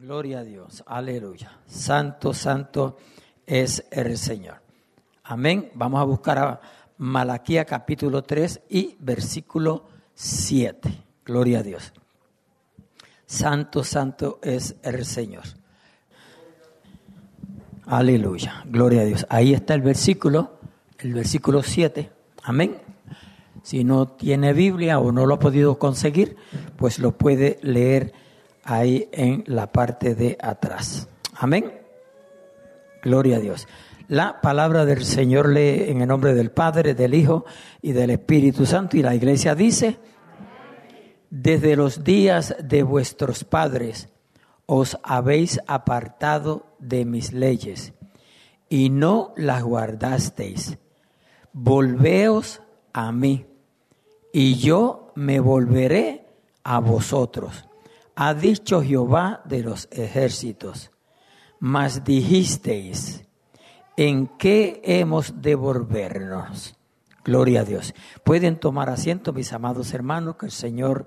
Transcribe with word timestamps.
Gloria 0.00 0.38
a 0.38 0.44
Dios, 0.44 0.82
aleluya. 0.86 1.58
Santo, 1.66 2.32
santo 2.32 2.96
es 3.46 3.84
el 3.90 4.16
Señor. 4.16 4.62
Amén. 5.24 5.70
Vamos 5.74 6.00
a 6.00 6.04
buscar 6.04 6.38
a 6.38 6.60
Malaquía 6.96 7.66
capítulo 7.66 8.22
3 8.22 8.62
y 8.70 8.96
versículo 8.98 9.88
7. 10.14 10.90
Gloria 11.22 11.58
a 11.58 11.62
Dios. 11.62 11.92
Santo, 13.26 13.84
santo 13.84 14.38
es 14.42 14.74
el 14.82 15.04
Señor. 15.04 15.44
Aleluya, 17.84 18.64
gloria 18.64 19.02
a 19.02 19.04
Dios. 19.04 19.26
Ahí 19.28 19.52
está 19.52 19.74
el 19.74 19.82
versículo, 19.82 20.60
el 20.98 21.12
versículo 21.12 21.62
7. 21.62 22.10
Amén. 22.44 22.78
Si 23.62 23.84
no 23.84 24.08
tiene 24.08 24.54
Biblia 24.54 24.98
o 24.98 25.12
no 25.12 25.26
lo 25.26 25.34
ha 25.34 25.38
podido 25.38 25.78
conseguir, 25.78 26.36
pues 26.78 26.98
lo 26.98 27.18
puede 27.18 27.58
leer 27.60 28.14
ahí 28.70 29.08
en 29.12 29.44
la 29.46 29.70
parte 29.72 30.14
de 30.14 30.38
atrás. 30.40 31.08
Amén. 31.34 31.72
Gloria 33.02 33.36
a 33.36 33.40
Dios. 33.40 33.66
La 34.08 34.40
palabra 34.40 34.84
del 34.84 35.04
Señor 35.04 35.48
lee 35.48 35.84
en 35.88 36.00
el 36.00 36.08
nombre 36.08 36.34
del 36.34 36.50
Padre, 36.50 36.94
del 36.94 37.14
Hijo 37.14 37.44
y 37.80 37.92
del 37.92 38.10
Espíritu 38.10 38.66
Santo. 38.66 38.96
Y 38.96 39.02
la 39.02 39.14
iglesia 39.14 39.54
dice, 39.54 39.98
desde 41.30 41.76
los 41.76 42.02
días 42.04 42.56
de 42.62 42.82
vuestros 42.82 43.44
padres 43.44 44.08
os 44.66 44.98
habéis 45.02 45.60
apartado 45.66 46.66
de 46.78 47.04
mis 47.04 47.32
leyes 47.32 47.92
y 48.68 48.90
no 48.90 49.32
las 49.36 49.62
guardasteis. 49.62 50.78
Volveos 51.52 52.62
a 52.92 53.12
mí 53.12 53.46
y 54.32 54.56
yo 54.56 55.12
me 55.14 55.40
volveré 55.40 56.26
a 56.62 56.80
vosotros. 56.80 57.69
Ha 58.22 58.34
dicho 58.34 58.82
Jehová 58.82 59.40
de 59.46 59.62
los 59.62 59.88
ejércitos. 59.90 60.90
Mas 61.58 62.04
dijisteis, 62.04 63.24
¿en 63.96 64.26
qué 64.36 64.82
hemos 64.84 65.40
de 65.40 65.54
volvernos? 65.54 66.76
Gloria 67.24 67.62
a 67.62 67.64
Dios. 67.64 67.94
Pueden 68.22 68.60
tomar 68.60 68.90
asiento, 68.90 69.32
mis 69.32 69.54
amados 69.54 69.94
hermanos, 69.94 70.36
que 70.36 70.44
el 70.44 70.52
Señor 70.52 71.06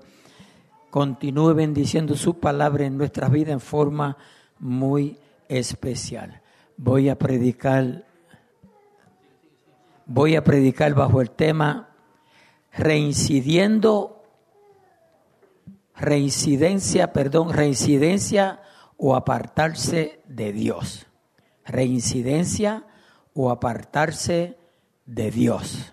continúe 0.90 1.54
bendiciendo 1.54 2.16
su 2.16 2.40
palabra 2.40 2.84
en 2.84 2.98
nuestras 2.98 3.30
vidas 3.30 3.52
en 3.52 3.60
forma 3.60 4.16
muy 4.58 5.16
especial. 5.48 6.42
Voy 6.76 7.10
a 7.10 7.16
predicar, 7.16 8.08
voy 10.04 10.34
a 10.34 10.42
predicar 10.42 10.94
bajo 10.94 11.20
el 11.20 11.30
tema 11.30 11.90
reincidiendo, 12.72 14.13
reincidencia, 15.96 17.12
perdón, 17.12 17.52
reincidencia 17.52 18.60
o 18.96 19.14
apartarse 19.14 20.20
de 20.26 20.52
Dios. 20.52 21.06
Reincidencia 21.64 22.84
o 23.32 23.50
apartarse 23.50 24.58
de 25.06 25.30
Dios. 25.30 25.92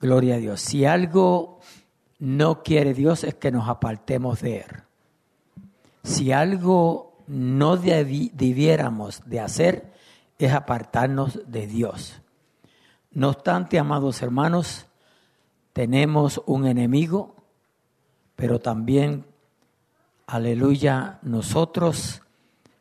Gloria 0.00 0.36
a 0.36 0.38
Dios. 0.38 0.60
Si 0.60 0.84
algo 0.84 1.60
no 2.18 2.62
quiere 2.62 2.94
Dios 2.94 3.24
es 3.24 3.34
que 3.34 3.50
nos 3.50 3.68
apartemos 3.68 4.40
de 4.40 4.58
Él. 4.58 4.82
Si 6.02 6.32
algo 6.32 7.24
no 7.26 7.76
debiéramos 7.76 9.22
de 9.26 9.40
hacer 9.40 9.92
es 10.38 10.52
apartarnos 10.52 11.40
de 11.46 11.66
Dios. 11.66 12.22
No 13.10 13.30
obstante, 13.30 13.78
amados 13.78 14.22
hermanos, 14.22 14.86
tenemos 15.72 16.40
un 16.46 16.66
enemigo, 16.66 17.34
pero 18.38 18.60
también, 18.60 19.26
aleluya, 20.28 21.18
nosotros 21.22 22.22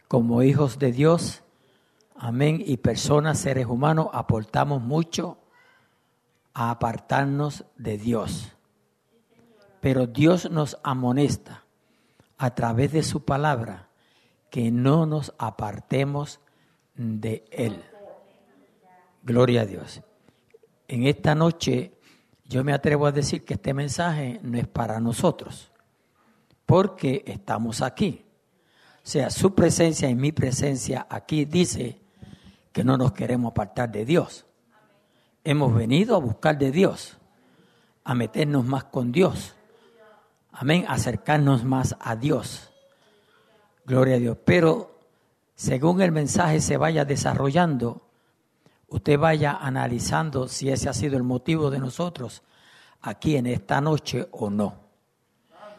como 0.07 0.43
hijos 0.43 0.77
de 0.77 0.91
Dios, 0.91 1.41
amén, 2.15 2.61
y 2.63 2.77
personas, 2.77 3.39
seres 3.39 3.65
humanos, 3.65 4.09
aportamos 4.13 4.83
mucho 4.83 5.39
a 6.53 6.69
apartarnos 6.69 7.65
de 7.75 7.97
Dios. 7.97 8.55
Pero 9.81 10.05
Dios 10.05 10.51
nos 10.51 10.77
amonesta 10.83 11.63
a 12.37 12.53
través 12.53 12.91
de 12.91 13.01
su 13.01 13.25
palabra 13.25 13.89
que 14.51 14.69
no 14.69 15.07
nos 15.07 15.33
apartemos 15.39 16.39
de 16.93 17.45
Él. 17.49 17.83
Gloria 19.23 19.61
a 19.61 19.65
Dios. 19.65 20.03
En 20.87 21.07
esta 21.07 21.33
noche 21.33 21.96
yo 22.47 22.63
me 22.63 22.73
atrevo 22.73 23.05
a 23.05 23.11
decir 23.11 23.43
que 23.43 23.55
este 23.55 23.73
mensaje 23.73 24.39
no 24.41 24.57
es 24.57 24.67
para 24.67 24.99
nosotros, 24.99 25.71
porque 26.65 27.23
estamos 27.27 27.81
aquí. 27.81 28.25
O 29.03 29.09
sea, 29.09 29.29
su 29.29 29.53
presencia 29.53 30.09
y 30.09 30.15
mi 30.15 30.31
presencia 30.31 31.07
aquí 31.09 31.45
dice 31.45 31.99
que 32.71 32.83
no 32.83 32.97
nos 32.97 33.11
queremos 33.11 33.51
apartar 33.51 33.91
de 33.91 34.05
Dios. 34.05 34.45
Hemos 35.43 35.73
venido 35.73 36.15
a 36.15 36.19
buscar 36.19 36.57
de 36.57 36.71
Dios, 36.71 37.17
a 38.03 38.13
meternos 38.15 38.65
más 38.65 38.85
con 38.85 39.11
Dios. 39.11 39.55
Amén, 40.51 40.85
acercarnos 40.87 41.63
más 41.63 41.95
a 41.99 42.15
Dios. 42.15 42.71
Gloria 43.85 44.15
a 44.15 44.19
Dios. 44.19 44.37
Pero 44.43 44.99
según 45.55 46.01
el 46.01 46.11
mensaje 46.11 46.61
se 46.61 46.77
vaya 46.77 47.05
desarrollando, 47.05 48.06
usted 48.87 49.19
vaya 49.19 49.57
analizando 49.59 50.47
si 50.47 50.69
ese 50.69 50.89
ha 50.89 50.93
sido 50.93 51.17
el 51.17 51.23
motivo 51.23 51.69
de 51.69 51.79
nosotros 51.79 52.43
aquí 53.01 53.35
en 53.35 53.47
esta 53.47 53.81
noche 53.81 54.27
o 54.31 54.49
no. 54.49 54.75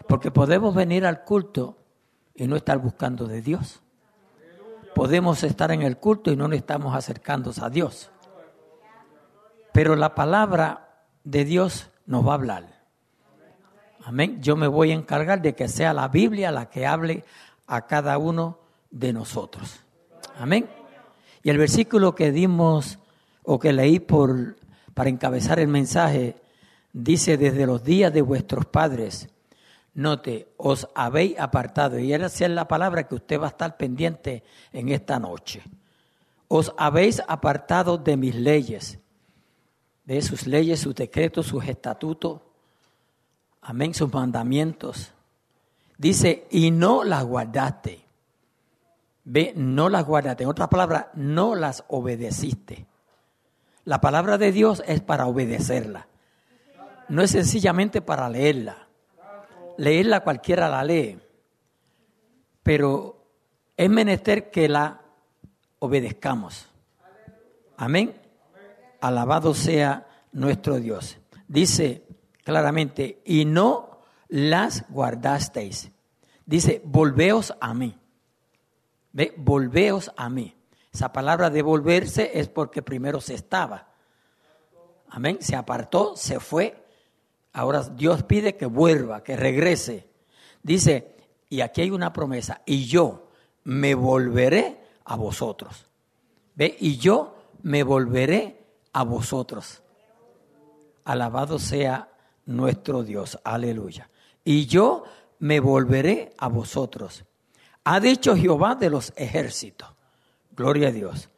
Porque 0.07 0.31
podemos 0.31 0.75
venir 0.75 1.05
al 1.05 1.25
culto 1.25 1.77
y 2.35 2.47
no 2.47 2.57
estar 2.57 2.79
buscando 2.79 3.27
de 3.27 3.43
Dios. 3.43 3.83
Podemos 4.95 5.43
estar 5.45 5.71
en 5.71 5.83
el 5.83 5.99
culto 5.99 6.31
y 6.31 6.37
no 6.37 6.49
nos 6.49 6.57
estamos 6.57 6.95
acercando 6.95 7.53
a 7.61 7.71
Dios. 7.71 8.11
Pero 9.73 9.97
la 9.97 10.15
palabra 10.15 11.05
de 11.25 11.45
Dios 11.45 11.91
nos 12.07 12.27
va 12.27 12.33
a 12.33 12.35
hablar. 12.35 12.79
Amén. 14.05 14.41
Yo 14.41 14.57
me 14.57 14.67
voy 14.67 14.91
a 14.91 14.95
encargar 14.95 15.43
de 15.43 15.55
que 15.55 15.69
sea 15.69 15.93
la 15.93 16.09
Biblia 16.09 16.51
la 16.51 16.71
que 16.71 16.87
hable 16.87 17.25
a 17.67 17.87
cada 17.87 18.17
uno 18.17 18.59
de 18.91 19.13
nosotros. 19.13 19.81
Amén. 20.39 20.78
Y 21.43 21.50
el 21.50 21.59
versículo 21.59 22.15
que 22.15 22.32
dimos 22.32 22.99
o 23.44 23.59
que 23.59 23.72
leí 23.72 24.00
por, 24.00 24.56
para 24.94 25.10
encabezar 25.10 25.59
el 25.59 25.69
mensaje 25.69 26.37
dice, 26.93 27.37
desde 27.37 27.66
los 27.66 27.82
días 27.84 28.12
de 28.12 28.22
vuestros 28.22 28.66
padres, 28.66 29.28
note, 29.94 30.48
os 30.56 30.88
habéis 30.94 31.38
apartado. 31.38 31.98
Y 31.98 32.12
esa 32.12 32.27
es 32.27 32.50
la 32.50 32.69
palabra 32.69 33.06
que 33.06 33.15
usted 33.15 33.41
va 33.41 33.47
a 33.47 33.50
estar 33.50 33.77
pendiente 33.77 34.43
en 34.72 34.88
esta 34.88 35.19
noche. 35.19 35.62
Os 36.48 36.72
habéis 36.77 37.22
apartado 37.27 37.98
de 37.98 38.16
mis 38.16 38.34
leyes, 38.34 38.98
de 40.04 40.22
sus 40.22 40.47
leyes, 40.47 40.81
sus 40.81 40.94
decretos, 40.94 41.47
sus 41.47 41.65
estatutos, 41.66 42.41
amén, 43.60 43.93
sus 43.93 44.12
mandamientos. 44.12 45.12
Dice, 45.98 46.47
y 46.50 46.71
no 46.71 47.04
las 47.04 47.25
guardaste. 47.25 48.08
Ve, 49.31 49.53
no 49.55 49.91
las 49.91 50.06
guardaste. 50.06 50.44
En 50.44 50.49
otras 50.49 50.69
palabras, 50.69 51.09
no 51.12 51.55
las 51.55 51.84
obedeciste. 51.89 52.87
La 53.84 54.00
palabra 54.00 54.39
de 54.39 54.53
Dios 54.53 54.83
es 54.87 55.03
para 55.03 55.27
obedecerla. 55.27 56.09
No 57.11 57.21
es 57.21 57.33
sencillamente 57.33 58.00
para 58.00 58.31
leerla. 58.31 58.89
Leerla 59.77 60.21
cualquiera 60.21 60.71
la 60.71 60.83
lee. 60.83 61.19
Pero 62.62 63.22
es 63.77 63.91
menester 63.91 64.50
que 64.50 64.66
la 64.66 65.03
obedezcamos. 65.78 66.71
Amén. 67.77 68.15
Alabado 69.03 69.53
sea 69.53 70.06
nuestro 70.33 70.81
Dios. 70.81 71.19
Dice 71.47 72.03
claramente, 72.45 73.21
y 73.27 73.45
no 73.45 74.00
las 74.28 74.89
guardasteis. 74.89 75.91
Dice, 76.47 76.81
volveos 76.83 77.55
a 77.60 77.75
mí. 77.75 77.95
¿Ve? 79.13 79.34
Volveos 79.37 80.13
a 80.16 80.28
mí. 80.28 80.55
Esa 80.93 81.13
palabra 81.13 81.51
de 81.51 81.63
volverse 81.63 82.33
es 82.34 82.49
porque 82.49 82.83
primero 82.83 83.21
se 83.21 83.34
estaba. 83.34 83.89
Amén. 85.09 85.39
Se 85.41 85.57
apartó, 85.57 86.16
se 86.16 86.41
fue. 86.41 86.84
Ahora 87.53 87.83
Dios 87.83 88.22
pide 88.22 88.57
que 88.57 88.66
vuelva, 88.66 89.22
que 89.22 89.37
regrese. 89.37 90.09
Dice, 90.63 91.16
y 91.49 91.60
aquí 91.60 91.81
hay 91.81 91.91
una 91.91 92.13
promesa, 92.13 92.63
y 92.66 92.84
yo 92.87 93.31
me 93.65 93.95
volveré 93.95 94.81
a 95.05 95.16
vosotros. 95.16 95.87
¿Ve? 96.54 96.77
Y 96.81 96.99
yo 96.99 97.37
me 97.63 97.83
volveré 97.83 98.66
a 98.93 99.04
vosotros. 99.04 99.83
Alabado 101.04 101.59
sea 101.59 102.11
nuestro 102.47 103.03
Dios. 103.03 103.39
Aleluya. 103.45 104.11
Y 104.45 104.66
yo 104.66 105.04
me 105.39 105.61
volveré 105.61 106.34
a 106.39 106.49
vosotros. 106.49 107.25
Ha 107.91 108.01
dicho 108.01 108.37
Jehová 108.37 108.75
de 108.75 108.91
los 108.91 109.15
ejércitos. 109.17 109.89
Gloria 110.55 110.89
a 110.89 110.93
Dios. 110.93 111.31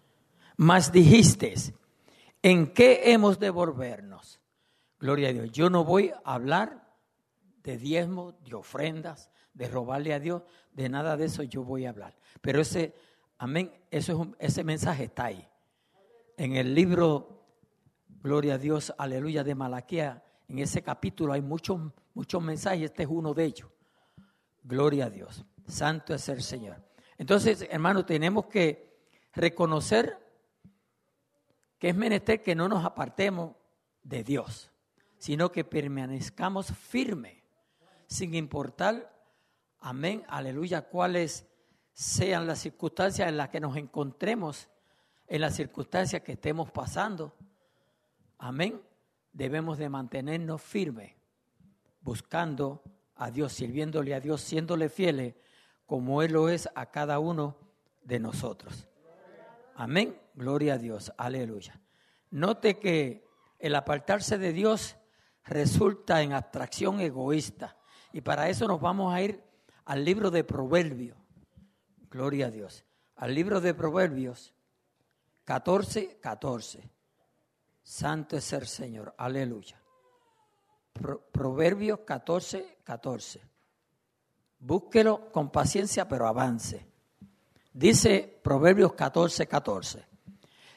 Mas 0.57 0.91
dijisteis, 0.91 1.73
¿en 2.43 2.73
qué 2.75 3.13
hemos 3.13 3.39
de 3.39 3.51
volvernos? 3.51 4.41
Gloria 4.99 5.29
a 5.29 5.33
Dios. 5.33 5.53
Yo 5.53 5.71
no 5.71 5.85
voy 5.85 6.11
a 6.11 6.35
hablar 6.35 6.93
de 7.63 7.77
diezmos, 7.77 8.35
de 8.43 8.57
ofrendas, 8.57 9.31
de 9.55 9.69
robarle 9.69 10.13
a 10.13 10.19
Dios, 10.19 10.43
De 10.73 10.89
nada 10.89 11.17
de 11.17 11.27
eso 11.27 11.45
yo 11.45 11.63
voy 11.63 11.87
a 11.87 11.91
hablar. 11.91 12.17
Pero 12.41 12.61
ese, 12.61 12.97
amén, 13.39 13.73
es 13.89 14.11
ese 14.41 14.65
mensaje 14.65 15.05
está 15.05 15.27
ahí. 15.27 15.49
En 16.37 16.57
el 16.57 16.75
libro, 16.75 17.45
Gloria 18.25 18.55
a 18.55 18.59
Dios, 18.59 18.93
aleluya, 18.99 19.45
de 19.45 19.55
Malaquía, 19.55 20.25
en 20.49 20.59
ese 20.59 20.83
capítulo 20.83 21.33
hay 21.33 21.43
muchos, 21.43 21.81
muchos 22.13 22.43
mensajes, 22.43 22.87
este 22.91 23.05
es 23.05 23.09
uno 23.09 23.35
de 23.35 23.45
ellos. 23.45 23.69
Gloria 24.65 25.07
a 25.07 25.11
Dios. 25.11 25.45
Santo 25.71 26.15
es 26.15 26.29
el 26.29 26.43
Señor. 26.43 26.83
Entonces, 27.19 27.67
hermano, 27.71 28.05
tenemos 28.05 28.47
que 28.47 28.91
reconocer 29.33 30.19
que 31.79 31.91
es 31.91 31.97
menester 31.97 32.43
que 32.43 32.55
no 32.55 32.69
nos 32.69 32.85
apartemos 32.85 33.57
de 34.03 34.23
Dios, 34.25 34.71
sino 35.19 35.51
que 35.53 35.65
permanezcamos 35.65 36.67
firmes, 36.67 37.43
sin 38.07 38.35
importar, 38.35 39.15
amén, 39.79 40.25
aleluya, 40.29 40.83
cuáles 40.83 41.47
sean 41.93 42.47
las 42.47 42.61
circunstancias 42.61 43.29
en 43.29 43.37
las 43.37 43.51
que 43.51 43.61
nos 43.61 43.77
encontremos, 43.77 44.69
en 45.27 45.41
las 45.41 45.55
circunstancias 45.55 46.23
que 46.23 46.33
estemos 46.33 46.71
pasando. 46.71 47.35
Amén. 48.39 48.81
Debemos 49.33 49.79
de 49.79 49.89
mantenernos 49.89 50.61
firmes, 50.61 51.15
buscando 52.01 52.83
a 53.17 53.31
Dios, 53.31 53.53
sirviéndole 53.53 54.15
a 54.15 54.21
Dios, 54.21 54.41
siéndole 54.41 54.89
fieles, 54.89 55.35
como 55.91 56.23
Él 56.23 56.35
lo 56.35 56.49
es 56.49 56.69
a 56.77 56.87
cada 56.93 57.19
uno 57.19 57.57
de 58.05 58.21
nosotros. 58.21 58.87
Amén. 59.75 60.17
Gloria 60.35 60.75
a 60.75 60.79
Dios. 60.79 61.13
Aleluya. 61.17 61.81
Note 62.31 62.79
que 62.79 63.27
el 63.59 63.75
apartarse 63.75 64.39
de 64.39 64.53
Dios 64.53 64.95
resulta 65.45 66.23
en 66.23 66.33
abstracción 66.33 67.01
egoísta. 67.01 67.77
Y 68.13 68.21
para 68.21 68.49
eso 68.49 68.69
nos 68.69 68.81
vamos 68.81 69.13
a 69.13 69.21
ir 69.21 69.43
al 69.85 70.05
libro 70.05 70.31
de 70.31 70.45
Proverbios. 70.45 71.19
Gloria 72.09 72.47
a 72.47 72.51
Dios. 72.53 72.85
Al 73.17 73.35
libro 73.35 73.61
de 73.61 73.75
Proverbios 73.75 74.55
14, 75.43 76.21
14. 76.21 76.89
Santo 77.83 78.37
es 78.37 78.53
el 78.53 78.69
Señor. 78.69 79.13
Aleluya. 79.19 79.83
Pro- 80.93 81.21
Proverbios 81.33 81.99
14, 82.07 82.79
14. 82.85 83.50
Búsquelo 84.61 85.33
con 85.33 85.51
paciencia, 85.51 86.07
pero 86.07 86.29
avance. 86.29 86.87
Dice 87.73 88.39
Proverbios 88.43 88.93
14, 88.93 89.47
14. 89.47 90.07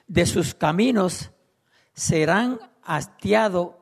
De 0.08 0.26
sus 0.26 0.56
caminos 0.56 1.32
serán 1.94 2.60
hastiados, 2.82 3.76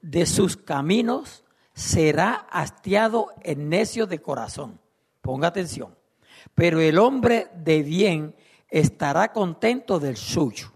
de 0.00 0.24
sus 0.26 0.56
caminos 0.56 1.44
será 1.74 2.34
hastiado 2.50 3.32
el 3.42 3.68
necio 3.68 4.06
de 4.06 4.20
corazón. 4.20 4.80
Ponga 5.20 5.48
atención. 5.48 5.96
Pero 6.54 6.80
el 6.80 6.98
hombre 6.98 7.50
de 7.54 7.82
bien 7.82 8.36
estará 8.68 9.32
contento 9.32 9.98
del 9.98 10.16
suyo. 10.16 10.72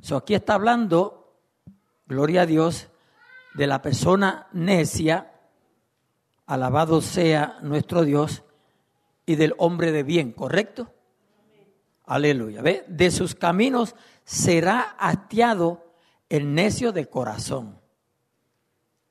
So, 0.00 0.16
aquí 0.16 0.34
está 0.34 0.54
hablando, 0.54 1.36
gloria 2.06 2.42
a 2.42 2.46
Dios, 2.46 2.88
de 3.54 3.66
la 3.66 3.82
persona 3.82 4.48
necia, 4.52 5.31
alabado 6.52 7.00
sea 7.00 7.56
nuestro 7.62 8.04
Dios, 8.04 8.42
y 9.24 9.36
del 9.36 9.54
hombre 9.56 9.90
de 9.90 10.02
bien, 10.02 10.32
¿correcto? 10.32 10.92
Aleluya. 12.04 12.60
De 12.62 13.10
sus 13.10 13.34
caminos 13.34 13.94
será 14.24 14.80
hastiado 14.98 15.86
el 16.28 16.52
necio 16.54 16.92
de 16.92 17.06
corazón. 17.08 17.80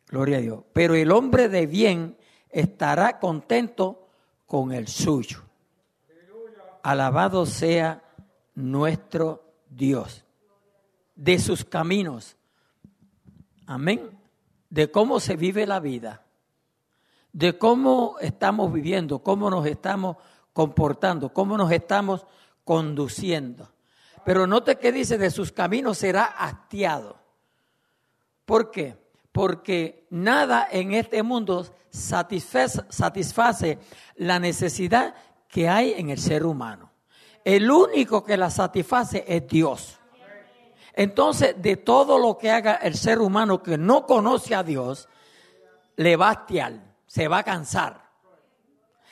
Gloria 0.07 0.37
a 0.37 0.41
Dios. 0.41 0.63
Pero 0.71 0.93
el 0.93 1.11
hombre 1.11 1.49
de 1.49 1.65
bien 1.65 2.15
estará 2.49 3.17
contento 3.19 4.07
con 4.45 4.71
el 4.71 4.87
suyo. 4.87 5.41
Alabado 6.83 7.47
sea 7.47 8.03
nuestro 8.53 9.43
Dios. 9.67 10.25
De 11.15 11.39
sus 11.39 11.65
caminos. 11.65 12.37
Amén. 13.65 14.11
De 14.69 14.91
cómo 14.91 15.19
se 15.19 15.35
vive 15.35 15.65
la 15.65 15.79
vida. 15.79 16.23
De 17.33 17.57
cómo 17.57 18.17
estamos 18.19 18.71
viviendo, 18.73 19.19
cómo 19.19 19.49
nos 19.49 19.65
estamos 19.65 20.17
comportando, 20.53 21.31
cómo 21.33 21.57
nos 21.57 21.71
estamos 21.71 22.25
conduciendo. 22.63 23.71
Pero 24.25 24.45
note 24.47 24.77
que 24.77 24.91
dice, 24.91 25.17
de 25.17 25.31
sus 25.31 25.51
caminos 25.51 25.97
será 25.97 26.25
hastiado. 26.25 27.17
¿Por 28.45 28.69
qué? 28.69 28.97
Porque 29.31 30.05
nada 30.09 30.67
en 30.69 30.93
este 30.93 31.23
mundo 31.23 31.65
satisface, 31.89 33.79
la 34.15 34.39
necesidad 34.39 35.15
que 35.47 35.69
hay 35.69 35.93
en 35.93 36.09
el 36.09 36.19
ser 36.19 36.45
humano. 36.45 36.91
El 37.43 37.71
único 37.71 38.23
que 38.23 38.37
la 38.37 38.49
satisface 38.49 39.23
es 39.27 39.47
Dios. 39.47 39.97
Entonces, 40.93 41.55
de 41.61 41.77
todo 41.77 42.19
lo 42.19 42.37
que 42.37 42.51
haga 42.51 42.75
el 42.75 42.95
ser 42.95 43.19
humano 43.19 43.63
que 43.63 43.77
no 43.77 44.05
conoce 44.05 44.53
a 44.53 44.63
Dios, 44.63 45.07
le 45.95 46.15
va 46.17 46.27
a 46.27 46.31
hastiar, 46.31 46.90
se 47.11 47.27
va 47.27 47.39
a 47.39 47.43
cansar. 47.43 48.09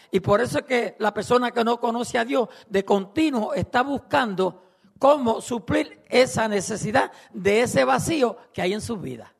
Y 0.09 0.21
por 0.21 0.39
eso 0.39 0.59
es 0.59 0.63
que 0.63 0.95
la 0.99 1.13
persona 1.13 1.51
que 1.51 1.65
no 1.65 1.81
conoce 1.81 2.17
a 2.17 2.23
Dios 2.23 2.47
de 2.69 2.85
continuo 2.85 3.53
está 3.53 3.81
buscando 3.81 4.63
cómo 4.97 5.41
suplir 5.41 6.01
esa 6.07 6.47
necesidad 6.47 7.11
de 7.33 7.63
ese 7.63 7.83
vacío 7.83 8.37
que 8.53 8.61
hay 8.61 8.71
en 8.71 8.79
su 8.79 8.95
vida. 8.95 9.35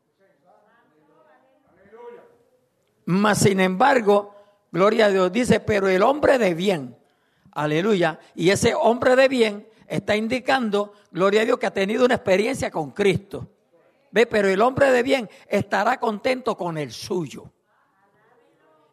Mas 3.05 3.37
sin 3.37 3.61
embargo, 3.61 4.35
gloria 4.73 5.05
a 5.05 5.09
Dios, 5.09 5.31
dice, 5.31 5.61
pero 5.61 5.87
el 5.87 6.03
hombre 6.03 6.37
de 6.37 6.53
bien, 6.53 6.97
aleluya, 7.53 8.19
y 8.35 8.49
ese 8.49 8.75
hombre 8.75 9.15
de 9.15 9.29
bien 9.29 9.69
está 9.87 10.17
indicando, 10.17 10.91
gloria 11.13 11.43
a 11.43 11.45
Dios, 11.45 11.59
que 11.59 11.67
ha 11.67 11.73
tenido 11.73 12.03
una 12.03 12.15
experiencia 12.15 12.69
con 12.69 12.91
Cristo. 12.91 13.47
Ve, 14.11 14.25
pero 14.25 14.49
el 14.49 14.61
hombre 14.61 14.91
de 14.91 15.01
bien 15.01 15.29
estará 15.47 15.97
contento 15.97 16.57
con 16.57 16.77
el 16.77 16.91
suyo. 16.91 17.53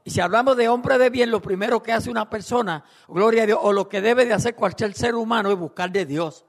Y 0.07 0.11
si 0.11 0.21
hablamos 0.21 0.57
de 0.57 0.69
hombre 0.69 0.99
de 0.99 1.11
bien, 1.11 1.33
lo 1.33 1.43
primero 1.43 1.83
que 1.83 1.93
hace 1.93 2.09
una 2.09 2.31
persona, 2.31 2.85
gloria 3.09 3.43
a 3.43 3.47
Dios, 3.47 3.59
o 3.61 3.73
lo 3.73 3.89
que 3.89 4.01
debe 4.01 4.25
de 4.25 4.35
hacer 4.35 4.55
cualquier 4.55 4.95
ser 4.95 5.17
humano 5.17 5.51
es 5.51 5.59
buscar 5.59 5.91
de 5.91 6.07
Dios, 6.07 6.45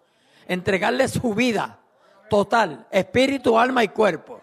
entregarle 0.48 1.08
su 1.08 1.34
vida 1.34 1.80
total, 2.30 2.86
espíritu, 2.92 3.58
alma 3.58 3.84
y 3.84 3.88
cuerpo. 3.88 4.42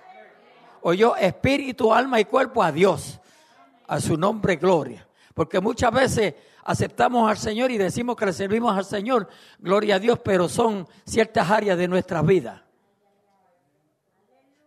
O 0.83 0.95
yo, 0.95 1.15
espíritu, 1.15 1.95
alma 1.95 2.19
y 2.19 2.25
cuerpo 2.25 2.61
a 2.61 2.73
Dios, 2.73 3.21
a 3.87 4.01
su 4.01 4.17
nombre 4.17 4.57
gloria. 4.57 5.07
Porque 5.33 5.61
muchas 5.61 5.93
veces 5.93 6.35
aceptamos 6.65 7.31
al 7.31 7.39
Señor 7.39 7.71
y 7.71 7.79
decimos 7.79 8.17
que 8.17 8.27
le 8.27 8.33
servimos 8.33 8.77
al 8.77 8.85
Señor, 8.85 9.29
gloria 9.61 9.95
a 9.95 9.99
Dios, 10.01 10.19
pero 10.25 10.49
son 10.49 10.89
ciertas 11.07 11.49
áreas 11.49 11.79
de 11.79 11.87
nuestra 11.87 12.21
vida. 12.21 12.64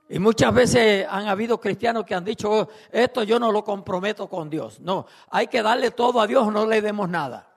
Y 0.09 0.19
muchas 0.19 0.53
veces 0.53 1.05
han 1.09 1.27
habido 1.27 1.59
cristianos 1.59 2.05
que 2.05 2.15
han 2.15 2.23
dicho, 2.23 2.49
"Oh, 2.49 2.67
esto 2.91 3.23
yo 3.23 3.39
no 3.39 3.51
lo 3.51 3.63
comprometo 3.63 4.27
con 4.29 4.49
Dios. 4.49 4.79
No, 4.79 5.05
hay 5.29 5.47
que 5.47 5.61
darle 5.61 5.91
todo 5.91 6.21
a 6.21 6.27
Dios, 6.27 6.51
no 6.51 6.65
le 6.65 6.81
demos 6.81 7.09
nada. 7.09 7.51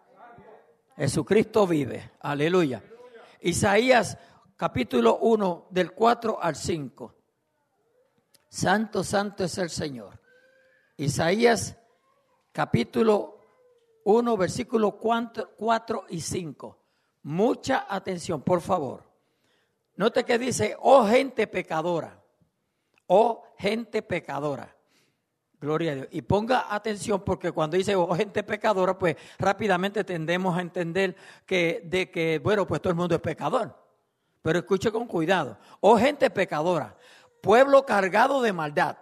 Jesucristo 0.97 1.67
vive, 1.67 2.11
aleluya. 2.21 2.83
Isaías 3.41 4.19
capítulo 4.57 5.19
1 5.19 5.69
del 5.71 5.93
4 5.93 6.43
al 6.43 6.57
5. 6.57 7.15
Santo, 8.49 9.05
santo 9.05 9.45
es 9.45 9.57
el 9.59 9.71
Señor. 9.71 10.21
Isaías 10.97 11.79
capítulo 12.53 13.39
1, 14.05 14.37
versículo 14.37 14.99
4, 14.99 16.05
y 16.11 16.21
5. 16.21 16.79
Mucha 17.23 17.87
atención, 17.89 18.43
por 18.43 18.61
favor. 18.61 19.05
Note 19.97 20.25
que 20.25 20.39
dice, 20.39 20.77
oh 20.81 21.07
gente 21.07 21.47
pecadora, 21.47 22.20
oh 23.13 23.43
gente 23.59 24.03
pecadora. 24.03 24.75
Gloria 25.61 25.93
a 25.93 25.95
Dios. 25.97 26.09
Y 26.13 26.23
ponga 26.23 26.73
atención 26.75 27.23
porque 27.23 27.51
cuando 27.51 27.77
dice 27.77 27.95
oh, 27.97 28.15
gente 28.15 28.43
pecadora, 28.43 28.97
pues 28.97 29.17
rápidamente 29.39 30.05
tendemos 30.05 30.57
a 30.57 30.61
entender 30.61 31.17
que 31.45 31.83
de 31.85 32.11
que, 32.11 32.39
bueno, 32.39 32.67
pues 32.67 32.81
todo 32.81 32.93
el 32.93 32.97
mundo 32.97 33.17
es 33.17 33.21
pecador. 33.21 33.77
Pero 34.43 34.61
escuche 34.61 34.93
con 34.93 35.07
cuidado. 35.07 35.59
Oh 35.81 35.99
gente 35.99 36.31
pecadora, 36.31 36.97
pueblo 37.43 37.85
cargado 37.85 38.41
de 38.43 38.53
maldad, 38.53 38.97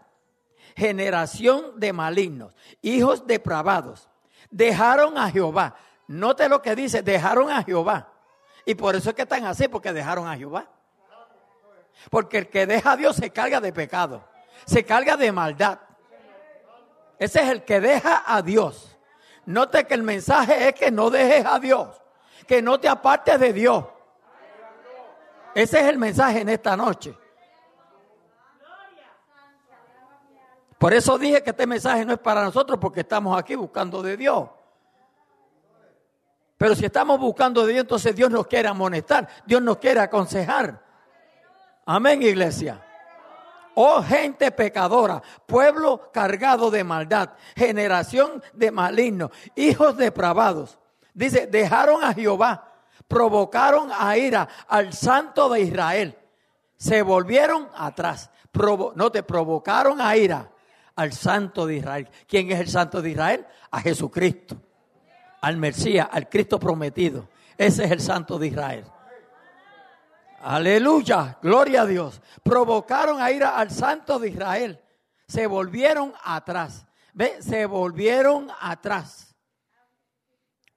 generación 0.75 1.79
de 1.79 1.93
malignos, 1.93 2.55
hijos 2.81 3.27
depravados, 3.27 4.09
dejaron 4.51 5.19
a 5.19 5.31
Jehová. 5.31 5.77
Note 6.09 6.49
lo 6.49 6.63
que 6.63 6.75
dice, 6.75 7.03
dejaron 7.03 7.51
a 7.51 7.63
Jehová. 7.63 8.11
Y 8.65 8.75
por 8.75 8.97
eso 8.97 9.11
es 9.11 9.15
que 9.15 9.23
están 9.23 9.45
así, 9.45 9.69
porque 9.69 9.93
dejaron 9.93 10.27
a 10.27 10.37
Jehová. 10.37 10.69
Porque 12.11 12.39
el 12.39 12.49
que 12.49 12.67
deja 12.67 12.93
a 12.93 12.97
Dios 12.97 13.17
se 13.17 13.31
carga 13.31 13.61
de 13.61 13.73
pecado, 13.73 14.25
se 14.65 14.85
carga 14.85 15.17
de 15.17 15.33
maldad. 15.33 15.79
Ese 17.19 17.43
es 17.43 17.49
el 17.49 17.65
que 17.65 17.81
deja 17.81 18.23
a 18.27 18.43
Dios. 18.43 18.97
Note 19.47 19.87
que 19.87 19.95
el 19.95 20.03
mensaje 20.03 20.69
es 20.69 20.75
que 20.75 20.91
no 20.91 21.11
dejes 21.11 21.45
a 21.47 21.59
Dios, 21.59 21.89
que 22.47 22.63
no 22.63 22.79
te 22.79 22.89
apartes 22.89 23.41
de 23.41 23.53
Dios. 23.53 23.85
Ese 25.55 25.81
es 25.81 25.87
el 25.87 25.99
mensaje 25.99 26.41
en 26.41 26.49
esta 26.51 26.77
noche. 26.77 27.17
Por 30.79 30.95
eso 30.95 31.19
dije 31.19 31.43
que 31.43 31.51
este 31.51 31.67
mensaje 31.67 32.05
no 32.05 32.13
es 32.13 32.21
para 32.21 32.45
nosotros 32.45 32.79
porque 32.81 33.01
estamos 33.01 33.37
aquí 33.37 33.57
buscando 33.57 34.01
de 34.01 34.17
Dios. 34.17 34.49
Pero 36.57 36.75
si 36.75 36.85
estamos 36.85 37.19
buscando 37.19 37.67
de 37.67 37.73
Dios, 37.73 37.83
entonces 37.83 38.15
Dios 38.15 38.31
nos 38.31 38.47
quiere 38.47 38.69
amonestar, 38.69 39.29
Dios 39.47 39.63
nos 39.63 39.79
quiere 39.79 40.01
aconsejar. 40.01 40.88
Amén, 41.91 42.23
iglesia. 42.23 42.85
Oh 43.75 44.03
gente 44.03 44.51
pecadora, 44.51 45.23
pueblo 45.47 46.11
cargado 46.13 46.71
de 46.71 46.85
maldad, 46.85 47.31
generación 47.57 48.43
de 48.53 48.71
malignos, 48.71 49.31
hijos 49.57 49.97
depravados. 49.97 50.79
Dice, 51.15 51.47
dejaron 51.47 52.05
a 52.05 52.13
Jehová, 52.13 52.75
provocaron 53.07 53.91
a 53.91 54.19
ira 54.19 54.49
al 54.69 54.93
santo 54.93 55.49
de 55.49 55.63
Israel. 55.63 56.19
Se 56.77 57.01
volvieron 57.01 57.69
atrás. 57.75 58.31
no 58.95 59.11
te 59.11 59.23
provocaron 59.23 60.01
a 60.01 60.15
ira 60.17 60.51
al 60.95 61.13
santo 61.13 61.65
de 61.65 61.77
Israel. 61.77 62.11
¿Quién 62.27 62.53
es 62.53 62.61
el 62.61 62.69
santo 62.69 63.01
de 63.01 63.11
Israel? 63.11 63.47
A 63.71 63.81
Jesucristo 63.81 64.61
al 65.41 65.57
Mesías, 65.57 66.09
al 66.11 66.29
Cristo 66.29 66.59
prometido. 66.59 67.29
Ese 67.57 67.85
es 67.85 67.91
el 67.91 68.01
santo 68.01 68.39
de 68.39 68.49
Israel. 68.49 68.85
Aleluya, 70.41 71.39
gloria 71.43 71.83
a 71.83 71.87
Dios. 71.87 72.21
Provocaron 72.43 73.21
a 73.21 73.31
ir 73.31 73.45
al 73.45 73.71
santo 73.71 74.19
de 74.19 74.31
Israel. 74.31 74.81
Se 75.27 75.47
volvieron 75.47 76.13
atrás. 76.23 76.87
¿Ve? 77.13 77.43
Se 77.43 77.67
volvieron 77.67 78.49
atrás. 78.61 79.35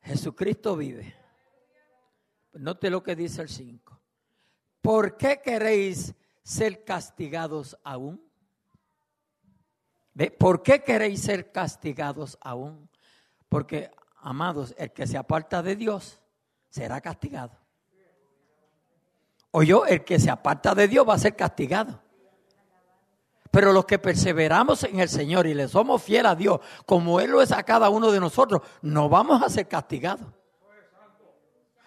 Jesucristo 0.01 0.75
vive. 0.75 1.15
Note 2.53 2.89
lo 2.89 3.03
que 3.03 3.15
dice 3.15 3.43
el 3.43 3.49
5. 3.49 4.01
¿Por 4.81 5.15
qué 5.15 5.41
queréis 5.41 6.15
ser 6.43 6.83
castigados 6.83 7.77
aún? 7.83 8.21
¿Ve? 10.13 10.31
¿Por 10.31 10.63
qué 10.63 10.83
queréis 10.83 11.21
ser 11.21 11.51
castigados 11.51 12.37
aún? 12.41 12.89
Porque 13.47 13.91
amados, 14.17 14.73
el 14.77 14.91
que 14.91 15.05
se 15.05 15.17
aparta 15.17 15.61
de 15.61 15.75
Dios 15.75 16.19
será 16.69 16.99
castigado. 16.99 17.60
O 19.51 19.63
yo, 19.63 19.85
el 19.85 20.03
que 20.03 20.19
se 20.19 20.29
aparta 20.29 20.73
de 20.73 20.87
Dios 20.87 21.07
va 21.07 21.15
a 21.15 21.19
ser 21.19 21.35
castigado. 21.35 22.01
Pero 23.51 23.73
los 23.73 23.85
que 23.85 23.99
perseveramos 23.99 24.85
en 24.85 25.01
el 25.01 25.09
Señor 25.09 25.45
y 25.45 25.53
le 25.53 25.67
somos 25.67 26.01
fieles 26.01 26.31
a 26.31 26.35
Dios, 26.35 26.61
como 26.85 27.19
Él 27.19 27.31
lo 27.31 27.41
es 27.41 27.51
a 27.51 27.63
cada 27.63 27.89
uno 27.89 28.09
de 28.09 28.19
nosotros, 28.21 28.61
no 28.81 29.09
vamos 29.09 29.43
a 29.43 29.49
ser 29.49 29.67
castigados. 29.67 30.25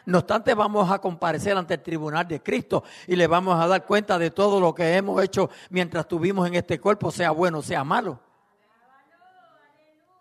No 0.07 0.19
obstante, 0.19 0.53
vamos 0.53 0.91
a 0.91 0.99
comparecer 0.99 1.57
ante 1.57 1.73
el 1.73 1.83
tribunal 1.83 2.29
de 2.29 2.43
Cristo 2.43 2.85
y 3.07 3.17
le 3.17 3.27
vamos 3.27 3.59
a 3.59 3.67
dar 3.67 3.87
cuenta 3.87 4.19
de 4.19 4.31
todo 4.31 4.61
lo 4.61 4.75
que 4.75 4.97
hemos 4.97 5.23
hecho 5.23 5.49
mientras 5.71 6.05
estuvimos 6.05 6.47
en 6.47 6.57
este 6.57 6.79
cuerpo, 6.79 7.11
sea 7.11 7.31
bueno, 7.31 7.63
sea 7.63 7.83
malo. 7.85 8.21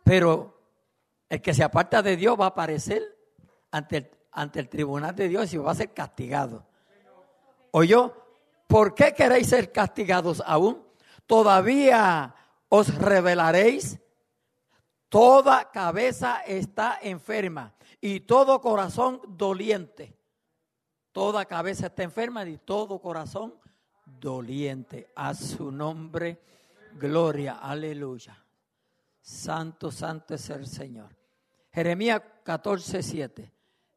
Pero 0.06 0.58
el 1.28 1.42
que 1.42 1.54
se 1.54 1.64
aparta 1.64 2.02
de 2.02 2.16
Dios 2.16 2.40
va 2.40 2.46
a 2.46 2.50
aparecer 2.50 3.04
ante 3.72 3.98
el, 3.98 4.12
ante 4.32 4.62
el 4.62 4.70
tribunal 4.70 5.14
de 5.14 5.28
Dios 5.28 5.54
y 5.54 5.58
va 5.58 5.72
a 5.72 5.76
ser 5.76 5.94
castigado. 5.94 6.66
Yo, 7.82 8.13
¿por 8.68 8.94
qué 8.94 9.15
queréis 9.15 9.48
ser 9.48 9.72
castigados 9.72 10.44
aún? 10.46 10.86
Todavía 11.25 12.36
os 12.70 12.94
revelaréis. 12.94 14.00
Toda 15.10 15.72
cabeza 15.72 16.42
está 16.46 17.00
enferma 17.01 17.74
y 18.01 18.20
todo 18.20 18.62
corazón 18.62 19.22
doliente. 19.27 20.15
Toda 21.12 21.46
cabeza 21.46 21.88
está 21.88 22.03
enferma 22.03 22.46
y 22.46 22.58
todo 22.58 23.00
corazón 23.00 23.56
doliente. 24.06 25.12
A 25.15 25.34
su 25.34 25.72
nombre, 25.72 26.42
gloria, 27.00 27.60
aleluya. 27.60 28.44
Santo, 29.22 29.92
santo 29.92 30.36
es 30.36 30.50
el 30.50 30.68
Señor. 30.68 31.15
Jeremías 31.72 32.22
14, 32.44 33.01
7. 33.01 33.51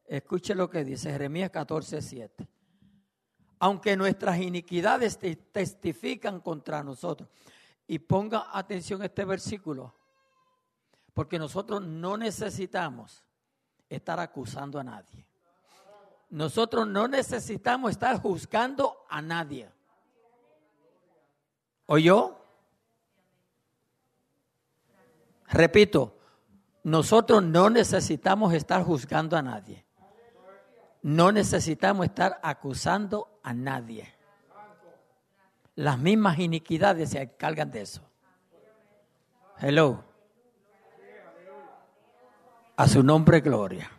Escuche 0.05 0.55
lo 0.55 0.69
que 0.69 0.83
dice 0.83 1.11
Jeremías 1.11 1.49
14, 1.51 2.01
7. 2.01 2.47
Aunque 3.59 3.97
nuestras 3.97 4.37
iniquidades 4.39 5.17
testifican 5.51 6.41
contra 6.41 6.83
nosotros. 6.83 7.29
Y 7.87 7.99
ponga 7.99 8.47
atención 8.51 9.01
a 9.01 9.05
este 9.05 9.25
versículo. 9.25 9.93
Porque 11.13 11.39
nosotros 11.39 11.81
no 11.81 12.17
necesitamos 12.17 13.23
estar 13.89 14.19
acusando 14.19 14.79
a 14.79 14.83
nadie. 14.83 15.25
Nosotros 16.29 16.85
no 16.87 17.07
necesitamos 17.07 17.91
estar 17.91 18.21
juzgando 18.21 19.05
a 19.09 19.21
nadie. 19.21 19.71
¿Oyó? 21.85 22.37
Repito, 25.47 26.17
nosotros 26.83 27.41
no 27.43 27.69
necesitamos 27.69 28.53
estar 28.53 28.83
juzgando 28.83 29.37
a 29.37 29.41
nadie. 29.41 29.85
No 31.01 31.31
necesitamos 31.31 32.05
estar 32.05 32.39
acusando 32.43 33.36
a 33.47 33.53
nadie. 33.53 34.13
Las 35.75 35.99
mismas 35.99 36.39
iniquidades 36.39 37.11
se 37.11 37.21
encargan 37.21 37.71
de 37.71 37.81
eso. 37.81 38.01
Hello. 39.59 40.03
A 42.75 42.87
su 42.87 43.03
nombre, 43.03 43.41
gloria. 43.41 43.89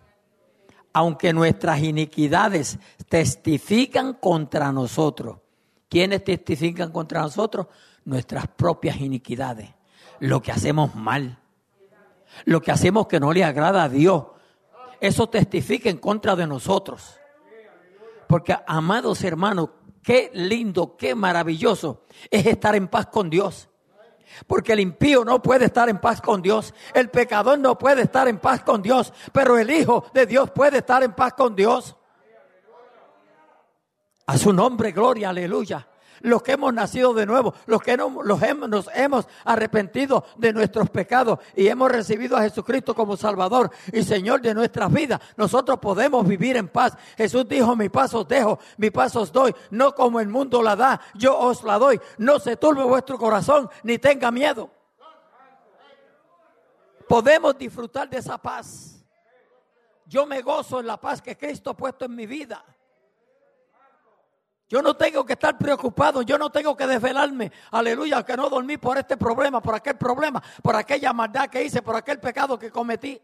Aunque 0.93 1.33
nuestras 1.33 1.81
iniquidades 1.81 2.79
testifican 3.09 4.15
contra 4.15 4.73
nosotros. 4.73 5.39
¿Quiénes 5.89 6.25
testifican 6.25 6.93
contra 6.93 7.23
nosotros? 7.23 7.69
Nuestras 8.05 8.49
propias 8.49 9.01
iniquidades. 9.01 9.71
Lo 10.21 10.43
que 10.43 10.53
hacemos 10.53 10.95
mal 10.95 11.39
lo 12.45 12.61
que 12.61 12.71
hacemos 12.71 13.07
que 13.07 13.21
no 13.21 13.33
le 13.33 13.45
agrada 13.45 13.85
a 13.85 13.89
Dios, 13.89 14.25
eso 15.01 15.29
testifica 15.29 15.91
en 15.91 15.99
contra 15.99 16.37
de 16.37 16.47
nosotros. 16.47 17.19
Porque, 18.29 18.57
amados 18.67 19.25
hermanos, 19.25 19.71
qué 20.03 20.31
lindo, 20.35 20.97
qué 20.97 21.15
maravilloso 21.15 22.05
es 22.31 22.47
estar 22.47 22.75
en 22.77 22.89
paz 22.89 23.07
con 23.07 23.29
Dios. 23.29 23.69
Porque 24.47 24.75
el 24.75 24.81
impío 24.81 25.25
no 25.25 25.43
puede 25.43 25.65
estar 25.65 25.89
en 25.89 25.99
paz 25.99 26.21
con 26.21 26.43
Dios. 26.43 26.75
El 26.95 27.11
pecador 27.11 27.59
no 27.59 27.79
puede 27.79 28.03
estar 28.03 28.29
en 28.29 28.39
paz 28.39 28.63
con 28.63 28.83
Dios. 28.83 29.13
Pero 29.33 29.59
el 29.59 29.71
Hijo 29.71 30.05
de 30.13 30.27
Dios 30.27 30.51
puede 30.51 30.79
estar 30.79 31.03
en 31.03 31.15
paz 31.15 31.33
con 31.33 31.57
Dios. 31.57 31.97
A 34.27 34.37
su 34.37 34.53
nombre, 34.53 34.93
gloria, 34.93 35.31
aleluya 35.31 35.89
los 36.21 36.43
que 36.43 36.53
hemos 36.53 36.73
nacido 36.73 37.15
de 37.15 37.27
nuevo, 37.27 37.55
los 37.67 37.83
que 37.83 37.97
nos 37.97 38.89
hemos 38.95 39.29
arrepentido 39.45 40.25
de 40.37 40.53
nuestros 40.53 40.91
pecados 40.91 41.39
y 41.55 41.69
hemos 41.69 41.91
recibido 41.91 42.37
a 42.37 42.43
Jesucristo 42.43 42.95
como 42.95 43.17
Salvador 43.17 43.71
y 43.93 44.03
Señor 44.03 44.41
de 44.41 44.55
nuestras 44.55 44.93
vidas, 44.93 45.21
nosotros 45.37 45.79
podemos 45.79 46.27
vivir 46.27 46.57
en 46.57 46.69
paz. 46.69 46.97
Jesús 47.17 47.47
dijo, 47.49 47.77
mi 47.77 47.89
paz 47.89 48.15
os 48.15 48.27
dejo, 48.27 48.59
mi 48.77 48.91
paz 48.91 49.17
os 49.17 49.33
doy, 49.33 49.55
no 49.71 49.95
como 49.95 50.21
el 50.21 50.29
mundo 50.29 50.63
la 50.63 50.77
da, 50.77 51.01
yo 51.15 51.39
os 51.39 51.63
la 51.63 51.79
doy. 51.79 52.01
No 52.19 52.39
se 52.39 52.57
turbe 52.57 52.83
vuestro 52.83 53.19
corazón 53.19 53.69
ni 53.83 53.99
tenga 53.99 54.31
miedo. 54.31 54.71
Podemos 57.09 57.57
disfrutar 57.57 58.09
de 58.09 58.19
esa 58.19 58.37
paz. 58.37 59.03
Yo 60.05 60.27
me 60.27 60.43
gozo 60.43 60.81
en 60.81 60.87
la 60.87 60.99
paz 60.99 61.21
que 61.23 61.37
Cristo 61.37 61.71
ha 61.71 61.77
puesto 61.77 62.05
en 62.05 62.15
mi 62.15 62.27
vida. 62.27 62.65
Yo 64.69 64.83
no 64.83 64.95
tengo 64.95 65.25
que 65.25 65.33
estar 65.33 65.57
preocupado, 65.57 66.21
yo 66.21 66.37
no 66.37 66.51
tengo 66.51 66.77
que 66.77 66.87
desvelarme, 66.87 67.51
aleluya, 67.71 68.23
que 68.23 68.37
no 68.37 68.51
dormí 68.51 68.77
por 68.77 68.99
este 68.99 69.17
problema, 69.17 69.63
por 69.63 69.75
aquel 69.75 69.97
problema, 69.97 70.43
por 70.63 70.77
aquella 70.77 71.15
maldad 71.15 71.49
que 71.49 71.65
hice, 71.65 71.81
por 71.81 71.97
aquel 71.97 72.21
pecado 72.21 72.59
que 72.59 72.71
cometí. 72.71 73.19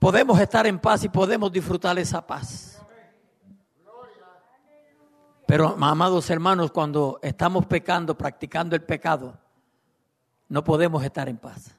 Podemos 0.00 0.40
estar 0.40 0.66
en 0.66 0.78
paz 0.80 1.04
y 1.04 1.08
podemos 1.08 1.52
disfrutar 1.52 1.96
esa 1.98 2.26
paz. 2.26 2.82
Pero, 5.46 5.76
amados 5.80 6.28
hermanos, 6.28 6.72
cuando 6.72 7.20
estamos 7.22 7.64
pecando, 7.66 8.18
practicando 8.18 8.74
el 8.74 8.82
pecado, 8.82 9.38
no 10.48 10.64
podemos 10.64 11.04
estar 11.04 11.28
en 11.28 11.38
paz. 11.38 11.76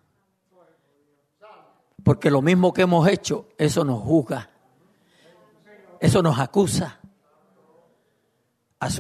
Porque 2.04 2.32
lo 2.32 2.42
mismo 2.42 2.74
que 2.74 2.84
hemos 2.84 3.06
hecho, 3.10 3.50
eso 3.58 3.84
nos 3.84 4.02
juzga. 4.02 4.50
Eso 6.00 6.22
nos 6.22 6.40
acusa. 6.40 7.00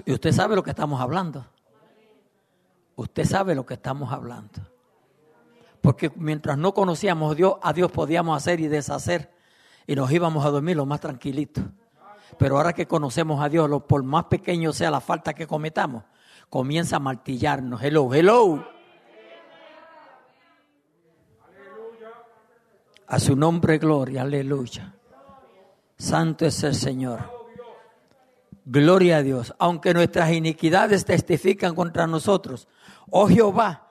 Y 0.05 0.13
usted 0.13 0.31
sabe 0.31 0.55
lo 0.55 0.63
que 0.63 0.71
estamos 0.71 0.99
hablando. 0.99 1.45
Usted 2.95 3.25
sabe 3.25 3.53
lo 3.53 3.65
que 3.65 3.75
estamos 3.75 4.11
hablando. 4.11 4.61
Porque 5.81 6.11
mientras 6.15 6.57
no 6.57 6.73
conocíamos 6.73 7.31
a 7.31 7.35
Dios, 7.35 7.53
a 7.61 7.73
Dios 7.73 7.91
podíamos 7.91 8.35
hacer 8.35 8.59
y 8.59 8.67
deshacer 8.67 9.31
y 9.85 9.95
nos 9.95 10.11
íbamos 10.11 10.45
a 10.45 10.49
dormir 10.49 10.75
lo 10.75 10.85
más 10.85 10.99
tranquilitos. 10.99 11.63
Pero 12.37 12.57
ahora 12.57 12.73
que 12.73 12.87
conocemos 12.87 13.41
a 13.41 13.49
Dios, 13.49 13.69
por 13.87 14.03
más 14.03 14.25
pequeño 14.25 14.73
sea 14.73 14.91
la 14.91 14.99
falta 14.99 15.33
que 15.33 15.47
cometamos, 15.47 16.03
comienza 16.49 16.97
a 16.97 16.99
martillarnos. 16.99 17.81
Hello, 17.81 18.13
hello. 18.13 18.67
A 23.07 23.19
su 23.19 23.35
nombre, 23.35 23.77
gloria, 23.77 24.23
aleluya. 24.23 24.96
Santo 25.97 26.45
es 26.45 26.63
el 26.63 26.75
Señor. 26.75 27.37
Gloria 28.65 29.17
a 29.17 29.23
Dios. 29.23 29.53
Aunque 29.59 29.93
nuestras 29.93 30.31
iniquidades 30.31 31.05
testifican 31.05 31.73
contra 31.73 32.05
nosotros. 32.05 32.67
Oh 33.09 33.27
Jehová, 33.27 33.87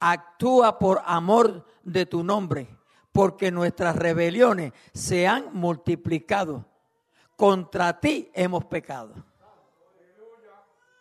actúa 0.00 0.78
por 0.78 1.00
amor 1.04 1.64
de 1.84 2.06
tu 2.06 2.24
nombre, 2.24 2.68
porque 3.12 3.50
nuestras 3.50 3.96
rebeliones 3.96 4.72
se 4.92 5.28
han 5.28 5.52
multiplicado. 5.52 6.66
Contra 7.36 7.98
ti 8.00 8.30
hemos 8.34 8.64
pecado. 8.64 9.14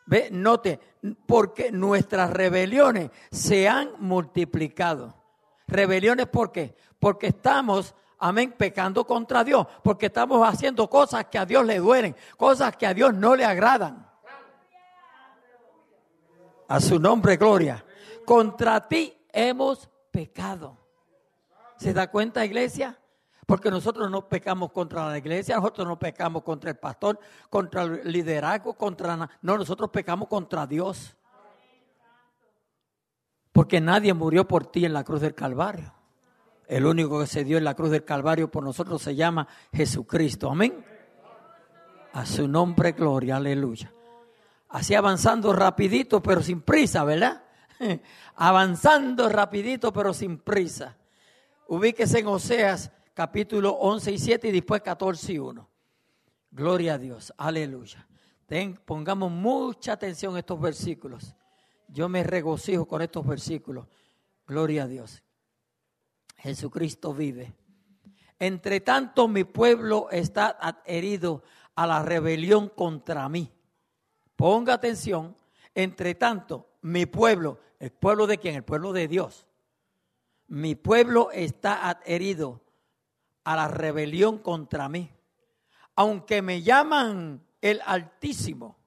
Ve, 0.06 0.30
note, 0.32 0.80
porque 1.26 1.72
nuestras 1.72 2.32
rebeliones 2.32 3.12
se 3.32 3.68
han 3.68 3.92
multiplicado. 4.00 5.16
Rebeliones, 5.68 6.28
¿por 6.28 6.52
qué? 6.52 6.76
Porque 7.00 7.28
estamos, 7.28 7.94
amén, 8.20 8.54
pecando 8.58 9.06
contra 9.06 9.44
Dios, 9.44 9.66
porque 9.82 10.08
estamos 10.08 10.48
haciendo 10.48 10.90
cosas 10.90 11.26
que 11.26 11.38
a 11.38 11.46
Dios 11.46 11.66
le 11.66 11.80
duelen, 11.80 12.16
cosas 12.38 12.76
que 12.76 12.86
a 12.86 12.94
Dios 12.94 13.14
no 13.14 13.36
le 13.36 13.46
agradan. 13.46 14.08
A 16.68 16.80
su 16.80 17.00
nombre, 17.00 17.38
gloria. 17.38 17.84
Contra 18.26 18.88
ti 18.88 19.18
hemos 19.32 19.90
pecado. 20.12 20.78
¿Se 21.78 21.94
da 21.94 22.12
cuenta, 22.12 22.46
iglesia? 22.46 23.00
Porque 23.48 23.72
nosotros 23.72 24.12
no 24.12 24.30
pecamos 24.30 24.72
contra 24.72 25.10
la 25.10 25.18
iglesia, 25.18 25.56
nosotros 25.56 25.88
no 25.88 25.98
pecamos 25.98 26.44
contra 26.44 26.70
el 26.70 26.78
pastor, 26.78 27.20
contra 27.50 27.84
el 27.84 28.12
liderazgo, 28.12 28.76
contra... 28.76 29.18
No, 29.42 29.58
nosotros 29.58 29.90
pecamos 29.90 30.28
contra 30.28 30.68
Dios. 30.68 31.16
Porque 33.52 33.82
nadie 33.82 34.14
murió 34.14 34.48
por 34.48 34.68
ti 34.68 34.86
en 34.86 34.94
la 34.94 35.04
cruz 35.04 35.22
del 35.22 35.34
Calvario. 35.34 35.99
El 36.70 36.86
único 36.86 37.20
que 37.20 37.26
se 37.26 37.44
dio 37.44 37.58
en 37.58 37.64
la 37.64 37.74
cruz 37.74 37.90
del 37.90 38.06
Calvario 38.06 38.52
por 38.52 38.64
nosotros 38.64 39.02
se 39.02 39.16
llama 39.16 39.48
Jesucristo. 39.74 40.52
Amén. 40.52 40.86
A 42.14 42.28
su 42.28 42.48
nombre, 42.48 42.92
gloria, 42.92 43.38
aleluya. 43.38 43.92
Así 44.70 44.94
avanzando 44.94 45.52
rapidito, 45.52 46.22
pero 46.22 46.44
sin 46.44 46.62
prisa, 46.62 47.04
¿verdad? 47.04 47.44
avanzando 48.36 49.28
rapidito, 49.30 49.92
pero 49.92 50.14
sin 50.14 50.38
prisa. 50.38 50.96
Ubíquese 51.68 52.20
en 52.20 52.28
Oseas 52.28 52.92
capítulo 53.16 53.72
11 53.72 54.12
y 54.12 54.20
7 54.20 54.48
y 54.50 54.52
después 54.52 54.84
14 54.84 55.34
y 55.34 55.40
1. 55.40 55.70
Gloria 56.52 56.94
a 56.94 56.98
Dios, 57.00 57.34
aleluya. 57.36 58.08
pongamos 58.86 59.32
mucha 59.32 59.94
atención 59.94 60.36
a 60.36 60.40
estos 60.40 60.62
versículos. 60.62 61.36
Yo 61.88 62.10
me 62.10 62.24
regocijo 62.24 62.86
con 62.86 63.02
estos 63.02 63.26
versículos. 63.26 63.88
Gloria 64.46 64.84
a 64.84 64.88
Dios. 64.88 65.24
Jesucristo 66.40 67.14
vive. 67.14 67.54
Entre 68.40 68.80
tanto, 68.80 69.28
mi 69.28 69.44
pueblo 69.44 70.10
está 70.12 70.58
adherido 70.60 71.44
a 71.76 71.86
la 71.86 72.02
rebelión 72.02 72.70
contra 72.70 73.28
mí. 73.28 73.52
Ponga 74.36 74.76
atención. 74.76 75.36
Entre 75.76 76.16
tanto, 76.16 76.70
mi 76.82 77.06
pueblo, 77.06 77.60
¿el 77.80 77.92
pueblo 77.92 78.28
de 78.28 78.38
quién? 78.38 78.56
El 78.56 78.64
pueblo 78.64 78.94
de 78.94 79.08
Dios. 79.08 79.46
Mi 80.48 80.76
pueblo 80.76 81.30
está 81.32 81.90
adherido 81.90 82.62
a 83.44 83.56
la 83.56 83.68
rebelión 83.68 84.40
contra 84.40 84.90
mí. 84.90 85.12
Aunque 85.96 86.42
me 86.42 86.62
llaman 86.62 87.46
el 87.62 87.82
Altísimo, 87.86 88.78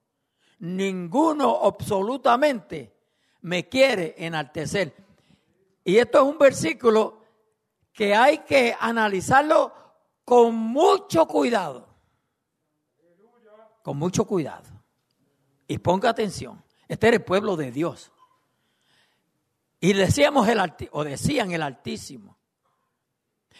ninguno 0.59 1.61
absolutamente 1.63 2.95
me 3.43 3.69
quiere 3.69 4.15
enaltecer. 4.17 4.95
Y 5.85 5.99
esto 5.99 6.19
es 6.19 6.25
un 6.25 6.39
versículo 6.39 7.22
que 7.93 8.15
hay 8.15 8.39
que 8.39 8.77
analizarlo 8.79 9.73
con 10.25 10.55
mucho 10.55 11.27
cuidado. 11.27 11.89
Con 13.83 13.97
mucho 13.97 14.25
cuidado. 14.25 14.69
Y 15.67 15.79
ponga 15.79 16.11
atención. 16.11 16.63
Este 16.89 17.09
era 17.09 17.17
el 17.17 17.25
pueblo 17.25 17.57
de 17.57 17.71
Dios. 17.71 18.13
Y 19.81 19.93
decíamos 19.95 20.49
el 20.49 20.61
o 20.93 21.05
decían 21.05 21.51
el 21.51 21.63
Altísimo. 21.63 22.39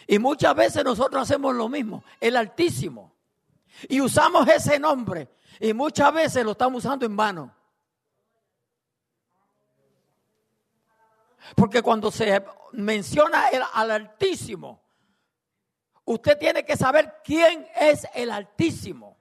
Y 0.07 0.19
muchas 0.19 0.55
veces 0.55 0.83
nosotros 0.83 1.23
hacemos 1.23 1.55
lo 1.55 1.69
mismo, 1.69 2.03
el 2.19 2.35
Altísimo. 2.37 3.13
Y 3.89 4.01
usamos 4.01 4.47
ese 4.47 4.79
nombre 4.79 5.29
y 5.59 5.73
muchas 5.73 6.13
veces 6.13 6.43
lo 6.45 6.51
estamos 6.51 6.83
usando 6.83 7.05
en 7.05 7.15
vano. 7.15 7.53
Porque 11.55 11.81
cuando 11.81 12.11
se 12.11 12.43
menciona 12.71 13.49
el, 13.49 13.61
al 13.73 13.91
Altísimo, 13.91 14.81
usted 16.05 16.37
tiene 16.37 16.65
que 16.65 16.75
saber 16.77 17.21
quién 17.23 17.67
es 17.79 18.07
el 18.13 18.31
Altísimo. 18.31 19.17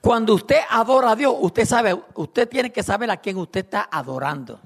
Cuando 0.00 0.34
usted 0.34 0.60
adora 0.70 1.10
a 1.10 1.16
Dios, 1.16 1.34
usted 1.40 1.66
sabe, 1.66 1.94
usted 2.14 2.48
tiene 2.48 2.72
que 2.72 2.82
saber 2.82 3.10
a 3.10 3.18
quién 3.18 3.36
usted 3.36 3.64
está 3.64 3.88
adorando. 3.90 4.60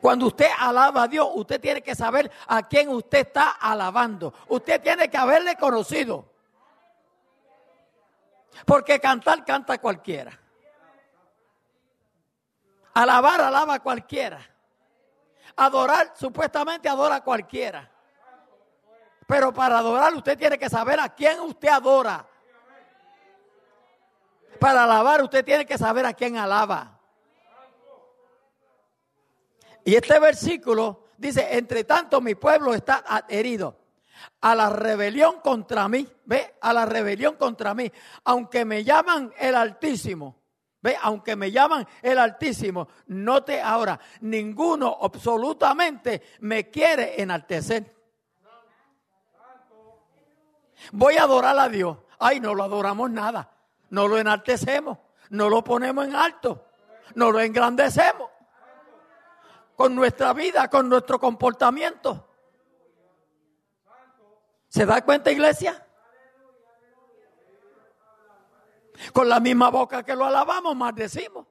Cuando 0.00 0.26
usted 0.26 0.46
alaba 0.58 1.04
a 1.04 1.08
Dios, 1.08 1.28
usted 1.34 1.60
tiene 1.60 1.82
que 1.82 1.94
saber 1.94 2.30
a 2.46 2.66
quién 2.66 2.88
usted 2.88 3.26
está 3.26 3.50
alabando. 3.50 4.32
Usted 4.48 4.80
tiene 4.80 5.08
que 5.08 5.16
haberle 5.16 5.56
conocido. 5.56 6.33
Porque 8.64 9.00
cantar 9.00 9.44
canta 9.44 9.78
cualquiera. 9.78 10.38
Alabar 12.94 13.40
alaba 13.40 13.80
cualquiera. 13.80 14.40
Adorar 15.56 16.12
supuestamente 16.14 16.88
adora 16.88 17.20
cualquiera. 17.22 17.90
Pero 19.26 19.52
para 19.52 19.78
adorar 19.78 20.14
usted 20.14 20.38
tiene 20.38 20.58
que 20.58 20.68
saber 20.68 21.00
a 21.00 21.08
quién 21.08 21.40
usted 21.40 21.68
adora. 21.68 22.26
Para 24.60 24.84
alabar 24.84 25.22
usted 25.22 25.44
tiene 25.44 25.66
que 25.66 25.76
saber 25.76 26.06
a 26.06 26.12
quién 26.12 26.36
alaba. 26.36 26.98
Y 29.84 29.94
este 29.94 30.18
versículo 30.18 31.08
dice, 31.18 31.56
entre 31.56 31.84
tanto 31.84 32.20
mi 32.20 32.34
pueblo 32.34 32.74
está 32.74 33.04
herido 33.28 33.83
a 34.40 34.54
la 34.54 34.70
rebelión 34.70 35.40
contra 35.40 35.88
mí, 35.88 36.06
ve, 36.24 36.54
a 36.60 36.72
la 36.72 36.86
rebelión 36.86 37.36
contra 37.36 37.74
mí, 37.74 37.90
aunque 38.24 38.64
me 38.64 38.84
llaman 38.84 39.32
el 39.38 39.54
Altísimo, 39.54 40.36
ve, 40.80 40.96
aunque 41.02 41.36
me 41.36 41.50
llaman 41.50 41.86
el 42.02 42.18
Altísimo, 42.18 42.88
note 43.06 43.60
ahora, 43.60 43.98
ninguno 44.20 44.98
absolutamente 45.00 46.22
me 46.40 46.70
quiere 46.70 47.20
enaltecer. 47.20 47.94
Voy 50.92 51.16
a 51.16 51.22
adorar 51.22 51.58
a 51.58 51.68
Dios. 51.68 51.96
Ay, 52.18 52.40
no 52.40 52.54
lo 52.54 52.62
adoramos 52.62 53.10
nada, 53.10 53.50
no 53.90 54.08
lo 54.08 54.18
enaltecemos, 54.18 54.98
no 55.30 55.48
lo 55.48 55.64
ponemos 55.64 56.06
en 56.06 56.14
alto, 56.14 56.66
no 57.14 57.30
lo 57.30 57.40
engrandecemos 57.40 58.30
con 59.76 59.94
nuestra 59.94 60.32
vida, 60.32 60.68
con 60.68 60.88
nuestro 60.88 61.18
comportamiento. 61.18 62.28
¿Se 64.74 64.84
da 64.84 65.04
cuenta, 65.04 65.30
iglesia? 65.30 65.86
Con 69.12 69.28
la 69.28 69.38
misma 69.38 69.70
boca 69.70 70.02
que 70.02 70.16
lo 70.16 70.24
alabamos, 70.24 70.74
maldecimos. 70.74 71.46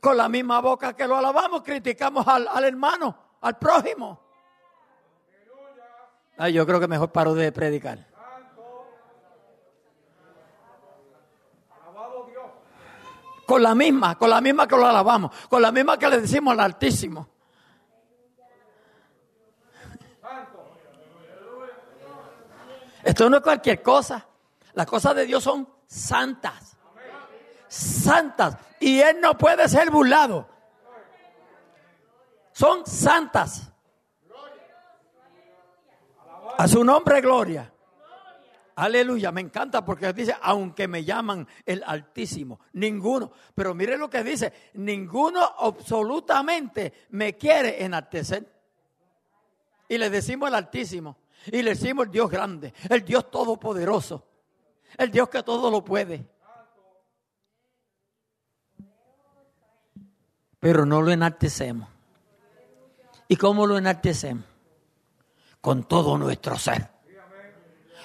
Con 0.00 0.16
la 0.16 0.28
misma 0.28 0.60
boca 0.60 0.94
que 0.94 1.06
lo 1.06 1.16
alabamos, 1.16 1.62
criticamos 1.62 2.26
al, 2.26 2.64
hermano, 2.64 3.16
al 3.40 3.56
prójimo. 3.56 4.20
Ay, 6.36 6.54
yo 6.54 6.66
creo 6.66 6.80
que 6.80 6.88
mejor 6.88 7.12
paro 7.12 7.34
de 7.34 7.52
predicar. 7.52 8.04
Con 13.46 13.62
la 13.62 13.76
misma, 13.76 14.18
con 14.18 14.28
la 14.28 14.40
misma 14.40 14.66
que 14.66 14.76
lo 14.76 14.86
alabamos, 14.86 15.30
con 15.48 15.62
la 15.62 15.70
misma 15.70 15.96
que 15.96 16.08
le 16.08 16.20
decimos 16.20 16.54
al 16.54 16.60
Altísimo. 16.62 17.28
Esto 23.02 23.28
no 23.28 23.38
es 23.38 23.42
cualquier 23.42 23.82
cosa. 23.82 24.26
Las 24.74 24.86
cosas 24.86 25.14
de 25.16 25.26
Dios 25.26 25.42
son 25.42 25.68
santas. 25.86 26.76
Santas. 27.68 28.56
Y 28.80 29.00
Él 29.00 29.20
no 29.20 29.36
puede 29.36 29.68
ser 29.68 29.90
burlado. 29.90 30.48
Son 32.52 32.86
santas. 32.86 33.70
A 36.58 36.68
su 36.68 36.84
nombre, 36.84 37.20
gloria. 37.20 37.72
Aleluya, 38.74 39.30
me 39.32 39.42
encanta 39.42 39.84
porque 39.84 40.12
dice, 40.12 40.34
aunque 40.40 40.88
me 40.88 41.04
llaman 41.04 41.46
el 41.66 41.82
Altísimo, 41.86 42.60
ninguno. 42.72 43.32
Pero 43.54 43.74
mire 43.74 43.98
lo 43.98 44.08
que 44.08 44.24
dice, 44.24 44.52
ninguno 44.74 45.42
absolutamente 45.42 46.92
me 47.10 47.36
quiere 47.36 47.84
enaltecer. 47.84 48.50
Y 49.88 49.98
le 49.98 50.08
decimos 50.08 50.48
el 50.48 50.54
Altísimo. 50.54 51.18
Y 51.46 51.62
le 51.62 51.70
decimos 51.70 52.06
el 52.06 52.12
Dios 52.12 52.30
grande, 52.30 52.72
el 52.88 53.04
Dios 53.04 53.30
todopoderoso, 53.30 54.24
el 54.96 55.10
Dios 55.10 55.28
que 55.28 55.42
todo 55.42 55.70
lo 55.70 55.84
puede. 55.84 56.24
Pero 60.60 60.86
no 60.86 61.02
lo 61.02 61.10
enaltecemos. 61.10 61.88
¿Y 63.26 63.36
cómo 63.36 63.66
lo 63.66 63.76
enaltecemos? 63.76 64.44
Con 65.60 65.84
todo 65.84 66.16
nuestro 66.18 66.56
ser. 66.56 66.88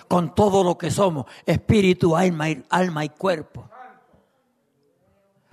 Con 0.08 0.34
todo 0.34 0.64
lo 0.64 0.78
que 0.78 0.90
somos, 0.90 1.26
espíritu, 1.46 2.16
alma 2.16 2.50
y, 2.50 2.66
alma 2.70 3.04
y 3.04 3.10
cuerpo. 3.10 3.70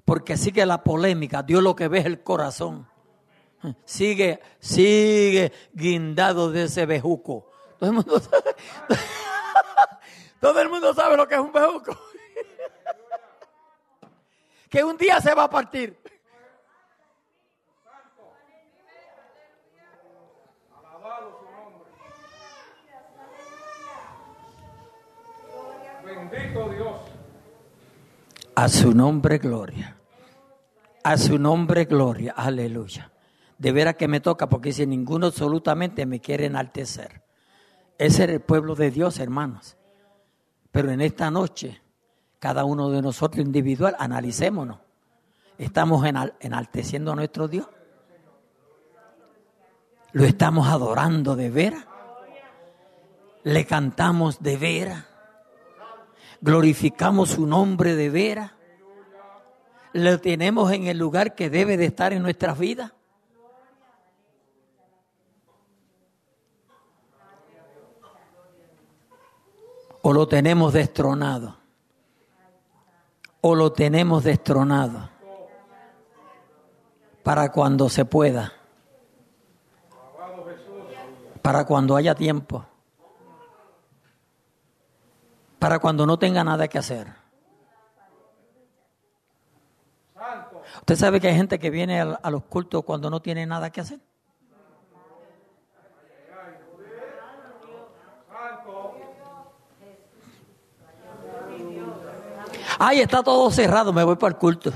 Porque 0.04 0.36
sigue 0.36 0.64
la 0.64 0.82
polémica. 0.82 1.42
Dios 1.42 1.62
lo 1.62 1.74
que 1.74 1.88
ve 1.88 1.98
es 1.98 2.06
el 2.06 2.22
corazón. 2.22 2.88
Sigue, 3.84 4.40
sigue 4.58 5.52
guindado 5.72 6.50
de 6.50 6.64
ese 6.64 6.86
bejuco. 6.86 7.50
Todo 7.84 7.90
el 7.90 7.96
mundo 7.96 8.18
sabe, 8.30 8.54
todo 10.40 10.60
el 10.60 10.68
mundo 10.70 10.94
sabe 10.94 11.16
lo 11.18 11.28
que 11.28 11.34
es 11.34 11.40
un 11.40 11.52
bejuco. 11.52 11.98
Que 14.70 14.82
un 14.82 14.96
día 14.96 15.20
se 15.20 15.32
va 15.32 15.44
a 15.44 15.50
partir. 15.50 15.96
Bendito 26.04 26.70
Dios. 26.70 26.96
A 28.56 28.68
su 28.68 28.92
nombre 28.92 29.38
gloria. 29.38 29.96
A 31.04 31.16
su 31.16 31.38
nombre 31.38 31.84
gloria. 31.84 32.32
Aleluya. 32.36 33.12
De 33.58 33.70
veras 33.70 33.94
que 33.94 34.08
me 34.08 34.18
toca 34.18 34.48
porque 34.48 34.70
dice 34.70 34.88
ninguno 34.88 35.28
absolutamente 35.28 36.04
me 36.04 36.20
quiere 36.20 36.46
enaltecer. 36.46 37.23
Ese 37.98 38.24
es 38.24 38.30
el 38.30 38.40
pueblo 38.40 38.74
de 38.74 38.90
Dios, 38.90 39.18
hermanos. 39.18 39.76
Pero 40.70 40.90
en 40.90 41.00
esta 41.00 41.30
noche, 41.30 41.80
cada 42.38 42.64
uno 42.64 42.90
de 42.90 43.00
nosotros 43.02 43.44
individual, 43.44 43.94
analicémonos. 43.98 44.78
¿Estamos 45.58 46.04
enal- 46.04 46.34
enalteciendo 46.40 47.12
a 47.12 47.16
nuestro 47.16 47.46
Dios? 47.48 47.68
¿Lo 50.12 50.24
estamos 50.24 50.68
adorando 50.68 51.36
de 51.36 51.50
veras? 51.50 51.86
¿Le 53.44 53.66
cantamos 53.66 54.42
de 54.42 54.56
veras? 54.56 55.04
glorificamos 56.40 57.30
su 57.30 57.46
nombre 57.46 57.94
de 57.94 58.10
veras, 58.10 58.52
lo 59.94 60.20
tenemos 60.20 60.70
en 60.72 60.88
el 60.88 60.98
lugar 60.98 61.34
que 61.34 61.48
debe 61.48 61.78
de 61.78 61.86
estar 61.86 62.12
en 62.12 62.22
nuestras 62.22 62.58
vidas. 62.58 62.92
O 70.04 70.12
lo 70.12 70.28
tenemos 70.28 70.72
destronado. 70.72 71.56
O 73.40 73.56
lo 73.56 73.72
tenemos 73.72 74.22
destronado. 74.22 75.10
Para 77.24 77.50
cuando 77.50 77.88
se 77.88 78.04
pueda. 78.04 78.52
Para 81.42 81.64
cuando 81.64 81.96
haya 81.96 82.14
tiempo 82.14 82.64
para 85.64 85.78
cuando 85.78 86.04
no 86.04 86.18
tenga 86.18 86.44
nada 86.44 86.68
que 86.68 86.76
hacer. 86.76 87.06
¿Usted 90.80 90.94
sabe 90.94 91.22
que 91.22 91.28
hay 91.28 91.34
gente 91.34 91.58
que 91.58 91.70
viene 91.70 92.02
a, 92.02 92.30
los 92.30 92.44
cultos 92.44 92.84
cuando 92.84 93.08
no 93.08 93.22
tiene 93.22 93.46
nada 93.46 93.70
que 93.70 93.80
hacer? 93.80 93.98
Ay, 102.78 103.00
está 103.00 103.22
todo 103.22 103.50
cerrado, 103.50 103.92
me 103.92 104.04
voy 104.04 104.16
para 104.16 104.34
el 104.34 104.38
culto. 104.38 104.72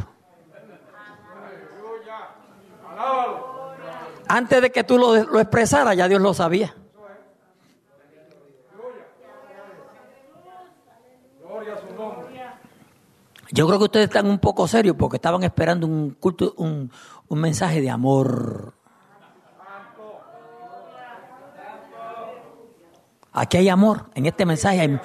Antes 4.29 4.61
de 4.61 4.71
que 4.71 4.85
tú 4.85 4.99
lo, 4.99 5.15
lo 5.25 5.41
expresaras, 5.41 5.97
ya 5.97 6.07
Dios 6.07 6.21
lo 6.21 6.35
sabía. 6.35 6.75
Yo 13.51 13.67
creo 13.67 13.79
que 13.79 13.85
ustedes 13.85 14.09
están 14.09 14.27
un 14.27 14.39
poco 14.39 14.69
serios 14.69 14.95
porque 14.97 15.17
estaban 15.17 15.43
esperando 15.43 15.87
un 15.87 16.11
culto, 16.11 16.53
un, 16.59 16.93
un 17.29 17.41
mensaje 17.41 17.81
de 17.81 17.89
amor. 17.89 18.75
Aquí 23.33 23.59
hay 23.59 23.69
amor, 23.69 24.07
en 24.15 24.27
este 24.27 24.45
mensaje, 24.47 24.81
hay- 24.81 25.01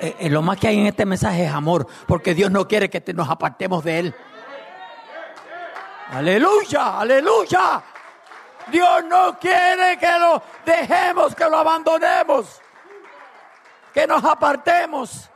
eh, 0.00 0.16
eh, 0.20 0.30
lo 0.30 0.42
más 0.42 0.58
que 0.58 0.68
hay 0.68 0.78
en 0.78 0.86
este 0.86 1.06
mensaje 1.06 1.46
es 1.46 1.52
amor, 1.52 1.86
porque 2.06 2.34
Dios 2.34 2.50
no 2.50 2.68
quiere 2.68 2.88
que 2.90 3.02
nos 3.14 3.28
apartemos 3.28 3.82
de 3.82 3.98
Él. 3.98 4.14
Aleluya, 6.10 7.00
aleluya. 7.00 7.82
Dios 8.68 9.04
no 9.04 9.38
quiere 9.38 9.98
que 9.98 10.18
lo 10.18 10.42
dejemos, 10.64 11.34
que 11.34 11.44
lo 11.44 11.58
abandonemos, 11.58 12.60
que 13.92 14.06
nos 14.06 14.22
apartemos 14.24 15.30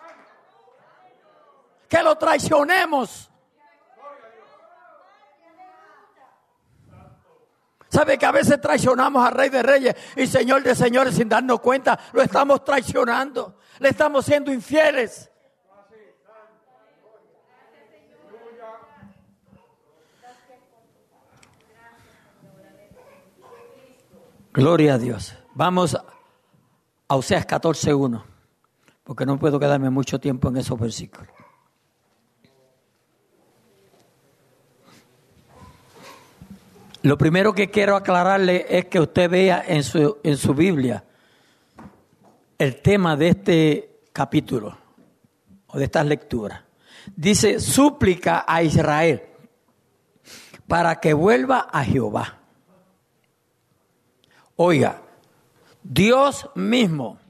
que 1.88 2.02
lo 2.02 2.16
traicionemos. 2.16 3.27
¿Sabe 7.88 8.18
que 8.18 8.26
a 8.26 8.32
veces 8.32 8.60
traicionamos 8.60 9.26
al 9.26 9.32
Rey 9.32 9.48
de 9.48 9.62
Reyes 9.62 9.94
y 10.16 10.26
Señor 10.26 10.62
de 10.62 10.74
Señores 10.74 11.14
sin 11.14 11.28
darnos 11.28 11.60
cuenta? 11.60 11.98
Lo 12.12 12.22
estamos 12.22 12.62
traicionando, 12.62 13.58
le 13.78 13.88
estamos 13.88 14.24
siendo 14.24 14.52
infieles. 14.52 15.30
Gloria 24.52 24.94
a 24.94 24.98
Dios. 24.98 25.34
Vamos 25.54 25.94
a 25.94 26.04
Oseas 27.14 27.46
14.1, 27.46 28.22
porque 29.04 29.24
no 29.24 29.38
puedo 29.38 29.60
quedarme 29.60 29.88
mucho 29.88 30.18
tiempo 30.18 30.48
en 30.48 30.56
esos 30.56 30.78
versículos. 30.78 31.37
Lo 37.02 37.16
primero 37.16 37.52
que 37.52 37.70
quiero 37.70 37.94
aclararle 37.94 38.66
es 38.68 38.86
que 38.86 38.98
usted 38.98 39.30
vea 39.30 39.64
en 39.66 39.84
su, 39.84 40.18
en 40.22 40.36
su 40.36 40.52
Biblia 40.52 41.04
el 42.58 42.82
tema 42.82 43.16
de 43.16 43.28
este 43.28 44.00
capítulo 44.12 44.76
o 45.68 45.78
de 45.78 45.84
estas 45.84 46.06
lecturas. 46.06 46.62
Dice, 47.14 47.60
súplica 47.60 48.44
a 48.46 48.62
Israel 48.62 49.22
para 50.66 50.98
que 51.00 51.14
vuelva 51.14 51.68
a 51.72 51.84
Jehová. 51.84 52.38
Oiga, 54.56 55.00
Dios 55.82 56.50
mismo 56.56 57.20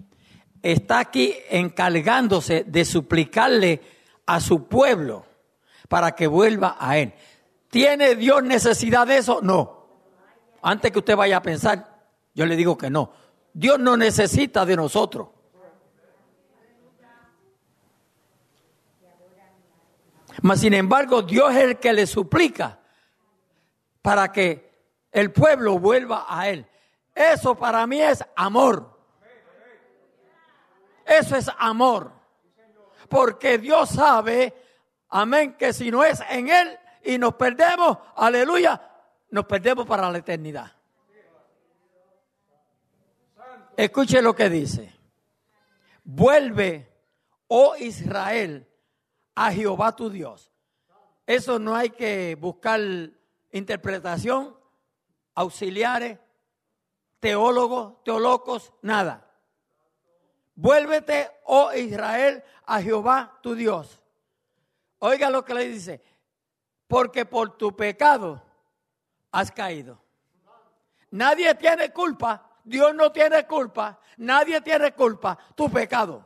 está 0.62 0.98
aquí 0.98 1.34
encargándose 1.50 2.64
de 2.66 2.86
suplicarle 2.86 3.82
a 4.24 4.40
su 4.40 4.66
pueblo 4.66 5.26
para 5.88 6.12
que 6.12 6.26
vuelva 6.26 6.76
a 6.80 6.98
Él. 6.98 7.12
¿Tiene 7.68 8.14
Dios 8.14 8.42
necesidad 8.42 9.06
de 9.06 9.18
eso? 9.18 9.40
No. 9.42 9.86
Antes 10.62 10.90
que 10.90 10.98
usted 10.98 11.16
vaya 11.16 11.36
a 11.36 11.42
pensar, 11.42 11.98
yo 12.34 12.46
le 12.46 12.56
digo 12.56 12.76
que 12.76 12.90
no. 12.90 13.12
Dios 13.52 13.78
no 13.78 13.96
necesita 13.96 14.64
de 14.64 14.76
nosotros. 14.76 15.28
Mas 20.42 20.60
sin 20.60 20.74
embargo, 20.74 21.22
Dios 21.22 21.50
es 21.54 21.64
el 21.64 21.78
que 21.78 21.92
le 21.92 22.06
suplica 22.06 22.78
para 24.02 24.32
que 24.32 24.68
el 25.10 25.32
pueblo 25.32 25.78
vuelva 25.78 26.26
a 26.28 26.48
Él. 26.48 26.66
Eso 27.14 27.56
para 27.56 27.86
mí 27.86 28.00
es 28.00 28.24
amor. 28.36 28.96
Eso 31.04 31.36
es 31.36 31.50
amor. 31.58 32.12
Porque 33.08 33.58
Dios 33.58 33.90
sabe, 33.90 34.54
amén, 35.08 35.54
que 35.58 35.72
si 35.72 35.90
no 35.90 36.04
es 36.04 36.22
en 36.30 36.48
Él 36.48 36.78
y 37.04 37.18
nos 37.18 37.34
perdemos, 37.34 37.98
aleluya, 38.16 38.80
nos 39.30 39.44
perdemos 39.46 39.86
para 39.86 40.10
la 40.10 40.18
eternidad. 40.18 40.72
Escuche 43.76 44.20
lo 44.20 44.34
que 44.34 44.50
dice. 44.50 44.92
Vuelve, 46.02 46.92
oh 47.46 47.76
Israel, 47.76 48.66
a 49.34 49.52
Jehová 49.52 49.94
tu 49.94 50.10
Dios. 50.10 50.50
Eso 51.26 51.58
no 51.58 51.76
hay 51.76 51.90
que 51.90 52.36
buscar 52.40 52.80
interpretación, 53.52 54.56
auxiliares, 55.34 56.18
teólogos, 57.20 58.02
teolocos, 58.02 58.72
nada. 58.82 59.30
Vuélvete, 60.54 61.30
oh 61.44 61.72
Israel, 61.72 62.42
a 62.66 62.82
Jehová 62.82 63.38
tu 63.42 63.54
Dios. 63.54 64.02
Oiga 64.98 65.30
lo 65.30 65.44
que 65.44 65.54
le 65.54 65.68
dice, 65.68 66.02
porque 66.88 67.24
por 67.26 67.56
tu 67.56 67.76
pecado 67.76 68.42
has 69.30 69.52
caído. 69.52 69.98
Nadie 71.10 71.54
tiene 71.54 71.92
culpa, 71.92 72.50
Dios 72.64 72.94
no 72.94 73.12
tiene 73.12 73.46
culpa, 73.46 73.98
nadie 74.16 74.60
tiene 74.60 74.92
culpa, 74.92 75.38
tu 75.54 75.70
pecado. 75.70 76.24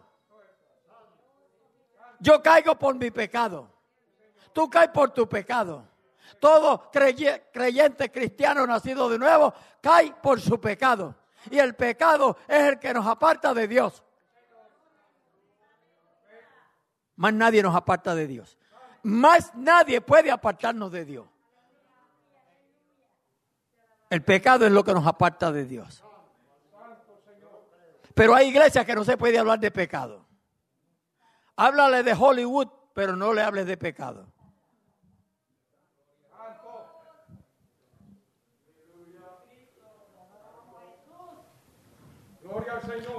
Yo 2.20 2.40
caigo 2.40 2.76
por 2.78 2.94
mi 2.94 3.10
pecado, 3.10 3.68
tú 4.52 4.70
caes 4.70 4.90
por 4.90 5.10
tu 5.10 5.28
pecado. 5.28 5.88
Todo 6.40 6.90
creye- 6.90 7.42
creyente 7.52 8.10
cristiano 8.10 8.66
nacido 8.66 9.08
de 9.08 9.18
nuevo 9.18 9.52
cae 9.80 10.12
por 10.22 10.40
su 10.40 10.60
pecado. 10.60 11.14
Y 11.50 11.58
el 11.58 11.74
pecado 11.74 12.36
es 12.48 12.62
el 12.64 12.78
que 12.78 12.94
nos 12.94 13.06
aparta 13.06 13.52
de 13.52 13.66
Dios. 13.68 14.02
Más 17.16 17.32
nadie 17.34 17.62
nos 17.62 17.74
aparta 17.74 18.14
de 18.14 18.26
Dios. 18.26 18.56
Más 19.02 19.54
nadie 19.54 20.00
puede 20.00 20.30
apartarnos 20.30 20.92
de 20.92 21.04
Dios. 21.04 21.26
El 24.10 24.22
pecado 24.22 24.66
es 24.66 24.72
lo 24.72 24.84
que 24.84 24.92
nos 24.92 25.06
aparta 25.06 25.50
de 25.50 25.64
Dios. 25.64 26.04
Pero 28.14 28.34
hay 28.34 28.48
iglesias 28.48 28.84
que 28.84 28.94
no 28.94 29.04
se 29.04 29.16
puede 29.16 29.38
hablar 29.38 29.58
de 29.58 29.70
pecado. 29.70 30.26
Háblale 31.56 32.02
de 32.02 32.12
Hollywood, 32.12 32.68
pero 32.94 33.16
no 33.16 33.32
le 33.32 33.42
hables 33.42 33.66
de 33.66 33.76
pecado. 33.76 34.26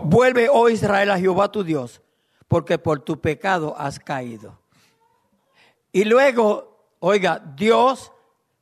Vuelve, 0.04 0.48
oh 0.52 0.70
Israel, 0.70 1.12
a 1.12 1.18
Jehová 1.18 1.52
tu 1.52 1.64
Dios, 1.64 2.02
porque 2.48 2.78
por 2.78 3.00
tu 3.00 3.20
pecado 3.20 3.76
has 3.78 4.00
caído. 4.00 4.63
Y 5.94 6.06
luego, 6.06 6.96
oiga, 7.00 7.40
Dios 7.56 8.12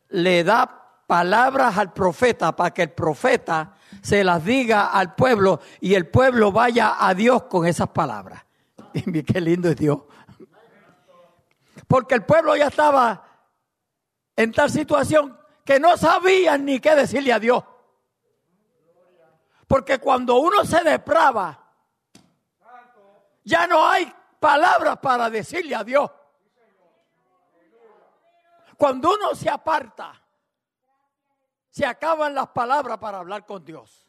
le 0.10 0.44
da 0.44 1.00
palabras 1.08 1.78
al 1.78 1.94
profeta 1.94 2.54
para 2.56 2.72
que 2.72 2.84
el 2.84 2.92
profeta 2.92 3.76
se 4.02 4.24
las 4.24 4.44
diga 4.44 4.88
al 4.88 5.16
pueblo 5.16 5.62
y 5.80 5.96
el 5.96 6.08
pueblo 6.08 6.52
vaya 6.52 6.98
a 7.00 7.14
Dios 7.14 7.44
con 7.44 7.66
esas 7.66 7.90
palabras. 7.90 8.46
Y 8.94 9.24
Qué 9.24 9.40
lindo 9.40 9.70
es 9.70 9.78
Dios. 9.78 10.02
Porque 11.88 12.16
el 12.16 12.26
pueblo 12.26 12.56
ya 12.58 12.68
estaba 12.68 13.26
en 14.36 14.52
tal 14.52 14.70
situación 14.70 15.38
que 15.64 15.80
no 15.80 15.96
sabían 15.96 16.66
ni 16.66 16.82
qué 16.82 16.96
decirle 16.96 17.32
a 17.32 17.40
Dios. 17.40 17.64
Porque 19.68 20.00
cuando 20.00 20.36
uno 20.36 20.66
se 20.66 20.84
deprava, 20.84 21.74
ya 23.46 23.68
no 23.68 23.88
hay 23.88 24.14
palabras 24.38 24.98
para 24.98 25.30
decirle 25.30 25.76
a 25.76 25.84
Dios. 25.86 26.12
Cuando 28.82 29.14
uno 29.14 29.36
se 29.36 29.48
aparta, 29.48 30.20
se 31.70 31.86
acaban 31.86 32.34
las 32.34 32.48
palabras 32.48 32.98
para 32.98 33.20
hablar 33.20 33.46
con 33.46 33.64
Dios. 33.64 34.08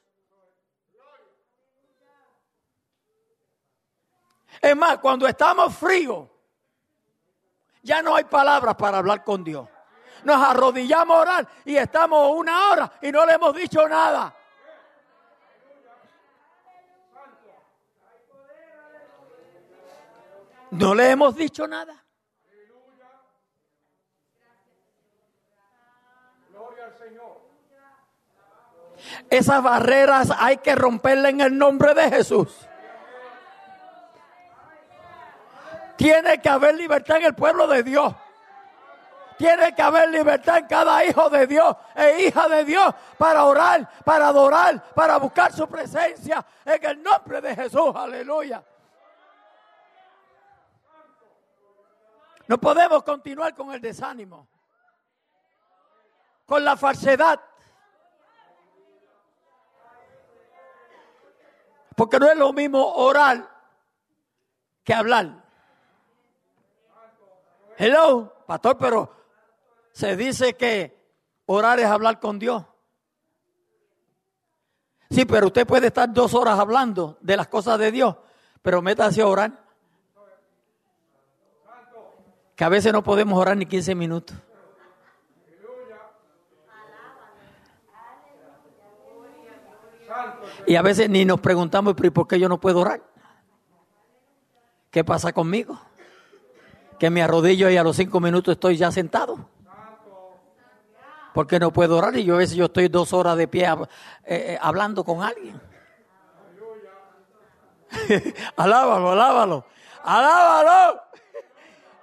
Es 4.62 4.74
más, 4.74 4.96
cuando 4.96 5.28
estamos 5.28 5.76
fríos, 5.76 6.26
ya 7.82 8.00
no 8.00 8.16
hay 8.16 8.24
palabras 8.24 8.74
para 8.76 8.96
hablar 8.96 9.22
con 9.22 9.44
Dios. 9.44 9.68
Nos 10.24 10.42
arrodillamos 10.42 11.18
a 11.18 11.20
orar 11.20 11.48
y 11.66 11.76
estamos 11.76 12.34
una 12.34 12.70
hora 12.70 12.92
y 13.02 13.12
no 13.12 13.26
le 13.26 13.34
hemos 13.34 13.54
dicho 13.54 13.86
nada. 13.86 14.34
No 20.70 20.94
le 20.94 21.10
hemos 21.10 21.36
dicho 21.36 21.68
nada. 21.68 22.02
Gloria 26.62 26.84
al 26.84 26.94
Señor. 26.98 27.40
Esas 29.30 29.62
barreras 29.62 30.32
hay 30.38 30.58
que 30.58 30.74
romperlas 30.74 31.32
en 31.32 31.40
el 31.40 31.56
nombre 31.56 31.94
de 31.94 32.10
Jesús. 32.10 32.68
Tiene 35.96 36.40
que 36.40 36.48
haber 36.48 36.74
libertad 36.74 37.18
en 37.18 37.24
el 37.26 37.34
pueblo 37.34 37.66
de 37.66 37.82
Dios. 37.82 38.14
Tiene 39.38 39.74
que 39.74 39.82
haber 39.82 40.10
libertad 40.10 40.58
en 40.58 40.66
cada 40.66 41.04
hijo 41.04 41.28
de 41.30 41.46
Dios 41.46 41.76
e 41.94 42.26
hija 42.26 42.48
de 42.48 42.64
Dios 42.64 42.94
para 43.18 43.44
orar, 43.44 43.88
para 44.04 44.28
adorar, 44.28 44.82
para 44.94 45.16
buscar 45.18 45.52
su 45.52 45.66
presencia 45.68 46.44
en 46.64 46.84
el 46.84 47.02
nombre 47.02 47.40
de 47.40 47.54
Jesús. 47.54 47.92
Aleluya. 47.94 48.62
No 52.46 52.58
podemos 52.58 53.02
continuar 53.02 53.54
con 53.54 53.72
el 53.72 53.80
desánimo, 53.80 54.46
con 56.46 56.64
la 56.64 56.76
falsedad. 56.76 57.40
Porque 62.02 62.18
no 62.18 62.28
es 62.28 62.36
lo 62.36 62.52
mismo 62.52 62.84
orar 62.94 63.48
que 64.82 64.92
hablar. 64.92 65.44
Hello, 67.78 68.42
pastor, 68.44 68.76
pero 68.76 69.14
se 69.92 70.16
dice 70.16 70.54
que 70.54 71.00
orar 71.46 71.78
es 71.78 71.86
hablar 71.86 72.18
con 72.18 72.40
Dios. 72.40 72.64
Sí, 75.10 75.24
pero 75.26 75.46
usted 75.46 75.64
puede 75.64 75.86
estar 75.86 76.12
dos 76.12 76.34
horas 76.34 76.58
hablando 76.58 77.18
de 77.20 77.36
las 77.36 77.46
cosas 77.46 77.78
de 77.78 77.92
Dios, 77.92 78.16
pero 78.62 78.82
métase 78.82 79.22
a 79.22 79.28
orar. 79.28 79.64
Que 82.56 82.64
a 82.64 82.68
veces 82.68 82.92
no 82.92 83.04
podemos 83.04 83.38
orar 83.38 83.56
ni 83.56 83.66
15 83.66 83.94
minutos. 83.94 84.36
Y 90.66 90.76
a 90.76 90.82
veces 90.82 91.08
ni 91.08 91.24
nos 91.24 91.40
preguntamos, 91.40 91.94
¿pero 91.94 92.08
¿y 92.08 92.10
por 92.10 92.28
qué 92.28 92.38
yo 92.38 92.48
no 92.48 92.60
puedo 92.60 92.80
orar? 92.80 93.02
¿Qué 94.90 95.04
pasa 95.04 95.32
conmigo? 95.32 95.80
Que 96.98 97.10
me 97.10 97.22
arrodillo 97.22 97.70
y 97.70 97.76
a 97.76 97.82
los 97.82 97.96
cinco 97.96 98.20
minutos 98.20 98.52
estoy 98.52 98.76
ya 98.76 98.92
sentado. 98.92 99.48
¿Por 101.32 101.46
qué 101.46 101.58
no 101.58 101.72
puedo 101.72 101.96
orar? 101.96 102.16
Y 102.16 102.24
yo 102.24 102.34
a 102.34 102.38
veces 102.38 102.56
yo 102.56 102.66
estoy 102.66 102.88
dos 102.88 103.12
horas 103.12 103.36
de 103.36 103.48
pie 103.48 103.64
eh, 103.64 103.86
eh, 104.26 104.58
hablando 104.60 105.02
con 105.02 105.22
alguien. 105.22 105.60
alábalo, 108.56 109.12
alábalo. 109.12 109.64
Alábalo. 110.02 111.02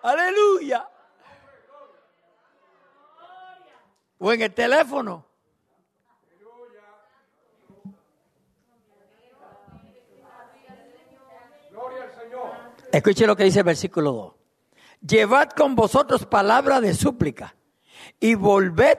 Aleluya. 0.02 0.90
O 4.18 4.34
en 4.34 4.42
el 4.42 4.54
teléfono. 4.54 5.26
Gloria 11.72 12.04
al 12.04 12.14
Señor. 12.14 12.79
Escuche 12.92 13.28
lo 13.28 13.36
que 13.36 13.44
dice 13.44 13.60
el 13.60 13.66
versículo 13.66 14.12
2. 14.12 14.34
Llevad 15.02 15.50
con 15.50 15.76
vosotros 15.76 16.26
palabra 16.26 16.82
de 16.82 16.94
súplica 16.94 17.56
y 18.20 18.36
volved 18.36 18.98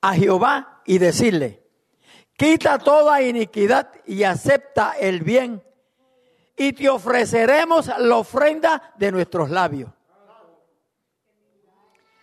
a 0.00 0.14
Jehová 0.14 0.82
y 0.84 0.98
decirle, 0.98 1.62
quita 2.36 2.78
toda 2.78 3.22
iniquidad 3.22 3.90
y 4.06 4.22
acepta 4.24 4.92
el 4.98 5.20
bien 5.22 5.62
y 6.56 6.72
te 6.72 6.88
ofreceremos 6.88 7.86
la 7.98 8.16
ofrenda 8.16 8.94
de 8.98 9.10
nuestros 9.10 9.50
labios. 9.50 9.90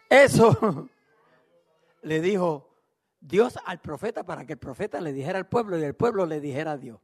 Eso 0.09 0.89
le 2.01 2.21
dijo 2.21 2.69
Dios 3.19 3.57
al 3.65 3.79
profeta 3.79 4.23
para 4.23 4.45
que 4.45 4.53
el 4.53 4.59
profeta 4.59 5.01
le 5.01 5.13
dijera 5.13 5.37
al 5.37 5.47
pueblo 5.47 5.77
y 5.77 5.83
el 5.83 5.95
pueblo 5.95 6.25
le 6.25 6.39
dijera 6.39 6.71
a 6.71 6.77
Dios. 6.77 6.99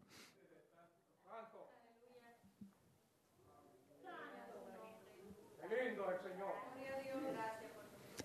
Qué 5.61 5.83
lindo 5.83 6.09
es 6.09 6.25
el 6.25 6.31
Señor. 6.31 6.65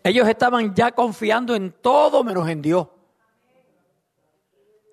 Ellos 0.02 0.28
estaban 0.28 0.74
ya 0.74 0.92
confiando 0.92 1.54
en 1.54 1.72
todo 1.72 2.24
menos 2.24 2.48
en 2.48 2.62
Dios. 2.62 2.88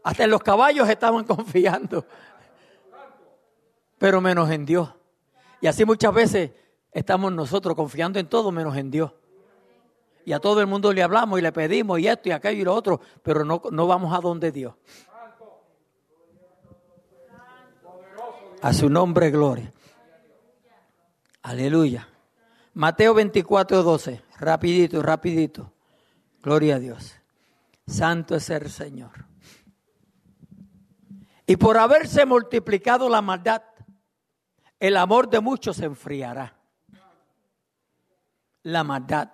Hasta 0.03 0.23
en 0.23 0.29
los 0.29 0.41
caballos 0.41 0.89
estaban 0.89 1.23
confiando. 1.25 2.05
Pero 3.97 4.21
menos 4.21 4.49
en 4.51 4.65
Dios. 4.65 4.89
Y 5.61 5.67
así 5.67 5.85
muchas 5.85 6.13
veces 6.13 6.51
estamos 6.91 7.31
nosotros 7.31 7.75
confiando 7.75 8.19
en 8.19 8.27
todo 8.27 8.51
menos 8.51 8.75
en 8.77 8.91
Dios. 8.91 9.11
Y 10.25 10.33
a 10.33 10.39
todo 10.39 10.59
el 10.59 10.67
mundo 10.67 10.91
le 10.91 11.01
hablamos 11.01 11.39
y 11.39 11.41
le 11.41 11.51
pedimos 11.53 11.99
y 11.99 12.07
esto 12.07 12.27
y 12.27 12.33
aquello 12.33 12.61
y 12.61 12.65
lo 12.65 12.75
otro, 12.75 12.99
pero 13.23 13.45
no, 13.45 13.61
no 13.71 13.87
vamos 13.87 14.13
a 14.13 14.19
donde 14.19 14.51
Dios. 14.51 14.73
A 18.61 18.73
su 18.73 18.89
nombre, 18.89 19.31
gloria. 19.31 19.71
Aleluya. 21.43 22.09
Mateo 22.77 23.15
24, 23.15 23.81
12. 23.81 24.21
Rapidito, 24.39 25.01
rapidito. 25.01 25.73
Gloria 26.43 26.75
a 26.75 26.79
Dios. 26.79 27.15
Santo 27.87 28.35
es 28.35 28.47
el 28.51 28.69
Señor. 28.69 29.25
Y 31.47 31.57
por 31.57 31.79
haberse 31.79 32.27
multiplicado 32.27 33.09
la 33.09 33.23
maldad, 33.23 33.63
el 34.79 34.95
amor 34.95 35.27
de 35.27 35.39
muchos 35.39 35.77
se 35.77 35.85
enfriará. 35.85 36.55
La 38.61 38.83
maldad. 38.83 39.31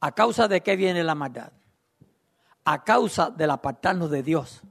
¿A 0.00 0.10
causa 0.10 0.48
de 0.48 0.60
qué 0.60 0.74
viene 0.74 1.04
la 1.04 1.14
maldad? 1.14 1.52
A 2.64 2.82
causa 2.82 3.30
del 3.30 3.52
apartarnos 3.52 4.10
de 4.10 4.24
Dios. 4.24 4.62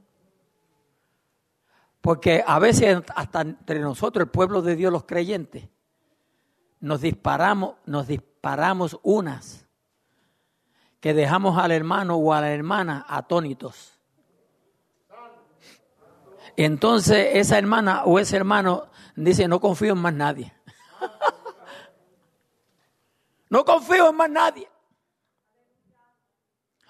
Porque 2.02 2.44
a 2.46 2.58
veces 2.58 3.02
hasta 3.16 3.40
entre 3.40 3.80
nosotros, 3.80 4.24
el 4.26 4.30
pueblo 4.30 4.60
de 4.60 4.76
Dios, 4.76 4.92
los 4.92 5.04
creyentes, 5.04 5.66
nos 6.80 7.00
disparamos, 7.00 7.76
nos 7.86 8.06
disparamos 8.06 8.98
unas 9.02 9.66
que 11.00 11.14
dejamos 11.14 11.58
al 11.58 11.72
hermano 11.72 12.16
o 12.16 12.32
a 12.32 12.40
la 12.40 12.50
hermana 12.50 13.04
atónitos. 13.08 13.98
Entonces 16.56 17.36
esa 17.36 17.56
hermana 17.56 18.04
o 18.04 18.18
ese 18.18 18.36
hermano 18.36 18.88
dice, 19.14 19.46
no 19.46 19.60
confío 19.60 19.92
en 19.92 19.98
más 19.98 20.14
nadie. 20.14 20.52
No 23.50 23.64
confío 23.64 24.10
en 24.10 24.14
más 24.14 24.28
nadie. 24.28 24.70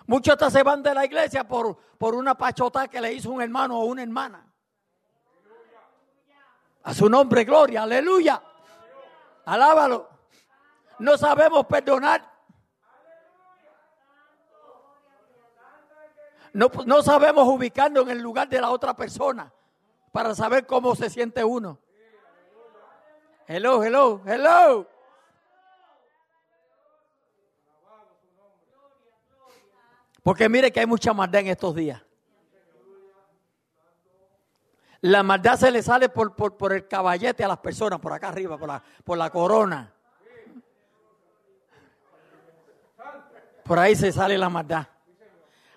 Muchos 0.06 0.32
hasta 0.32 0.50
se 0.50 0.64
van 0.64 0.82
de 0.82 0.92
la 0.92 1.04
iglesia 1.04 1.46
por, 1.46 1.76
por 1.96 2.16
una 2.16 2.36
pachota 2.36 2.88
que 2.88 3.00
le 3.00 3.12
hizo 3.12 3.30
un 3.30 3.40
hermano 3.40 3.78
o 3.78 3.84
una 3.84 4.02
hermana. 4.02 4.44
A 6.82 6.94
su 6.94 7.08
nombre, 7.08 7.44
gloria, 7.44 7.84
aleluya. 7.84 8.42
Alábalo. 9.48 10.06
No 10.98 11.16
sabemos 11.16 11.64
perdonar. 11.64 12.22
No, 16.52 16.70
no 16.84 17.02
sabemos 17.02 17.48
ubicarnos 17.48 18.04
en 18.04 18.10
el 18.10 18.18
lugar 18.18 18.46
de 18.46 18.60
la 18.60 18.68
otra 18.68 18.94
persona 18.94 19.50
para 20.12 20.34
saber 20.34 20.66
cómo 20.66 20.94
se 20.94 21.08
siente 21.08 21.42
uno. 21.42 21.78
Hello, 23.46 23.82
hello, 23.82 24.20
hello. 24.26 24.86
Porque 30.22 30.46
mire 30.50 30.70
que 30.70 30.80
hay 30.80 30.86
mucha 30.86 31.14
maldad 31.14 31.40
en 31.40 31.46
estos 31.46 31.74
días. 31.74 32.02
La 35.00 35.22
maldad 35.22 35.56
se 35.56 35.70
le 35.70 35.82
sale 35.82 36.08
por, 36.08 36.34
por, 36.34 36.56
por 36.56 36.72
el 36.72 36.88
caballete 36.88 37.44
a 37.44 37.48
las 37.48 37.58
personas, 37.58 38.00
por 38.00 38.12
acá 38.12 38.28
arriba, 38.28 38.58
por 38.58 38.68
la, 38.68 38.82
por 39.04 39.16
la 39.16 39.30
corona. 39.30 39.92
Por 43.62 43.78
ahí 43.78 43.94
se 43.94 44.10
sale 44.12 44.36
la 44.36 44.48
maldad. 44.48 44.88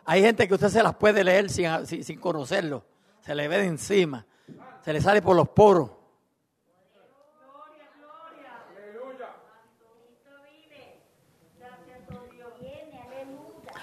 Hay 0.05 0.21
gente 0.21 0.47
que 0.47 0.53
usted 0.55 0.69
se 0.69 0.81
las 0.81 0.95
puede 0.95 1.23
leer 1.23 1.49
sin, 1.49 1.85
sin, 1.85 2.19
conocerlo. 2.19 2.83
Se 3.19 3.35
le 3.35 3.47
ve 3.47 3.57
de 3.59 3.65
encima. 3.65 4.25
Se 4.83 4.91
le 4.91 5.01
sale 5.01 5.21
por 5.21 5.35
los 5.35 5.49
poros. 5.49 5.91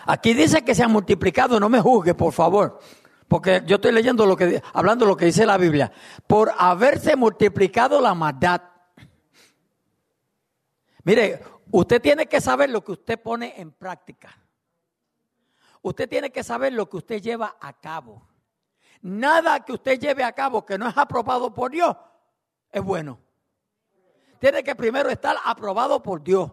Aquí 0.07 0.33
dice 0.33 0.65
que 0.65 0.75
se 0.75 0.83
han 0.83 0.91
multiplicado, 0.91 1.61
no 1.61 1.69
me 1.69 1.83
juzgue, 1.83 2.15
por 2.15 2.33
favor. 2.33 2.81
Porque 3.29 3.63
yo 3.67 3.77
estoy 3.77 3.93
leyendo 3.93 4.25
lo 4.27 4.37
que, 4.37 4.63
hablando 4.73 5.05
lo 5.05 5.17
que 5.17 5.27
dice 5.27 5.45
la 5.45 5.59
Biblia. 5.59 5.93
Por 6.27 6.51
haberse 6.57 7.15
multiplicado 7.15 8.01
la 8.01 8.15
maldad. 8.15 8.63
Mire, 11.05 11.43
usted 11.71 12.01
tiene 12.01 12.27
que 12.27 12.41
saber 12.41 12.71
lo 12.71 12.83
que 12.83 12.93
usted 12.93 13.21
pone 13.21 13.55
en 13.61 13.71
práctica. 13.73 14.35
Usted 15.83 16.09
tiene 16.09 16.31
que 16.31 16.43
saber 16.43 16.73
lo 16.73 16.89
que 16.89 16.97
usted 16.97 17.21
lleva 17.21 17.57
a 17.61 17.73
cabo. 17.75 18.27
Nada 19.03 19.61
que 19.61 19.73
usted 19.73 20.01
lleve 20.01 20.25
a 20.25 20.33
cabo 20.33 20.67
que 20.67 20.77
no 20.77 20.89
es 20.89 20.97
aprobado 20.97 21.55
por 21.55 21.71
Dios 21.71 21.95
es 22.71 22.83
bueno. 22.83 23.19
Tiene 24.39 24.63
que 24.63 24.75
primero 24.75 25.09
estar 25.11 25.37
aprobado 25.45 26.03
por 26.03 26.23
Dios. 26.23 26.51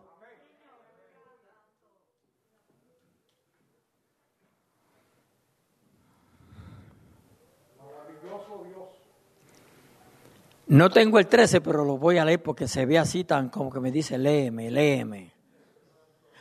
No 10.67 10.89
tengo 10.89 11.19
el 11.19 11.27
13, 11.27 11.61
pero 11.61 11.85
lo 11.85 11.97
voy 11.97 12.17
a 12.17 12.25
leer 12.25 12.41
porque 12.41 12.67
se 12.67 12.85
ve 12.85 12.97
así 12.97 13.23
tan 13.23 13.49
como 13.49 13.71
que 13.71 13.79
me 13.79 13.91
dice, 13.91 14.17
léeme, 14.17 14.71
léeme. 14.71 15.31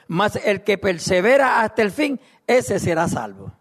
Mas 0.09 0.37
el 0.37 0.63
que 0.63 0.79
persevera 0.79 1.61
hasta 1.61 1.83
el 1.83 1.91
fin, 1.91 2.19
ese 2.47 2.79
será 2.79 3.07
salvo. 3.07 3.53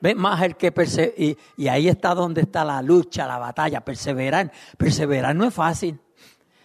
¿Ven? 0.00 0.18
Más 0.18 0.42
el 0.42 0.56
que 0.56 0.70
persevera. 0.70 1.14
Y, 1.56 1.68
ahí 1.68 1.88
está 1.88 2.14
donde 2.14 2.42
está 2.42 2.64
la 2.64 2.80
lucha, 2.82 3.26
la 3.26 3.38
batalla. 3.38 3.80
Perseverar. 3.80 4.52
Perseverar 4.76 5.34
no 5.34 5.44
es 5.44 5.54
fácil. 5.54 5.98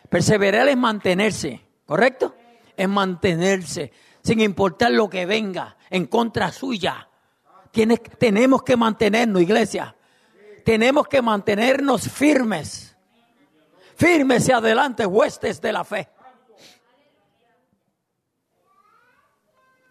Perseverar 0.08 0.68
es 0.68 0.78
mantenerse, 0.78 1.62
¿correcto? 1.86 2.36
Es 2.76 2.90
mantenerse, 2.90 3.92
sin 4.24 4.42
importar 4.42 4.92
lo 4.92 5.10
que 5.10 5.26
venga 5.26 5.78
en 5.90 6.08
contra 6.08 6.52
suya. 6.52 7.08
Tenemos 8.18 8.64
que 8.64 8.76
mantenernos, 8.76 9.42
iglesia 9.42 9.96
tenemos 10.70 11.08
que 11.08 11.20
mantenernos 11.20 12.08
firmes. 12.08 12.96
Firmes 13.96 14.48
y 14.48 14.52
adelante, 14.52 15.04
huestes 15.04 15.60
de 15.60 15.74
la 15.74 15.84
fe. 15.84 16.08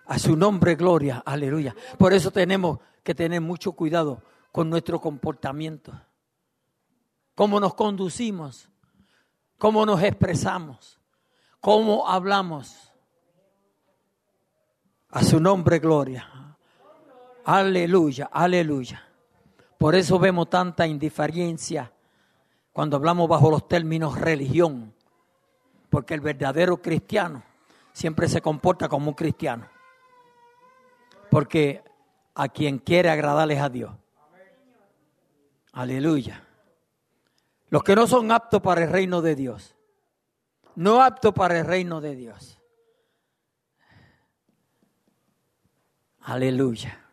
A 0.06 0.20
su 0.20 0.36
nombre, 0.36 0.76
gloria, 0.76 1.20
aleluya. 1.26 1.74
Por 1.98 2.12
eso 2.12 2.30
tenemos 2.30 2.78
que 3.02 3.12
tener 3.12 3.40
mucho 3.40 3.72
cuidado 3.72 4.22
con 4.52 4.70
nuestro 4.70 5.00
comportamiento. 5.00 6.00
Cómo 7.34 7.58
nos 7.58 7.74
conducimos, 7.74 8.68
cómo 9.58 9.84
nos 9.84 10.00
expresamos, 10.00 11.00
cómo 11.58 12.08
hablamos. 12.08 12.92
A 15.10 15.24
su 15.24 15.40
nombre, 15.40 15.80
gloria. 15.80 16.56
Aleluya, 17.44 18.30
aleluya. 18.30 19.07
Por 19.78 19.94
eso 19.94 20.18
vemos 20.18 20.50
tanta 20.50 20.88
indiferencia 20.88 21.92
cuando 22.72 22.96
hablamos 22.96 23.28
bajo 23.28 23.48
los 23.48 23.68
términos 23.68 24.20
religión, 24.20 24.92
porque 25.88 26.14
el 26.14 26.20
verdadero 26.20 26.82
cristiano 26.82 27.44
siempre 27.92 28.28
se 28.28 28.42
comporta 28.42 28.88
como 28.88 29.10
un 29.10 29.14
cristiano, 29.14 29.68
porque 31.30 31.82
a 32.34 32.48
quien 32.48 32.78
quiere 32.78 33.08
agradarles 33.08 33.60
a 33.60 33.68
Dios. 33.68 33.92
Aleluya. 35.72 36.44
Los 37.70 37.84
que 37.84 37.94
no 37.94 38.08
son 38.08 38.32
aptos 38.32 38.60
para 38.60 38.82
el 38.82 38.90
reino 38.90 39.22
de 39.22 39.36
Dios, 39.36 39.76
no 40.74 41.02
aptos 41.02 41.32
para 41.32 41.58
el 41.58 41.66
reino 41.66 42.00
de 42.00 42.16
Dios. 42.16 42.58
Aleluya. 46.20 47.07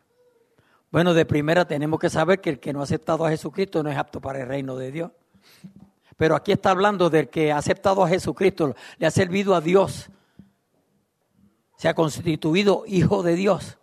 Bueno, 0.90 1.14
de 1.14 1.26
primera 1.26 1.66
tenemos 1.66 1.98
que 1.98 2.10
saber 2.10 2.40
que 2.40 2.50
el 2.50 2.60
que 2.60 2.72
no 2.72 2.80
ha 2.80 2.84
aceptado 2.84 3.26
a 3.26 3.30
Jesucristo 3.30 3.82
no 3.82 3.90
es 3.90 3.96
apto 3.96 4.20
para 4.20 4.40
el 4.40 4.48
reino 4.48 4.76
de 4.76 4.92
Dios. 4.92 5.10
Pero 6.16 6.34
aquí 6.34 6.52
está 6.52 6.70
hablando 6.70 7.10
del 7.10 7.28
que 7.28 7.52
ha 7.52 7.58
aceptado 7.58 8.02
a 8.02 8.08
Jesucristo, 8.08 8.74
le 8.98 9.06
ha 9.06 9.10
servido 9.10 9.54
a 9.54 9.60
Dios, 9.60 10.08
se 11.76 11.88
ha 11.88 11.94
constituido 11.94 12.84
hijo 12.86 13.22
de 13.22 13.34
Dios. 13.34 13.78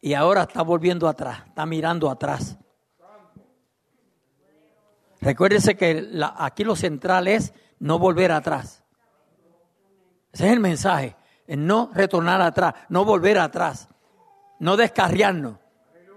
Y 0.00 0.14
ahora 0.14 0.42
está 0.42 0.62
volviendo 0.62 1.08
atrás, 1.08 1.42
está 1.48 1.64
mirando 1.66 2.10
atrás. 2.10 2.58
Recuérdese 5.20 5.76
que 5.76 6.02
la, 6.02 6.34
aquí 6.36 6.62
lo 6.62 6.76
central 6.76 7.26
es 7.26 7.54
no 7.78 7.98
volver 7.98 8.30
atrás. 8.30 8.84
Ese 10.30 10.46
es 10.46 10.52
el 10.52 10.60
mensaje, 10.60 11.16
no 11.48 11.90
retornar 11.94 12.42
atrás, 12.42 12.74
no 12.90 13.04
volver 13.04 13.38
atrás 13.38 13.88
no 14.64 14.78
descarriarnos, 14.78 15.58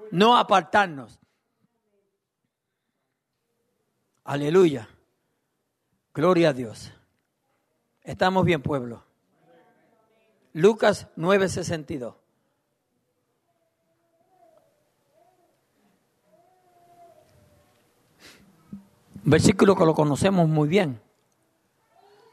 no 0.10 0.38
apartarnos. 0.38 1.20
Aleluya. 4.24 4.88
Gloria 6.14 6.50
a 6.50 6.54
Dios. 6.54 6.94
Estamos 8.04 8.46
bien, 8.46 8.62
pueblo. 8.62 9.04
Lucas 10.54 11.08
9:62. 11.18 12.16
Versículo 19.26 19.76
que 19.76 19.86
lo 19.86 19.94
conocemos 19.94 20.48
muy 20.48 20.70
bien. 20.70 21.02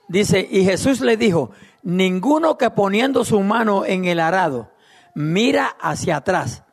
Dice, 0.06 0.46
y 0.48 0.64
Jesús 0.64 1.00
le 1.00 1.16
dijo, 1.16 1.50
ninguno 1.82 2.56
que 2.56 2.70
poniendo 2.70 3.24
su 3.24 3.40
mano 3.40 3.84
en 3.84 4.04
el 4.04 4.20
arado 4.20 4.73
mira 5.14 5.76
hacia 5.80 6.16
atrás. 6.16 6.64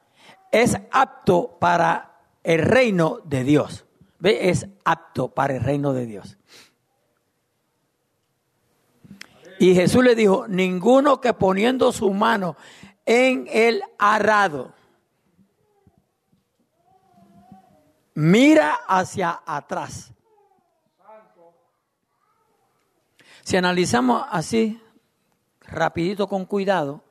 Es 0.52 0.78
apto 0.92 1.58
para 1.60 2.20
el 2.44 2.60
reino 2.60 3.20
de 3.24 3.44
Dios. 3.44 3.86
¿Ve? 4.20 4.50
Es 4.50 4.68
apto 4.84 5.30
para 5.30 5.56
el 5.56 5.64
reino 5.64 5.94
de 5.94 6.06
Dios. 6.06 6.38
Y 9.60 9.76
Jesús 9.76 10.04
le 10.04 10.16
dijo, 10.16 10.48
ninguno 10.48 11.22
que 11.22 11.34
poniendo 11.34 11.92
su 11.92 12.12
mano 12.12 12.56
en 13.06 13.48
el 13.52 13.84
arado, 14.00 14.74
mira 18.16 18.74
hacia 18.88 19.42
atrás. 19.46 20.14
Si 23.44 23.58
analizamos 23.58 24.24
así, 24.32 24.82
rapidito 25.62 26.28
con 26.28 26.46
cuidado, 26.46 27.04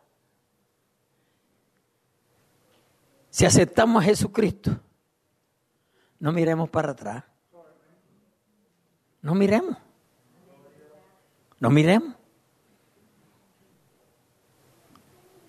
Si 3.31 3.47
aceptamos 3.47 4.03
a 4.03 4.07
Jesucristo, 4.07 4.79
no 6.19 6.33
miremos 6.33 6.69
para 6.69 6.91
atrás. 6.93 7.25
No 9.23 9.35
miremos. 9.35 9.77
No 11.59 11.71
miremos. 11.71 12.15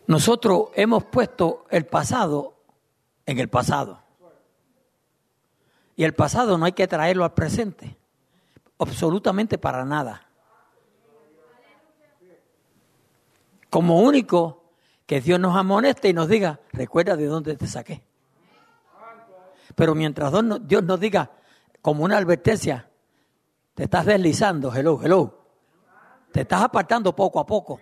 Nosotros 0.08 0.70
hemos 0.76 1.06
puesto 1.06 1.66
el 1.70 1.86
pasado 1.86 2.56
en 3.26 3.40
el 3.40 3.50
pasado. 3.50 4.02
Y 5.96 6.04
el 6.04 6.14
pasado 6.14 6.58
no 6.58 6.66
hay 6.66 6.74
que 6.74 6.88
traerlo 6.88 7.24
al 7.24 7.34
presente. 7.34 7.98
Absolutamente 8.78 9.58
para 9.58 9.86
nada. 9.86 10.32
como 13.72 14.02
único 14.02 14.61
que 15.12 15.20
Dios 15.20 15.42
nos 15.42 15.58
amoneste 15.58 16.08
y 16.08 16.14
nos 16.14 16.30
diga, 16.30 16.62
recuerda 16.72 17.18
de 17.18 17.26
dónde 17.26 17.58
te 17.58 17.68
saqué. 17.68 18.02
Pero 19.76 19.94
mientras 19.94 20.32
Dios 20.62 20.84
nos- 20.86 21.00
diga, 21.02 21.32
como 21.82 22.06
una 22.06 22.16
advertencia, 22.18 22.90
te 23.74 23.84
estás 23.84 24.06
deslizando, 24.06 24.74
hello, 24.74 25.02
hello. 25.04 25.38
Te 26.32 26.40
estás 26.40 26.62
apartando 26.62 27.14
poco 27.14 27.42
a 27.42 27.46
poco. 27.46 27.82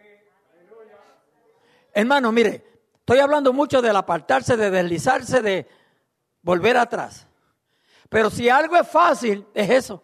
Hermano, 1.94 2.32
mire, 2.32 2.66
estoy 2.96 3.20
hablando 3.20 3.54
mucho 3.54 3.80
del 3.80 3.96
apartarse, 3.96 4.58
de 4.58 4.72
deslizarse, 4.72 5.44
de 5.44 5.68
volver 6.42 6.78
atrás. 6.78 7.28
Pero 8.10 8.32
si 8.32 8.50
algo 8.50 8.76
es 8.76 8.88
fácil, 8.88 9.46
es 9.54 9.70
eso. 9.70 10.02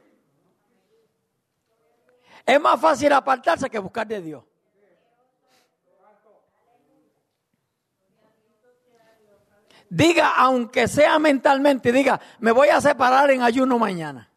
Es 2.46 2.62
más 2.62 2.80
fácil 2.80 3.12
apartarse 3.14 3.68
que 3.68 3.80
buscar 3.80 4.06
de 4.06 4.22
Dios. 4.22 4.44
Diga, 9.90 10.34
aunque 10.38 10.88
sea 10.88 11.20
mentalmente, 11.20 11.92
diga, 11.92 12.20
me 12.40 12.52
voy 12.52 12.70
a 12.70 12.82
separar 12.82 13.30
en 13.32 13.42
ayuno 13.42 13.78
mañana. 13.78 14.30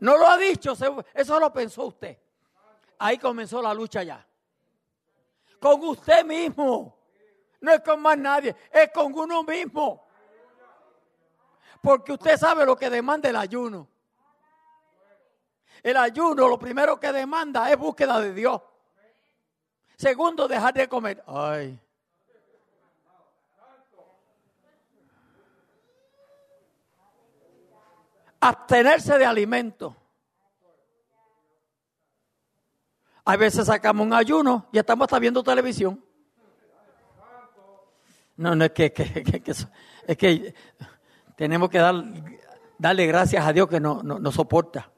No 0.00 0.16
lo 0.16 0.28
ha 0.28 0.36
dicho, 0.36 0.74
eso 1.14 1.40
lo 1.40 1.52
pensó 1.52 1.86
usted. 1.86 2.18
Ahí 2.98 3.18
comenzó 3.18 3.62
la 3.62 3.72
lucha 3.72 4.02
ya. 4.02 4.24
Con 5.58 5.82
usted 5.84 6.24
mismo. 6.24 6.98
No 7.60 7.72
es 7.72 7.80
con 7.80 8.02
más 8.02 8.18
nadie, 8.18 8.54
es 8.72 8.90
con 8.92 9.12
uno 9.14 9.44
mismo. 9.44 10.04
Porque 11.80 12.12
usted 12.12 12.36
sabe 12.36 12.66
lo 12.66 12.76
que 12.76 12.90
demanda 12.90 13.28
el 13.28 13.36
ayuno. 13.36 13.88
El 15.82 15.96
ayuno 15.96 16.48
lo 16.48 16.58
primero 16.58 16.98
que 16.98 17.12
demanda 17.12 17.70
es 17.70 17.76
búsqueda 17.76 18.20
de 18.20 18.32
Dios. 18.32 18.60
Segundo, 19.96 20.46
dejar 20.46 20.74
de 20.74 20.88
comer. 20.88 21.22
Ay. 21.26 21.78
Abstenerse 28.42 29.18
de 29.18 29.24
alimento. 29.24 29.96
A 33.24 33.36
veces 33.36 33.66
sacamos 33.66 34.04
un 34.04 34.12
ayuno 34.12 34.66
y 34.72 34.78
estamos 34.78 35.04
hasta 35.04 35.20
viendo 35.20 35.44
televisión. 35.44 36.04
No, 38.36 38.56
no 38.56 38.64
es 38.64 38.72
que, 38.72 38.92
es 40.06 40.16
que 40.16 40.54
tenemos 41.36 41.70
que 41.70 41.78
dar, 41.78 41.94
darle 42.78 43.06
gracias 43.06 43.46
a 43.46 43.52
Dios 43.52 43.68
que 43.68 43.78
no, 43.78 44.02
nos 44.02 44.34
soporta. 44.34 44.90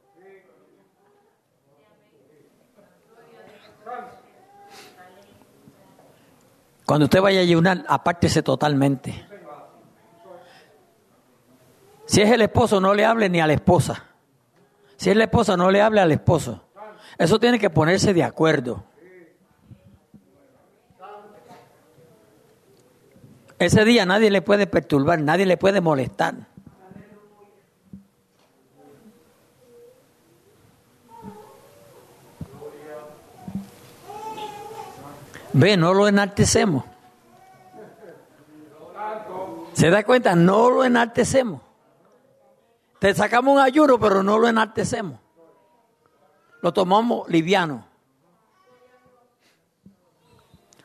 Cuando 6.86 7.05
usted 7.05 7.20
vaya 7.20 7.40
a 7.40 7.42
ayunar, 7.42 7.84
apártese 7.88 8.42
totalmente. 8.42 9.34
Si 12.07 12.20
es 12.20 12.30
el 12.30 12.42
esposo, 12.42 12.80
no 12.80 12.94
le 12.94 13.05
hable 13.05 13.28
ni 13.28 13.40
a 13.40 13.46
la 13.46 13.55
esposa. 13.55 14.05
Si 14.96 15.11
es 15.11 15.16
la 15.16 15.24
esposa, 15.24 15.57
no 15.57 15.70
le 15.70 15.80
hable 15.80 16.00
al 16.00 16.12
esposo. 16.12 16.62
Eso 17.18 17.38
tiene 17.38 17.59
que 17.59 17.70
ponerse 17.70 18.12
de 18.12 18.22
acuerdo. 18.22 18.84
Ese 23.59 23.84
día 23.84 24.05
nadie 24.05 24.30
le 24.30 24.42
puede 24.42 24.66
perturbar, 24.66 25.20
nadie 25.20 25.46
le 25.46 25.57
puede 25.57 25.80
molestar. 25.80 26.34
Ve, 35.52 35.76
no 35.76 35.94
lo 35.94 36.09
enaltecemos. 36.09 36.84
¿Se 39.72 39.88
da 39.88 40.02
cuenta? 40.02 40.34
No 40.34 40.68
lo 40.68 40.84
enaltecemos. 40.84 41.64
Te 43.05 43.14
sacamos 43.14 43.57
un 43.57 43.61
ayuno, 43.61 44.00
pero 44.00 44.22
no 44.22 44.38
lo 44.38 44.48
enaltecemos. 44.48 45.20
Lo 46.62 46.72
tomamos 46.72 47.28
liviano. 47.28 47.86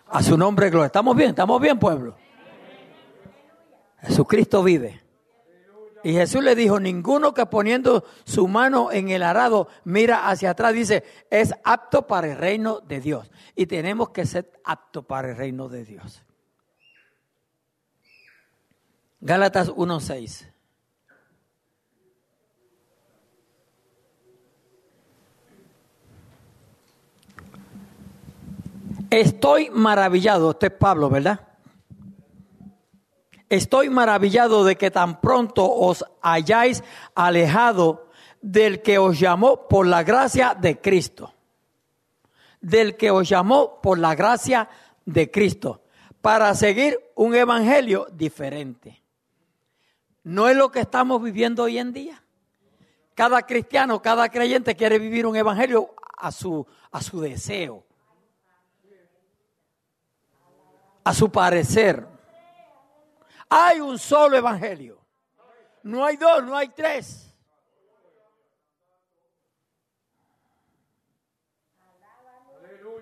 A 0.08 0.22
su 0.22 0.38
nombre, 0.38 0.70
gloria. 0.70 0.88
¿Estamos 0.88 1.16
bien? 1.16 1.30
¿Estamos 1.30 1.62
bien, 1.62 1.80
pueblo? 1.80 2.18
Jesucristo 4.02 4.62
vive. 4.62 5.02
Y 6.04 6.12
Jesús 6.12 6.44
le 6.44 6.56
dijo, 6.56 6.78
ninguno 6.78 7.34
que 7.34 7.46
poniendo 7.46 8.04
su 8.26 8.50
mano 8.50 8.92
en 8.92 9.08
el 9.08 9.24
arado 9.24 9.70
mira 9.86 10.28
hacia 10.28 10.50
atrás, 10.50 10.74
dice, 10.74 11.06
es 11.30 11.54
apto 11.64 12.06
para 12.06 12.34
el 12.34 12.38
reino 12.38 12.82
de 12.82 13.00
Dios. 13.00 13.32
Y 13.56 13.66
tenemos 13.66 14.10
que 14.10 14.26
ser 14.26 14.52
aptos 14.66 15.06
para 15.06 15.30
el 15.30 15.38
reino 15.38 15.70
de 15.70 15.86
Dios. 15.86 16.22
Gálatas 19.22 19.70
1.6. 19.70 20.59
Estoy 29.10 29.72
maravillado, 29.72 30.52
este 30.52 30.68
es 30.68 30.74
Pablo, 30.74 31.10
¿verdad? 31.10 31.48
Estoy 33.50 33.90
maravillado 33.90 34.64
de 34.64 34.76
que 34.76 34.92
tan 34.92 35.20
pronto 35.20 35.68
os 35.68 36.06
hayáis 36.22 36.84
alejado 37.16 38.10
del 38.42 38.84
que 38.84 39.00
os 39.00 39.20
llamó 39.20 39.68
por 39.68 39.88
la 39.88 40.04
gracia 40.04 40.54
de 40.54 40.80
Cristo. 40.80 41.34
Del 42.62 42.96
que 42.96 43.10
os 43.10 43.28
llamó 43.28 43.82
por 43.82 43.98
la 43.98 44.14
gracia 44.14 44.70
de 45.06 45.32
Cristo. 45.32 45.82
Para 46.22 46.54
seguir 46.54 47.00
un 47.16 47.34
evangelio 47.34 48.08
diferente. 48.12 49.02
No 50.24 50.48
es 50.48 50.56
lo 50.56 50.70
que 50.70 50.82
estamos 50.82 51.24
viviendo 51.24 51.64
hoy 51.64 51.80
en 51.80 51.92
día. 51.92 52.24
Cada 53.16 53.42
cristiano, 53.42 54.02
cada 54.02 54.30
creyente 54.30 54.76
quiere 54.76 55.00
vivir 55.00 55.26
un 55.26 55.36
evangelio 55.36 55.96
a 56.18 56.32
su, 56.32 56.68
a 56.92 57.02
su 57.02 57.20
deseo. 57.20 57.89
A 61.10 61.14
su 61.16 61.32
parecer. 61.32 62.06
Hay 63.50 63.80
un 63.80 63.98
solo 63.98 64.38
evangelio. 64.38 65.04
No 65.82 66.06
hay 66.06 66.18
dos, 66.18 66.44
no 66.44 66.56
hay 66.56 66.70
tres. 66.70 67.34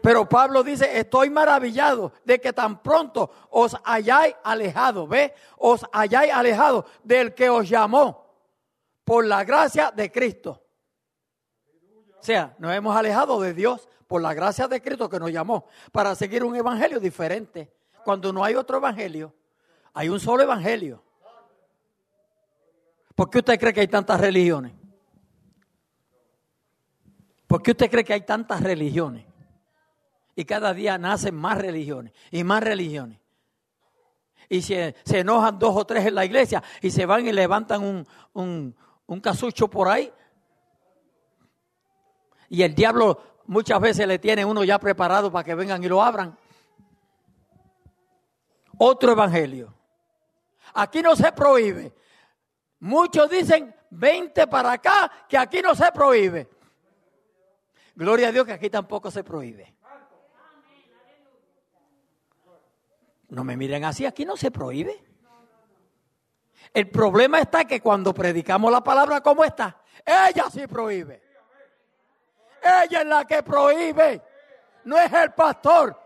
Pero 0.01 0.29
Pablo 0.29 0.63
dice, 0.63 0.97
estoy 0.97 1.29
maravillado 1.29 2.13
de 2.23 2.39
que 2.39 2.53
tan 2.53 2.81
pronto 2.81 3.29
os 3.49 3.75
hayáis 3.83 4.33
alejado, 4.41 5.05
¿ve? 5.05 5.33
Os 5.57 5.85
hayáis 5.91 6.31
alejado 6.31 6.85
del 7.03 7.33
que 7.33 7.49
os 7.49 7.67
llamó 7.67 8.25
por 9.03 9.25
la 9.25 9.43
gracia 9.43 9.91
de 9.91 10.09
Cristo. 10.09 10.63
O 12.17 12.23
sea, 12.23 12.55
nos 12.57 12.73
hemos 12.73 12.95
alejado 12.95 13.41
de 13.41 13.53
Dios 13.53 13.89
por 14.07 14.21
la 14.21 14.33
gracia 14.33 14.69
de 14.69 14.81
Cristo 14.81 15.09
que 15.09 15.19
nos 15.19 15.29
llamó 15.29 15.67
para 15.91 16.15
seguir 16.15 16.45
un 16.45 16.55
evangelio 16.55 17.01
diferente. 17.01 17.75
Cuando 18.07 18.31
no 18.31 18.41
hay 18.41 18.55
otro 18.55 18.77
evangelio, 18.77 19.33
hay 19.93 20.07
un 20.07 20.17
solo 20.17 20.41
evangelio. 20.41 21.03
¿Por 23.13 23.29
qué 23.29 23.39
usted 23.39 23.59
cree 23.59 23.73
que 23.73 23.81
hay 23.81 23.89
tantas 23.89 24.21
religiones? 24.21 24.71
¿Por 27.47 27.61
qué 27.61 27.71
usted 27.71 27.91
cree 27.91 28.05
que 28.05 28.13
hay 28.13 28.21
tantas 28.21 28.63
religiones? 28.63 29.25
Y 30.37 30.45
cada 30.45 30.73
día 30.73 30.97
nacen 30.97 31.35
más 31.35 31.57
religiones 31.57 32.13
y 32.31 32.45
más 32.45 32.63
religiones. 32.63 33.19
Y 34.47 34.61
se, 34.61 34.95
se 35.03 35.19
enojan 35.19 35.59
dos 35.59 35.75
o 35.75 35.85
tres 35.85 36.05
en 36.05 36.15
la 36.15 36.23
iglesia 36.23 36.63
y 36.81 36.91
se 36.91 37.05
van 37.05 37.27
y 37.27 37.33
levantan 37.33 37.83
un, 37.83 38.07
un, 38.31 38.73
un 39.05 39.19
casucho 39.19 39.67
por 39.67 39.89
ahí. 39.89 40.13
Y 42.47 42.63
el 42.63 42.73
diablo 42.73 43.21
muchas 43.47 43.81
veces 43.81 44.07
le 44.07 44.17
tiene 44.17 44.45
uno 44.45 44.63
ya 44.63 44.79
preparado 44.79 45.29
para 45.29 45.43
que 45.43 45.55
vengan 45.55 45.83
y 45.83 45.89
lo 45.89 46.01
abran. 46.01 46.37
Otro 48.77 49.11
evangelio. 49.11 49.73
Aquí 50.73 51.01
no 51.01 51.15
se 51.15 51.31
prohíbe. 51.31 51.93
Muchos 52.79 53.29
dicen, 53.29 53.75
vente 53.89 54.45
para 54.47 54.73
acá, 54.73 55.11
que 55.27 55.37
aquí 55.37 55.61
no 55.61 55.73
se 55.75 55.91
prohíbe. 55.91 56.49
Gloria 57.95 58.27
a 58.27 58.31
Dios 58.31 58.45
que 58.45 58.53
aquí 58.53 58.69
tampoco 58.69 59.09
se 59.09 59.23
prohíbe. 59.23 59.75
No 63.29 63.43
me 63.43 63.57
miren 63.57 63.83
así, 63.83 64.05
aquí 64.05 64.23
no 64.23 64.37
se 64.37 64.51
prohíbe. 64.51 65.03
El 66.73 66.89
problema 66.89 67.39
está 67.39 67.65
que 67.65 67.81
cuando 67.81 68.13
predicamos 68.13 68.71
la 68.71 68.83
palabra 68.83 69.21
como 69.21 69.43
está, 69.43 69.81
ella 70.05 70.45
sí 70.51 70.67
prohíbe. 70.67 71.23
Ella 72.61 73.01
es 73.01 73.07
la 73.07 73.25
que 73.25 73.41
prohíbe. 73.41 74.21
No 74.83 74.97
es 74.97 75.11
el 75.11 75.33
pastor. 75.33 75.99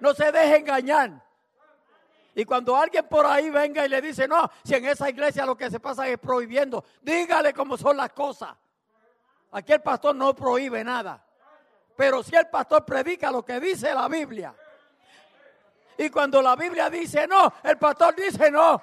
No 0.00 0.14
se 0.14 0.30
deje 0.30 0.56
engañar. 0.56 1.22
Y 2.34 2.44
cuando 2.44 2.76
alguien 2.76 3.06
por 3.08 3.26
ahí 3.26 3.50
venga 3.50 3.84
y 3.84 3.88
le 3.88 4.00
dice, 4.00 4.26
no, 4.26 4.50
si 4.64 4.74
en 4.74 4.86
esa 4.86 5.10
iglesia 5.10 5.44
lo 5.44 5.56
que 5.56 5.70
se 5.70 5.78
pasa 5.80 6.08
es 6.08 6.18
prohibiendo, 6.18 6.84
dígale 7.02 7.52
cómo 7.52 7.76
son 7.76 7.96
las 7.96 8.10
cosas. 8.12 8.56
Aquí 9.50 9.72
el 9.72 9.82
pastor 9.82 10.14
no 10.14 10.34
prohíbe 10.34 10.82
nada. 10.82 11.22
Pero 11.94 12.22
si 12.22 12.34
el 12.34 12.48
pastor 12.48 12.84
predica 12.86 13.30
lo 13.30 13.44
que 13.44 13.60
dice 13.60 13.92
la 13.94 14.08
Biblia, 14.08 14.54
Y 15.98 16.08
cuando 16.08 16.40
la 16.40 16.56
Biblia 16.56 16.88
dice 16.88 17.26
no, 17.26 17.52
el 17.62 17.76
pastor 17.76 18.16
dice 18.16 18.50
no. 18.50 18.82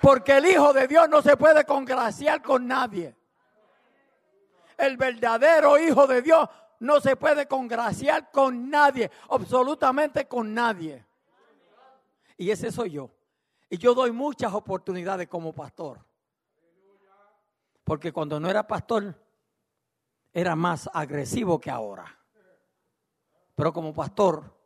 Porque 0.00 0.36
el 0.36 0.46
Hijo 0.46 0.72
de 0.72 0.86
Dios 0.86 1.08
no 1.08 1.20
se 1.22 1.36
puede 1.36 1.64
congraciar 1.64 2.40
con 2.40 2.68
nadie. 2.68 3.16
El 4.76 4.96
verdadero 4.96 5.76
Hijo 5.76 6.06
de 6.06 6.22
Dios 6.22 6.48
no 6.80 7.00
se 7.00 7.16
puede 7.16 7.46
congraciar 7.46 8.30
con 8.30 8.70
nadie, 8.70 9.10
absolutamente 9.30 10.26
con 10.26 10.54
nadie. 10.54 11.04
Y 12.36 12.50
ese 12.50 12.70
soy 12.70 12.90
yo. 12.90 13.10
Y 13.68 13.78
yo 13.78 13.94
doy 13.94 14.12
muchas 14.12 14.52
oportunidades 14.54 15.28
como 15.28 15.52
pastor. 15.52 16.04
Porque 17.84 18.12
cuando 18.12 18.38
no 18.38 18.48
era 18.48 18.66
pastor, 18.66 19.14
era 20.32 20.54
más 20.54 20.88
agresivo 20.92 21.58
que 21.58 21.70
ahora. 21.70 22.18
Pero 23.54 23.72
como 23.72 23.92
pastor, 23.92 24.56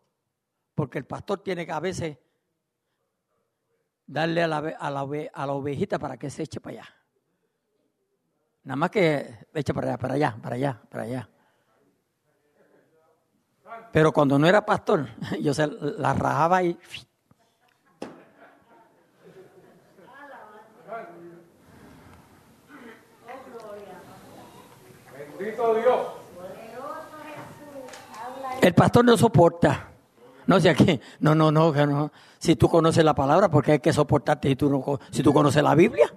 porque 0.75 0.99
el 0.99 1.07
pastor 1.07 1.43
tiene 1.43 1.65
que 1.65 1.73
a 1.73 1.81
veces 1.81 2.19
darle 4.07 4.43
a 4.43 4.49
la, 4.49 4.59
a 4.59 4.91
la, 4.91 5.01
a 5.33 5.47
la 5.47 5.53
ovejita 5.53 5.99
para 5.99 6.19
que 6.19 6.29
se 6.29 6.43
eche 6.43 6.61
para 6.61 6.81
allá. 6.81 6.95
Nada 8.65 8.77
más 8.77 8.91
que 8.91 9.47
eche 9.55 9.73
para 9.73 9.89
allá, 9.89 9.99
para 9.99 10.15
allá, 10.15 10.39
para 10.43 10.55
allá, 10.57 10.83
para 10.91 11.03
allá. 11.05 11.31
Pero 13.93 14.11
cuando 14.11 14.39
no 14.39 14.47
era 14.47 14.65
pastor, 14.65 15.07
yo 15.41 15.53
se 15.53 15.67
la 15.67 16.15
rajaba 16.15 16.63
y... 16.63 16.79
Bendito 25.39 25.75
Dios. 25.75 26.01
El 28.61 28.75
pastor 28.75 29.05
no 29.05 29.17
soporta. 29.17 29.89
No 30.47 30.61
sé 30.61 30.71
aquí. 30.71 31.01
No, 31.21 31.35
no, 31.35 31.51
no, 31.51 31.73
no. 31.73 32.13
Si 32.39 32.57
tú 32.57 32.69
conoces 32.69 33.05
la 33.05 33.15
palabra, 33.15 33.51
¿por 33.51 33.65
qué 33.65 33.73
hay 33.73 33.79
que 33.81 33.93
soportarte 33.93 34.49
si 34.49 34.57
tú, 34.57 34.71
no, 34.71 35.01
si 35.11 35.23
tú 35.23 35.33
conoces 35.33 35.63
la 35.63 35.75
Biblia? 35.75 36.13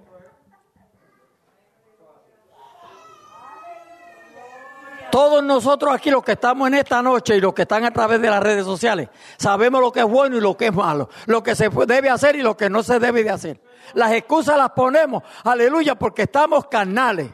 Todos 5.16 5.42
nosotros 5.42 5.94
aquí, 5.94 6.10
los 6.10 6.22
que 6.22 6.32
estamos 6.32 6.68
en 6.68 6.74
esta 6.74 7.00
noche 7.00 7.36
y 7.38 7.40
los 7.40 7.54
que 7.54 7.62
están 7.62 7.86
a 7.86 7.90
través 7.90 8.20
de 8.20 8.28
las 8.28 8.42
redes 8.42 8.66
sociales, 8.66 9.08
sabemos 9.38 9.80
lo 9.80 9.90
que 9.90 10.00
es 10.00 10.04
bueno 10.04 10.36
y 10.36 10.42
lo 10.42 10.58
que 10.58 10.66
es 10.66 10.74
malo, 10.74 11.08
lo 11.24 11.42
que 11.42 11.56
se 11.56 11.70
debe 11.70 12.10
hacer 12.10 12.36
y 12.36 12.42
lo 12.42 12.54
que 12.54 12.68
no 12.68 12.82
se 12.82 12.98
debe 12.98 13.24
de 13.24 13.30
hacer. 13.30 13.62
Las 13.94 14.12
excusas 14.12 14.58
las 14.58 14.72
ponemos, 14.72 15.22
aleluya, 15.42 15.94
porque 15.94 16.24
estamos 16.24 16.66
carnales. 16.66 17.30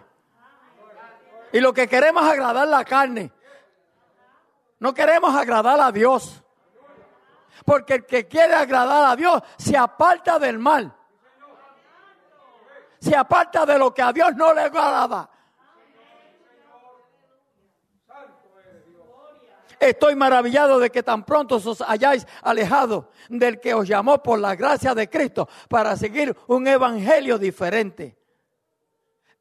Y 1.52 1.58
lo 1.58 1.74
que 1.74 1.88
queremos 1.88 2.22
es 2.22 2.30
agradar 2.30 2.68
la 2.68 2.84
carne. 2.84 3.32
No 4.78 4.94
queremos 4.94 5.34
agradar 5.34 5.80
a 5.80 5.90
Dios. 5.90 6.40
Porque 7.64 7.94
el 7.94 8.06
que 8.06 8.28
quiere 8.28 8.54
agradar 8.54 9.10
a 9.10 9.16
Dios 9.16 9.42
se 9.58 9.76
aparta 9.76 10.38
del 10.38 10.60
mal. 10.60 10.94
Se 13.00 13.16
aparta 13.16 13.66
de 13.66 13.76
lo 13.76 13.92
que 13.92 14.02
a 14.02 14.12
Dios 14.12 14.36
no 14.36 14.54
le 14.54 14.60
agrada. 14.60 15.31
Estoy 19.82 20.14
maravillado 20.14 20.78
de 20.78 20.90
que 20.90 21.02
tan 21.02 21.24
pronto 21.24 21.56
os 21.56 21.80
hayáis 21.80 22.24
alejado 22.42 23.10
del 23.28 23.58
que 23.58 23.74
os 23.74 23.88
llamó 23.88 24.22
por 24.22 24.38
la 24.38 24.54
gracia 24.54 24.94
de 24.94 25.10
Cristo 25.10 25.48
para 25.68 25.96
seguir 25.96 26.36
un 26.46 26.68
evangelio 26.68 27.36
diferente. 27.36 28.16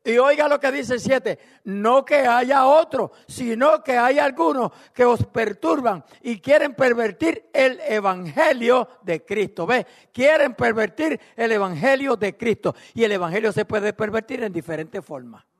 Y 0.03 0.17
oiga 0.17 0.47
lo 0.47 0.59
que 0.59 0.71
dice 0.71 0.95
el 0.95 0.99
7, 0.99 1.37
no 1.65 2.03
que 2.03 2.25
haya 2.25 2.65
otro, 2.65 3.11
sino 3.27 3.83
que 3.83 3.95
hay 3.99 4.17
algunos 4.17 4.71
que 4.95 5.05
os 5.05 5.23
perturban 5.27 6.03
y 6.23 6.39
quieren 6.39 6.73
pervertir 6.73 7.51
el 7.53 7.79
evangelio 7.87 8.87
de 9.03 9.23
Cristo. 9.23 9.67
¿Ve? 9.67 9.85
Quieren 10.11 10.55
pervertir 10.55 11.19
el 11.35 11.51
evangelio 11.51 12.15
de 12.15 12.35
Cristo. 12.35 12.73
Y 12.95 13.03
el 13.03 13.11
evangelio 13.11 13.51
se 13.51 13.65
puede 13.65 13.93
pervertir 13.93 14.41
en 14.41 14.51
diferentes 14.51 15.05
formas. 15.05 15.50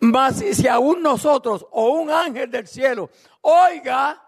Mas 0.00 0.36
si 0.38 0.66
aún 0.66 1.02
nosotros 1.02 1.66
o 1.70 1.90
un 1.90 2.10
ángel 2.10 2.50
del 2.50 2.66
cielo 2.66 3.10
oiga 3.42 4.22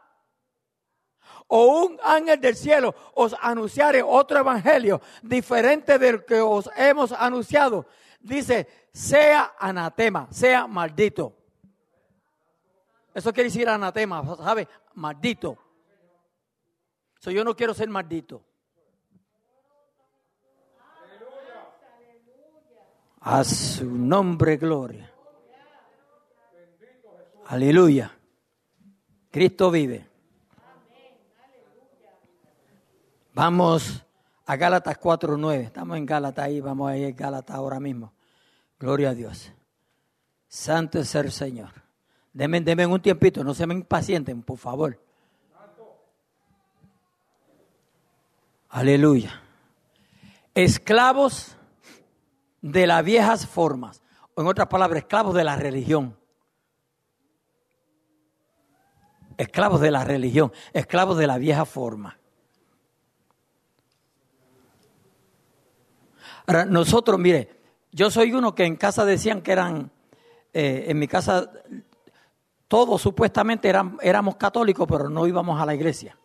o 1.47 1.85
un 1.85 1.99
ángel 2.05 2.41
del 2.41 2.57
cielo 2.57 2.95
os 3.15 3.35
anunciare 3.41 4.03
otro 4.03 4.39
evangelio 4.39 5.01
diferente 5.23 5.99
del 5.99 6.25
que 6.27 6.41
os 6.41 6.69
hemos 6.77 7.13
anunciado, 7.13 7.87
dice, 8.21 8.69
sea 8.93 9.55
anatema, 9.59 10.29
sea 10.31 10.67
maldito. 10.67 11.35
Eso 13.15 13.33
quiere 13.33 13.49
decir 13.49 13.69
anatema, 13.69 14.37
¿sabe? 14.37 14.69
Maldito. 14.95 15.57
So, 17.19 17.31
yo 17.31 17.45
no 17.45 17.55
quiero 17.55 17.73
ser 17.73 17.89
maldito. 17.89 18.43
A 23.21 23.45
su 23.45 23.85
nombre, 23.85 24.57
gloria. 24.57 25.12
Aleluya. 27.47 28.13
Cristo 29.31 29.71
vive. 29.71 30.07
Vamos 33.35 34.05
a 34.45 34.57
Gálatas 34.57 35.01
4.9. 35.01 35.61
Estamos 35.63 35.97
en 35.97 36.07
Gálatas 36.07 36.45
ahí, 36.45 36.61
vamos 36.61 36.91
a 36.91 36.97
ir 36.97 37.07
a 37.07 37.11
Gálatas 37.11 37.57
ahora 37.57 37.81
mismo. 37.81 38.13
Gloria 38.79 39.11
a 39.11 39.15
Dios. 39.15 39.53
Santo 40.49 40.99
es 40.99 41.15
el 41.15 41.33
Señor. 41.33 41.71
Denme, 42.33 42.61
denme 42.61 42.87
un 42.87 43.01
tiempito, 43.01 43.43
no 43.43 43.55
se 43.55 43.67
me 43.67 43.75
impacienten, 43.75 44.43
por 44.43 44.59
favor. 44.59 44.99
Aleluya. 48.69 49.41
Esclavos 50.55 51.57
de 52.63 52.87
las 52.87 53.05
viejas 53.05 53.47
formas. 53.47 54.03
O 54.35 54.41
en 54.41 54.47
otras 54.47 54.69
palabras, 54.69 55.03
esclavos 55.03 55.35
de 55.35 55.45
la 55.45 55.57
religión. 55.57 56.17
Esclavos 59.37 59.81
de 59.81 59.91
la 59.91 60.05
religión, 60.05 60.53
esclavos 60.73 61.19
de 61.19 61.27
la 61.27 61.39
vieja 61.39 61.65
forma. 61.65 62.19
Ahora, 66.47 66.65
nosotros, 66.65 67.19
mire, 67.19 67.61
yo 67.93 68.11
soy 68.11 68.33
uno 68.33 68.55
que 68.55 68.65
en 68.65 68.77
casa 68.77 69.05
decían 69.05 69.43
que 69.43 69.53
eran, 69.53 69.91
eh, 70.53 70.87
en 70.89 70.99
mi 70.99 71.07
casa, 71.07 71.51
todos 72.69 73.01
supuestamente 73.01 73.69
eran, 73.69 73.99
éramos 74.03 74.37
católicos, 74.37 74.87
pero 74.89 75.09
no 75.09 75.27
íbamos 75.27 75.61
a 75.61 75.67
la 75.67 75.75
iglesia. 75.75 76.19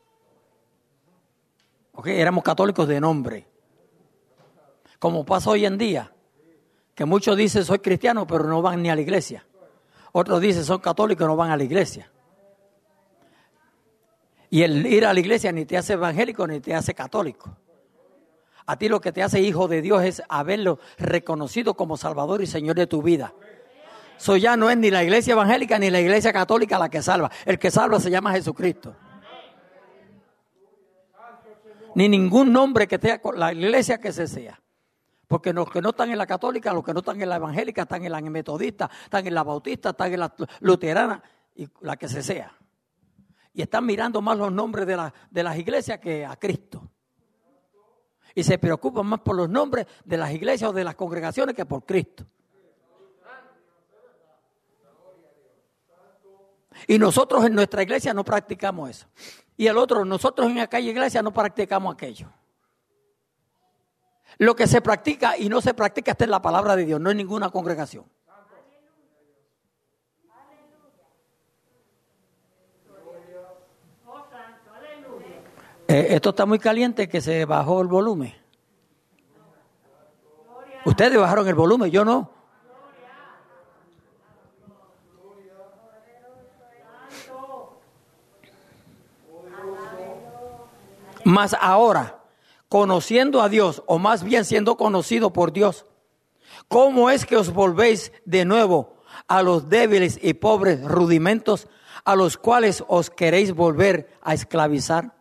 ¿Ok? 1.94 2.08
Éramos 2.08 2.44
católicos 2.44 2.88
de 2.88 3.00
nombre. 3.00 3.48
Como 5.00 5.26
pasa 5.26 5.52
hoy 5.52 5.66
en 5.66 5.78
día, 5.78 6.12
que 6.96 7.06
muchos 7.06 7.38
dicen 7.38 7.64
soy 7.64 7.80
cristiano, 7.80 8.26
pero 8.26 8.46
no 8.46 8.62
van 8.62 8.82
ni 8.82 8.90
a 8.90 8.96
la 8.96 9.02
iglesia. 9.02 9.46
Otros 10.14 10.42
dicen 10.42 10.64
son 10.64 10.80
católicos, 10.80 11.28
no 11.28 11.36
van 11.36 11.52
a 11.52 11.58
la 11.58 11.64
iglesia. 11.64 12.10
Y 14.50 14.64
el 14.64 14.86
ir 14.86 15.06
a 15.06 15.14
la 15.14 15.20
iglesia 15.20 15.52
ni 15.52 15.66
te 15.66 15.78
hace 15.78 15.94
evangélico 15.94 16.48
ni 16.48 16.60
te 16.60 16.74
hace 16.74 16.94
católico. 16.94 17.58
A 18.66 18.78
ti 18.78 18.90
lo 18.90 19.00
que 19.00 19.12
te 19.12 19.24
hace 19.24 19.42
hijo 19.42 19.68
de 19.68 19.82
Dios 19.82 20.04
es 20.04 20.22
haberlo 20.28 20.80
reconocido 20.98 21.76
como 21.76 21.98
Salvador 21.98 22.42
y 22.42 22.48
Señor 22.48 22.76
de 22.76 22.88
tu 22.88 23.02
vida. 23.02 23.34
Eso 24.18 24.36
ya 24.36 24.58
no 24.58 24.70
es 24.70 24.78
ni 24.78 24.90
la 24.90 25.04
iglesia 25.04 25.34
evangélica 25.34 25.78
ni 25.78 25.90
la 25.90 26.02
iglesia 26.02 26.34
católica 26.34 26.80
la 26.80 26.90
que 26.90 27.02
salva. 27.02 27.32
El 27.46 27.60
que 27.60 27.72
salva 27.72 28.00
se 28.00 28.10
llama 28.10 28.32
Jesucristo. 28.32 28.96
Ni 31.96 32.10
ningún 32.10 32.52
nombre 32.52 32.88
que 32.88 33.00
tenga 33.00 33.20
la 33.36 33.54
iglesia 33.54 34.00
que 34.00 34.12
se 34.12 34.28
sea. 34.28 34.60
Porque 35.28 35.52
los 35.52 35.70
que 35.70 35.82
no 35.82 35.90
están 35.90 36.10
en 36.12 36.18
la 36.18 36.26
católica, 36.26 36.74
los 36.74 36.84
que 36.84 36.94
no 36.94 37.00
están 37.00 37.22
en 37.22 37.30
la 37.30 37.36
evangélica, 37.36 37.84
están 37.84 38.06
en 38.06 38.12
la 38.12 38.22
metodista, 38.22 38.90
están 39.04 39.28
en 39.28 39.34
la 39.34 39.44
bautista, 39.44 39.90
están 39.90 40.14
en 40.14 40.20
la 40.22 40.34
luterana 40.62 41.22
y 41.56 41.68
la 41.82 41.98
que 41.98 42.08
se 42.08 42.24
sea. 42.24 42.52
Y 43.58 43.64
están 43.64 43.88
mirando 43.88 44.22
más 44.22 44.38
los 44.38 44.52
nombres 44.52 44.86
de, 44.86 44.96
la, 44.96 45.12
de 45.32 45.42
las 45.42 45.58
iglesias 45.58 45.98
que 46.00 46.24
a 46.24 46.36
Cristo 46.36 46.92
y 48.36 48.44
se 48.44 48.60
preocupan 48.60 49.08
más 49.08 49.22
por 49.22 49.36
los 49.36 49.50
nombres 49.50 49.88
de 50.06 50.16
las 50.16 50.32
iglesias 50.32 50.70
o 50.70 50.74
de 50.74 50.84
las 50.84 50.94
congregaciones 50.94 51.56
que 51.56 51.66
por 51.66 51.84
Cristo. 51.84 52.24
Y 56.86 57.00
nosotros 57.00 57.44
en 57.46 57.56
nuestra 57.56 57.82
iglesia 57.82 58.14
no 58.14 58.24
practicamos 58.24 58.92
eso. 58.92 59.08
Y 59.58 59.66
el 59.66 59.76
otro, 59.76 60.06
nosotros 60.06 60.52
en 60.52 60.60
aquella 60.60 60.92
iglesia 60.92 61.24
no 61.24 61.34
practicamos 61.34 61.96
aquello. 61.96 62.32
Lo 64.38 64.56
que 64.56 64.68
se 64.68 64.82
practica 64.82 65.36
y 65.36 65.50
no 65.50 65.60
se 65.62 65.74
practica 65.74 66.12
está 66.12 66.26
en 66.26 66.30
la 66.30 66.44
palabra 66.44 66.76
de 66.76 66.86
Dios, 66.86 67.02
no 67.02 67.10
en 67.10 67.18
ninguna 67.18 67.50
congregación. 67.50 68.06
Eh, 75.88 76.08
esto 76.10 76.30
está 76.32 76.46
muy 76.46 76.60
caliente 76.60 77.08
que 77.08 77.22
se 77.22 77.46
bajó 77.46 77.82
el 77.82 77.88
volumen. 77.88 78.34
Ustedes 80.86 81.18
bajaron 81.18 81.48
el 81.48 81.56
volumen, 81.56 81.90
yo 81.90 82.04
no. 82.04 82.32
Mas 91.24 91.58
ahora, 91.60 92.24
conociendo 92.70 93.42
a 93.42 93.50
Dios, 93.50 93.84
o 93.86 94.00
más 94.00 94.24
bien 94.24 94.46
siendo 94.46 94.78
conocido 94.78 95.34
por 95.34 95.52
Dios, 95.52 95.86
¿cómo 96.70 97.10
es 97.10 97.26
que 97.26 97.36
os 97.36 97.52
volvéis 97.52 98.14
de 98.24 98.46
nuevo 98.46 98.96
a 99.28 99.44
los 99.44 99.68
débiles 99.68 100.20
y 100.22 100.36
pobres 100.36 100.82
rudimentos 100.84 101.68
a 102.06 102.16
los 102.16 102.38
cuales 102.38 102.84
os 102.88 103.10
queréis 103.10 103.54
volver 103.54 104.18
a 104.22 104.34
esclavizar? 104.34 105.17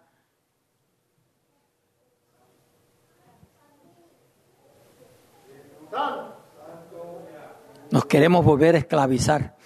Nos 7.96 8.04
queremos 8.04 8.44
volver 8.44 8.74
a 8.74 8.78
esclavizar. 8.78 9.56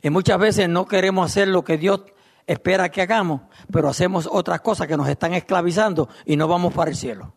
Y 0.00 0.08
muchas 0.08 0.38
veces 0.38 0.68
no 0.68 0.86
queremos 0.86 1.28
hacer 1.28 1.48
lo 1.48 1.64
que 1.64 1.76
Dios 1.76 2.04
espera 2.46 2.88
que 2.88 3.02
hagamos, 3.02 3.40
pero 3.72 3.88
hacemos 3.88 4.28
otras 4.30 4.60
cosas 4.60 4.86
que 4.86 4.96
nos 4.96 5.08
están 5.08 5.34
esclavizando 5.34 6.08
y 6.24 6.36
no 6.36 6.46
vamos 6.46 6.72
para 6.72 6.92
el 6.92 6.96
cielo. 6.96 7.34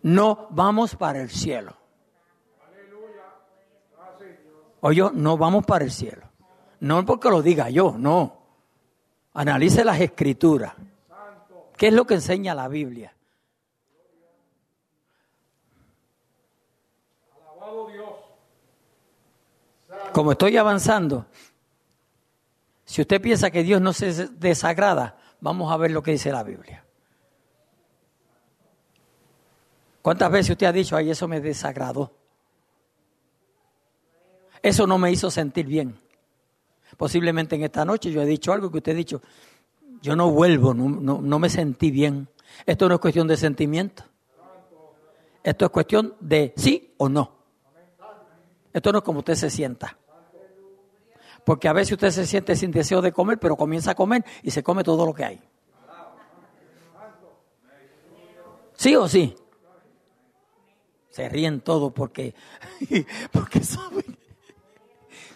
No 0.00 0.48
vamos 0.52 0.96
para 0.96 1.20
el 1.20 1.28
cielo. 1.28 1.76
Oye, 4.80 5.02
no 5.12 5.36
vamos 5.36 5.66
para 5.66 5.84
el 5.84 5.90
cielo. 5.90 6.22
No 6.80 7.04
porque 7.04 7.28
lo 7.28 7.42
diga 7.42 7.68
yo, 7.68 7.94
no. 7.98 8.38
Analice 9.34 9.84
las 9.84 10.00
escrituras. 10.00 10.72
¿Qué 11.76 11.88
es 11.88 11.92
lo 11.92 12.06
que 12.06 12.14
enseña 12.14 12.54
la 12.54 12.68
Biblia? 12.68 13.14
Alabado 17.34 17.88
Dios. 17.88 18.26
Como 20.12 20.32
estoy 20.32 20.56
avanzando, 20.56 21.26
si 22.84 23.02
usted 23.02 23.20
piensa 23.20 23.50
que 23.50 23.62
Dios 23.62 23.80
no 23.80 23.92
se 23.92 24.28
desagrada, 24.28 25.18
vamos 25.40 25.72
a 25.72 25.76
ver 25.76 25.90
lo 25.90 26.02
que 26.02 26.12
dice 26.12 26.32
la 26.32 26.42
Biblia. 26.42 26.84
¿Cuántas 30.02 30.30
veces 30.30 30.50
usted 30.50 30.66
ha 30.66 30.72
dicho, 30.72 30.96
ay, 30.96 31.10
eso 31.10 31.26
me 31.26 31.40
desagradó? 31.40 32.12
Eso 34.62 34.86
no 34.86 34.98
me 34.98 35.10
hizo 35.10 35.30
sentir 35.30 35.66
bien. 35.66 35.98
Posiblemente 36.96 37.56
en 37.56 37.64
esta 37.64 37.84
noche 37.84 38.10
yo 38.10 38.22
he 38.22 38.26
dicho 38.26 38.52
algo 38.52 38.70
que 38.70 38.78
usted 38.78 38.92
ha 38.92 38.96
dicho, 38.96 39.20
yo 40.00 40.14
no 40.14 40.30
vuelvo, 40.30 40.72
no, 40.72 40.88
no, 40.88 41.20
no 41.20 41.38
me 41.38 41.50
sentí 41.50 41.90
bien. 41.90 42.28
Esto 42.64 42.88
no 42.88 42.94
es 42.94 43.00
cuestión 43.00 43.26
de 43.26 43.36
sentimiento. 43.36 44.04
Esto 45.42 45.64
es 45.64 45.70
cuestión 45.70 46.14
de 46.20 46.54
sí 46.56 46.94
o 46.98 47.08
no. 47.08 47.35
Esto 48.76 48.92
no 48.92 48.98
es 48.98 49.04
como 49.04 49.20
usted 49.20 49.36
se 49.36 49.48
sienta. 49.48 49.96
Porque 51.46 51.66
a 51.66 51.72
veces 51.72 51.92
usted 51.92 52.10
se 52.10 52.26
siente 52.26 52.54
sin 52.54 52.70
deseo 52.70 53.00
de 53.00 53.10
comer, 53.10 53.38
pero 53.38 53.56
comienza 53.56 53.92
a 53.92 53.94
comer 53.94 54.22
y 54.42 54.50
se 54.50 54.62
come 54.62 54.84
todo 54.84 55.06
lo 55.06 55.14
que 55.14 55.24
hay. 55.24 55.40
¿Sí 58.74 58.94
o 58.94 59.08
sí? 59.08 59.34
Se 61.08 61.26
ríen 61.26 61.62
todos 61.62 61.90
porque, 61.94 62.34
porque 63.32 63.64
saben, 63.64 64.18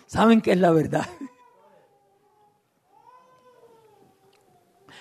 saben 0.04 0.42
que 0.42 0.52
es 0.52 0.58
la 0.58 0.72
verdad. 0.72 1.08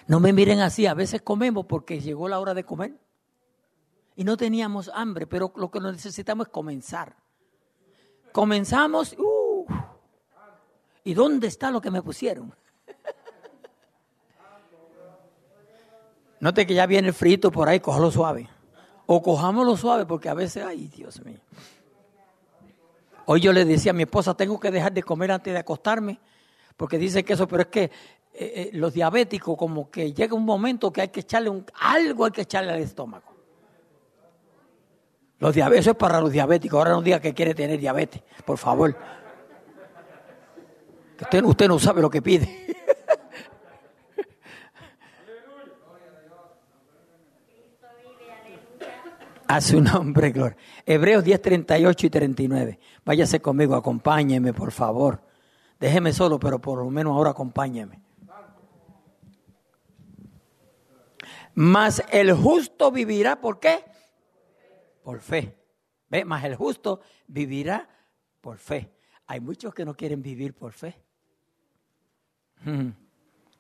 No 0.07 0.21
me 0.21 0.31
miren 0.31 0.61
así, 0.61 0.85
a 0.85 0.93
veces 0.93 1.21
comemos 1.23 1.65
porque 1.65 1.99
llegó 1.99 2.29
la 2.29 2.39
hora 2.39 2.53
de 2.53 2.63
comer. 2.63 2.97
Y 4.15 4.23
no 4.23 4.37
teníamos 4.37 4.89
hambre, 4.93 5.27
pero 5.27 5.51
lo 5.57 5.69
que 5.69 5.81
necesitamos 5.81 6.47
es 6.47 6.53
comenzar. 6.53 7.17
Comenzamos, 8.31 9.15
uh, 9.17 9.65
¿y 11.03 11.13
dónde 11.13 11.47
está 11.47 11.71
lo 11.71 11.81
que 11.81 11.91
me 11.91 12.01
pusieron? 12.01 12.53
Note 16.39 16.65
que 16.65 16.73
ya 16.73 16.85
viene 16.85 17.09
el 17.09 17.13
frito 17.13 17.51
por 17.51 17.67
ahí, 17.67 17.79
cójalo 17.79 18.11
suave. 18.11 18.49
O 19.05 19.21
cojámoslo 19.21 19.75
suave 19.75 20.05
porque 20.05 20.29
a 20.29 20.33
veces, 20.33 20.63
ay 20.63 20.87
Dios 20.87 21.23
mío. 21.25 21.39
Hoy 23.25 23.41
yo 23.41 23.51
le 23.53 23.65
decía 23.65 23.91
a 23.91 23.93
mi 23.93 24.03
esposa, 24.03 24.33
tengo 24.33 24.59
que 24.59 24.71
dejar 24.71 24.93
de 24.93 25.03
comer 25.03 25.31
antes 25.31 25.53
de 25.53 25.59
acostarme, 25.59 26.19
porque 26.77 26.97
dice 26.97 27.23
que 27.23 27.33
eso, 27.33 27.47
pero 27.47 27.63
es 27.63 27.67
que 27.67 27.83
eh, 27.83 27.91
eh, 28.33 28.69
los 28.73 28.93
diabéticos 28.93 29.57
como 29.57 29.91
que 29.91 30.13
llega 30.13 30.33
un 30.33 30.45
momento 30.45 30.91
que 30.91 31.01
hay 31.01 31.07
que 31.09 31.19
echarle 31.19 31.49
un, 31.49 31.65
algo, 31.79 32.25
hay 32.25 32.31
que 32.31 32.41
echarle 32.41 32.71
al 32.71 32.79
estómago. 32.79 33.38
Los 35.39 35.55
eso 35.55 35.91
es 35.91 35.97
para 35.97 36.19
los 36.19 36.31
diabéticos. 36.31 36.77
Ahora 36.77 36.91
no 36.91 37.01
diga 37.01 37.19
que 37.19 37.33
quiere 37.33 37.55
tener 37.55 37.79
diabetes, 37.79 38.21
por 38.45 38.57
favor. 38.57 38.95
Usted, 41.21 41.43
usted 41.43 41.67
no 41.67 41.79
sabe 41.79 42.01
lo 42.01 42.09
que 42.09 42.21
pide. 42.21 42.67
A 49.47 49.61
su 49.61 49.81
nombre, 49.81 50.31
gloria. 50.31 50.57
Hebreos 50.85 51.23
10, 51.23 51.41
38 51.41 52.05
y 52.05 52.09
39. 52.09 52.79
Váyase 53.03 53.41
conmigo, 53.41 53.75
acompáñeme, 53.75 54.53
por 54.53 54.71
favor. 54.71 55.23
Déjeme 55.79 56.13
solo, 56.13 56.39
pero 56.39 56.59
por 56.59 56.77
lo 56.79 56.89
menos 56.91 57.13
ahora 57.13 57.31
acompáñeme. 57.31 57.99
Mas 61.55 62.03
el 62.11 62.33
justo 62.33 62.91
vivirá, 62.91 63.41
¿por 63.41 63.59
qué? 63.59 63.83
Por 65.03 65.19
fe. 65.21 65.57
¿Ve? 66.09 66.25
Mas 66.25 66.43
el 66.43 66.55
justo 66.55 67.01
vivirá 67.27 67.87
por 68.41 68.57
fe. 68.57 68.91
Hay 69.27 69.39
muchos 69.39 69.73
que 69.73 69.85
no 69.85 69.93
quieren 69.93 70.21
vivir 70.21 70.55
por 70.55 70.73
fe. 70.73 70.99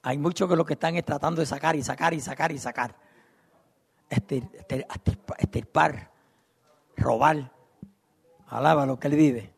Hay 0.01 0.17
muchos 0.17 0.49
que 0.49 0.55
lo 0.55 0.65
que 0.65 0.73
están 0.73 0.95
es 0.95 1.03
tratando 1.05 1.41
de 1.41 1.45
sacar 1.45 1.75
y 1.75 1.83
sacar 1.83 2.13
y 2.13 2.21
sacar 2.21 2.51
y 2.51 2.57
sacar. 2.57 2.95
Estirpar, 5.37 6.11
robar. 6.95 7.51
Alaba 8.47 8.85
lo 8.85 8.97
que 8.99 9.07
él 9.09 9.15
vive. 9.15 9.53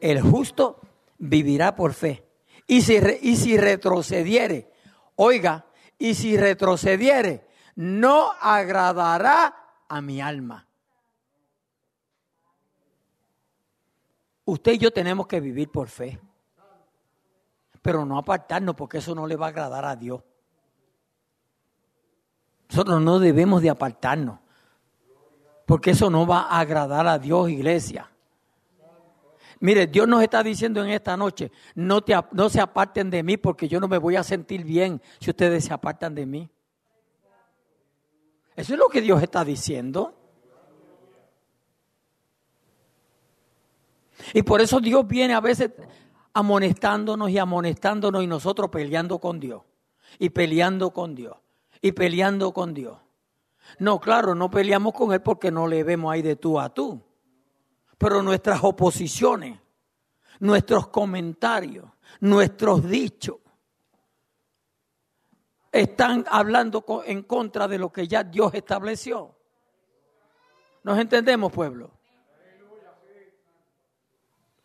El 0.00 0.20
justo 0.22 0.80
vivirá 1.18 1.74
por 1.74 1.92
fe. 1.92 2.26
Y 2.66 2.82
si, 2.82 2.96
y 3.22 3.36
si 3.36 3.56
retrocediere, 3.58 4.70
oiga, 5.16 5.66
y 5.98 6.14
si 6.14 6.36
retrocediere, 6.36 7.46
no 7.74 8.30
agradará 8.40 9.54
a 9.88 10.00
mi 10.00 10.20
alma. 10.20 10.66
Usted 14.52 14.72
y 14.72 14.78
yo 14.78 14.90
tenemos 14.90 15.26
que 15.26 15.40
vivir 15.40 15.70
por 15.70 15.88
fe, 15.88 16.20
pero 17.80 18.04
no 18.04 18.18
apartarnos 18.18 18.74
porque 18.74 18.98
eso 18.98 19.14
no 19.14 19.26
le 19.26 19.34
va 19.34 19.46
a 19.46 19.48
agradar 19.48 19.86
a 19.86 19.96
Dios. 19.96 20.20
Nosotros 22.68 23.00
no 23.00 23.18
debemos 23.18 23.62
de 23.62 23.70
apartarnos, 23.70 24.40
porque 25.64 25.92
eso 25.92 26.10
no 26.10 26.26
va 26.26 26.42
a 26.42 26.60
agradar 26.60 27.06
a 27.06 27.18
Dios, 27.18 27.48
iglesia. 27.48 28.10
Mire, 29.60 29.86
Dios 29.86 30.06
nos 30.06 30.22
está 30.22 30.42
diciendo 30.42 30.84
en 30.84 30.90
esta 30.90 31.16
noche, 31.16 31.50
no, 31.74 32.02
te, 32.02 32.14
no 32.32 32.50
se 32.50 32.60
aparten 32.60 33.08
de 33.08 33.22
mí 33.22 33.38
porque 33.38 33.66
yo 33.68 33.80
no 33.80 33.88
me 33.88 33.96
voy 33.96 34.16
a 34.16 34.22
sentir 34.22 34.64
bien 34.64 35.00
si 35.18 35.30
ustedes 35.30 35.64
se 35.64 35.72
apartan 35.72 36.14
de 36.14 36.26
mí. 36.26 36.50
Eso 38.54 38.74
es 38.74 38.78
lo 38.78 38.90
que 38.90 39.00
Dios 39.00 39.22
está 39.22 39.46
diciendo. 39.46 40.21
Y 44.34 44.42
por 44.42 44.60
eso 44.60 44.80
Dios 44.80 45.06
viene 45.06 45.34
a 45.34 45.40
veces 45.40 45.70
amonestándonos 46.32 47.30
y 47.30 47.38
amonestándonos 47.38 48.22
y 48.22 48.26
nosotros 48.26 48.70
peleando 48.70 49.18
con 49.18 49.40
Dios. 49.40 49.62
Y 50.18 50.30
peleando 50.30 50.92
con 50.92 51.14
Dios. 51.14 51.36
Y 51.80 51.92
peleando 51.92 52.52
con 52.52 52.74
Dios. 52.74 52.98
No, 53.78 54.00
claro, 54.00 54.34
no 54.34 54.50
peleamos 54.50 54.92
con 54.92 55.12
Él 55.12 55.22
porque 55.22 55.50
no 55.50 55.66
le 55.66 55.84
vemos 55.84 56.12
ahí 56.12 56.22
de 56.22 56.36
tú 56.36 56.58
a 56.58 56.68
tú. 56.68 57.00
Pero 57.98 58.22
nuestras 58.22 58.62
oposiciones, 58.62 59.58
nuestros 60.40 60.88
comentarios, 60.88 61.86
nuestros 62.20 62.88
dichos, 62.88 63.36
están 65.70 66.24
hablando 66.28 66.84
en 67.06 67.22
contra 67.22 67.66
de 67.66 67.78
lo 67.78 67.90
que 67.90 68.06
ya 68.06 68.22
Dios 68.22 68.52
estableció. 68.54 69.34
¿Nos 70.82 70.98
entendemos, 70.98 71.50
pueblo? 71.50 71.92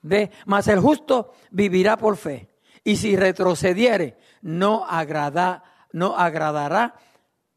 De, 0.07 0.31
mas 0.45 0.67
el 0.67 0.79
justo 0.79 1.33
vivirá 1.51 1.97
por 1.97 2.17
fe. 2.17 2.49
Y 2.83 2.95
si 2.95 3.15
retrocediere, 3.15 4.17
no, 4.41 4.85
agrada, 4.85 5.63
no 5.91 6.17
agradará 6.17 6.95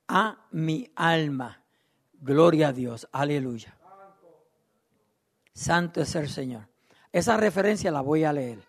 a 0.08 0.46
mi 0.50 0.90
alma. 0.96 1.62
Gloria 2.14 2.68
a 2.68 2.72
Dios. 2.72 3.08
Aleluya. 3.12 3.76
Santo 5.52 6.00
es 6.00 6.14
el 6.14 6.28
Señor. 6.28 6.68
Esa 7.12 7.36
referencia 7.36 7.90
la 7.90 8.00
voy 8.00 8.24
a 8.24 8.32
leer. 8.32 8.62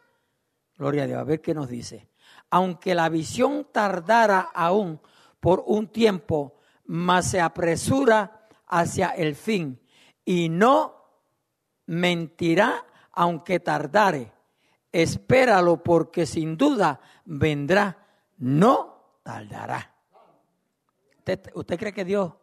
Gloria 0.77 1.03
a 1.03 1.07
Dios. 1.07 1.19
A 1.19 1.23
ver 1.23 1.41
qué 1.41 1.53
nos 1.53 1.69
dice. 1.69 2.09
Aunque 2.49 2.95
la 2.95 3.09
visión 3.09 3.67
tardara 3.71 4.39
aún 4.53 4.99
por 5.39 5.63
un 5.65 5.87
tiempo, 5.87 6.59
mas 6.85 7.31
se 7.31 7.41
apresura 7.41 8.47
hacia 8.67 9.09
el 9.09 9.35
fin 9.35 9.81
y 10.25 10.49
no 10.49 11.01
mentirá 11.85 12.85
aunque 13.13 13.59
tardare. 13.59 14.31
Espéralo 14.91 15.81
porque 15.83 16.25
sin 16.25 16.57
duda 16.57 16.99
vendrá, 17.25 18.05
no 18.37 19.19
tardará. 19.23 19.93
¿Usted, 21.53 21.79
cree 21.79 21.93
que 21.93 22.03
Dios 22.03 22.33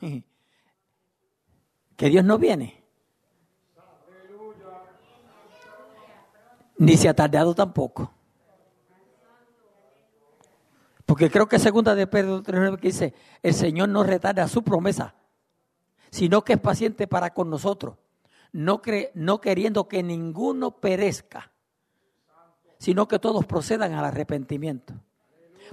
que 1.96 2.08
Dios 2.08 2.24
no 2.24 2.38
viene. 2.38 2.84
Ni 6.78 6.96
se 6.96 7.08
ha 7.08 7.14
tardado 7.14 7.54
tampoco. 7.54 8.12
Porque 11.06 11.30
creo 11.30 11.46
que 11.46 11.58
segunda 11.58 11.94
de 11.94 12.06
Pedro 12.06 12.42
3.9 12.42 12.78
que 12.78 12.88
dice, 12.88 13.14
el 13.42 13.54
Señor 13.54 13.88
no 13.88 14.02
retarda 14.02 14.46
su 14.48 14.62
promesa, 14.62 15.14
sino 16.10 16.42
que 16.42 16.54
es 16.54 16.60
paciente 16.60 17.06
para 17.06 17.32
con 17.32 17.48
nosotros, 17.48 17.96
no, 18.56 18.80
cre- 18.80 19.10
no 19.14 19.38
queriendo 19.38 19.86
que 19.86 20.02
ninguno 20.02 20.70
perezca, 20.70 21.52
sino 22.78 23.06
que 23.06 23.18
todos 23.18 23.44
procedan 23.44 23.92
al 23.92 24.06
arrepentimiento. 24.06 24.94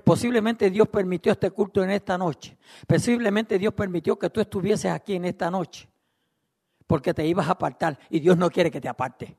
Posiblemente 0.03 0.69
Dios 0.69 0.89
permitió 0.89 1.31
este 1.31 1.49
culto 1.51 1.81
en 1.81 1.91
esta 1.91 2.17
noche. 2.17 2.57
Posiblemente 2.85 3.57
Dios 3.57 3.73
permitió 3.73 4.19
que 4.19 4.29
tú 4.29 4.41
estuvieses 4.41 4.91
aquí 4.91 5.15
en 5.15 5.23
esta 5.25 5.49
noche. 5.49 5.87
Porque 6.85 7.13
te 7.13 7.25
ibas 7.25 7.47
a 7.47 7.51
apartar 7.51 7.97
y 8.09 8.19
Dios 8.19 8.37
no 8.37 8.49
quiere 8.49 8.69
que 8.69 8.81
te 8.81 8.89
aparte. 8.89 9.37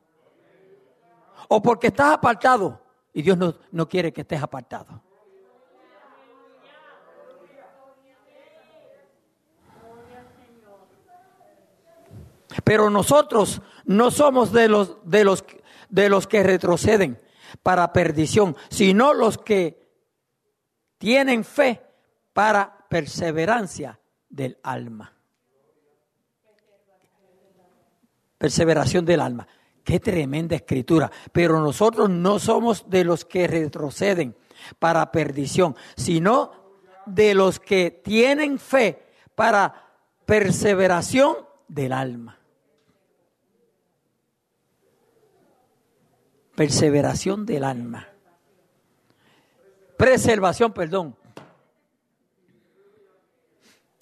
O 1.47 1.61
porque 1.61 1.87
estás 1.87 2.13
apartado 2.13 2.81
y 3.13 3.21
Dios 3.21 3.37
no, 3.37 3.53
no 3.71 3.87
quiere 3.87 4.11
que 4.11 4.21
estés 4.21 4.41
apartado. 4.41 5.03
Pero 12.63 12.89
nosotros 12.89 13.61
no 13.85 14.11
somos 14.11 14.51
de 14.51 14.67
los, 14.67 14.97
de 15.03 15.23
los, 15.23 15.43
de 15.89 16.09
los 16.09 16.27
que 16.27 16.43
retroceden 16.43 17.19
para 17.63 17.93
perdición, 17.93 18.55
sino 18.69 19.13
los 19.13 19.37
que 19.37 19.85
tienen 20.97 21.43
fe 21.43 21.81
para 22.33 22.85
perseverancia 22.89 23.99
del 24.29 24.57
alma. 24.63 25.13
Perseveración 28.37 29.05
del 29.05 29.21
alma. 29.21 29.47
Qué 29.83 29.99
tremenda 29.99 30.55
escritura. 30.55 31.11
Pero 31.31 31.59
nosotros 31.61 32.09
no 32.09 32.39
somos 32.39 32.89
de 32.89 33.03
los 33.03 33.23
que 33.23 33.47
retroceden 33.47 34.35
para 34.79 35.11
perdición, 35.11 35.75
sino 35.95 36.51
de 37.05 37.33
los 37.33 37.59
que 37.59 37.91
tienen 37.91 38.57
fe 38.59 39.03
para 39.35 39.93
perseveración 40.25 41.37
del 41.67 41.93
alma. 41.93 42.39
Perseveración 46.55 47.45
del 47.45 47.63
alma. 47.63 48.07
Preservación, 49.97 50.73
perdón. 50.73 51.15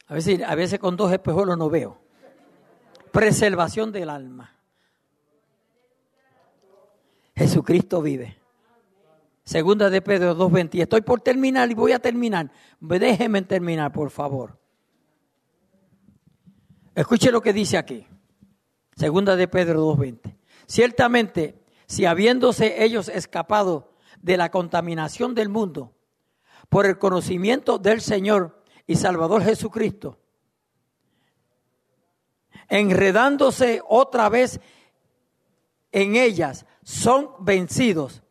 A 0.07 0.13
veces, 0.13 0.41
a 0.43 0.55
veces 0.55 0.79
con 0.79 0.95
dos 0.95 1.11
espejuelos 1.11 1.57
no 1.57 1.69
veo. 1.69 1.99
Preservación 3.11 3.91
del 3.91 4.09
alma. 4.09 4.53
Jesucristo 7.35 8.01
vive. 8.01 8.37
Segunda 9.43 9.89
de 9.89 10.01
Pedro 10.01 10.37
2.20. 10.37 10.75
Y 10.75 10.81
Estoy 10.81 11.01
por 11.01 11.21
terminar 11.21 11.69
y 11.69 11.73
voy 11.73 11.91
a 11.91 11.99
terminar. 11.99 12.51
Déjenme 12.79 13.41
terminar, 13.41 13.91
por 13.91 14.09
favor. 14.09 14.57
Escuche 16.95 17.31
lo 17.31 17.41
que 17.41 17.53
dice 17.53 17.77
aquí. 17.77 18.05
Segunda 18.95 19.35
de 19.35 19.47
Pedro 19.47 19.95
2.20. 19.95 20.35
Ciertamente, 20.65 21.62
si 21.85 22.05
habiéndose 22.05 22.83
ellos 22.83 23.09
escapado 23.09 23.93
de 24.21 24.37
la 24.37 24.51
contaminación 24.51 25.35
del 25.35 25.49
mundo 25.49 25.93
por 26.69 26.85
el 26.85 26.97
conocimiento 26.97 27.77
del 27.77 28.01
Señor 28.01 28.63
y 28.87 28.95
Salvador 28.95 29.43
Jesucristo, 29.43 30.19
enredándose 32.69 33.81
otra 33.87 34.29
vez 34.29 34.59
en 35.91 36.15
ellas, 36.15 36.65
son 36.83 37.29
vencidos. 37.39 38.23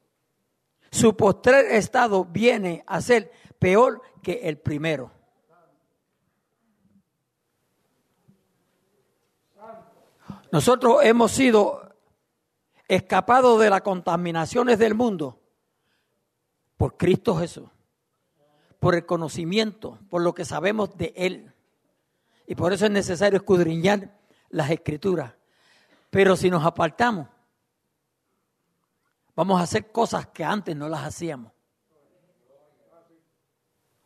Su 0.90 1.16
postrer 1.16 1.66
estado 1.66 2.24
viene 2.24 2.84
a 2.86 3.00
ser 3.00 3.32
peor 3.59 4.03
que 4.22 4.40
el 4.44 4.59
primero. 4.59 5.11
Nosotros 10.50 10.98
hemos 11.03 11.32
sido 11.32 11.82
escapados 12.95 13.59
de 13.59 13.70
las 13.70 13.80
contaminaciones 13.80 14.78
del 14.78 14.95
mundo 14.95 15.40
por 16.76 16.99
Cristo 16.99 17.34
Jesús, 17.36 17.70
por 18.78 18.95
el 18.95 19.07
conocimiento, 19.07 19.99
por 20.11 20.20
lo 20.20 20.34
que 20.34 20.45
sabemos 20.45 20.95
de 20.99 21.14
Él. 21.16 21.55
Y 22.47 22.55
por 22.55 22.74
eso 22.74 22.84
es 22.84 22.90
necesario 22.90 23.38
escudriñar 23.38 24.14
las 24.51 24.70
escrituras. 24.70 25.32
Pero 26.11 26.36
si 26.36 26.51
nos 26.51 26.66
apartamos, 26.66 27.28
vamos 29.34 29.59
a 29.59 29.64
hacer 29.64 29.90
cosas 29.90 30.26
que 30.26 30.45
antes 30.45 30.76
no 30.76 30.86
las 30.86 31.03
hacíamos. 31.03 31.51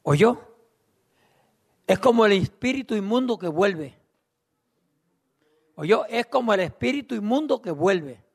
¿Oyó? 0.05 0.39
Es 1.89 1.99
como 1.99 2.24
el 2.24 2.34
espíritu 2.34 2.95
inmundo 2.95 3.37
que 3.37 3.49
vuelve. 3.49 3.99
¿Oyó? 5.74 6.07
Es 6.07 6.26
como 6.26 6.55
el 6.55 6.61
espíritu 6.61 7.16
inmundo 7.16 7.61
que 7.61 7.72
vuelve. 7.72 8.26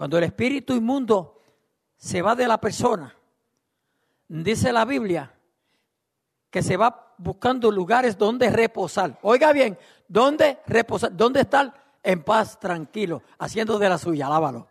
Cuando 0.00 0.16
el 0.16 0.24
espíritu 0.24 0.72
inmundo 0.72 1.42
se 1.94 2.22
va 2.22 2.34
de 2.34 2.48
la 2.48 2.58
persona, 2.58 3.14
dice 4.28 4.72
la 4.72 4.86
Biblia 4.86 5.30
que 6.48 6.62
se 6.62 6.78
va 6.78 7.14
buscando 7.18 7.70
lugares 7.70 8.16
donde 8.16 8.48
reposar. 8.48 9.18
Oiga 9.20 9.52
bien, 9.52 9.78
¿dónde 10.08 10.58
reposar? 10.66 11.14
¿Dónde 11.14 11.42
estar 11.42 11.98
en 12.02 12.22
paz, 12.22 12.58
tranquilo, 12.58 13.22
haciendo 13.38 13.78
de 13.78 13.90
la 13.90 13.98
suya? 13.98 14.28
Alábalo. 14.28 14.68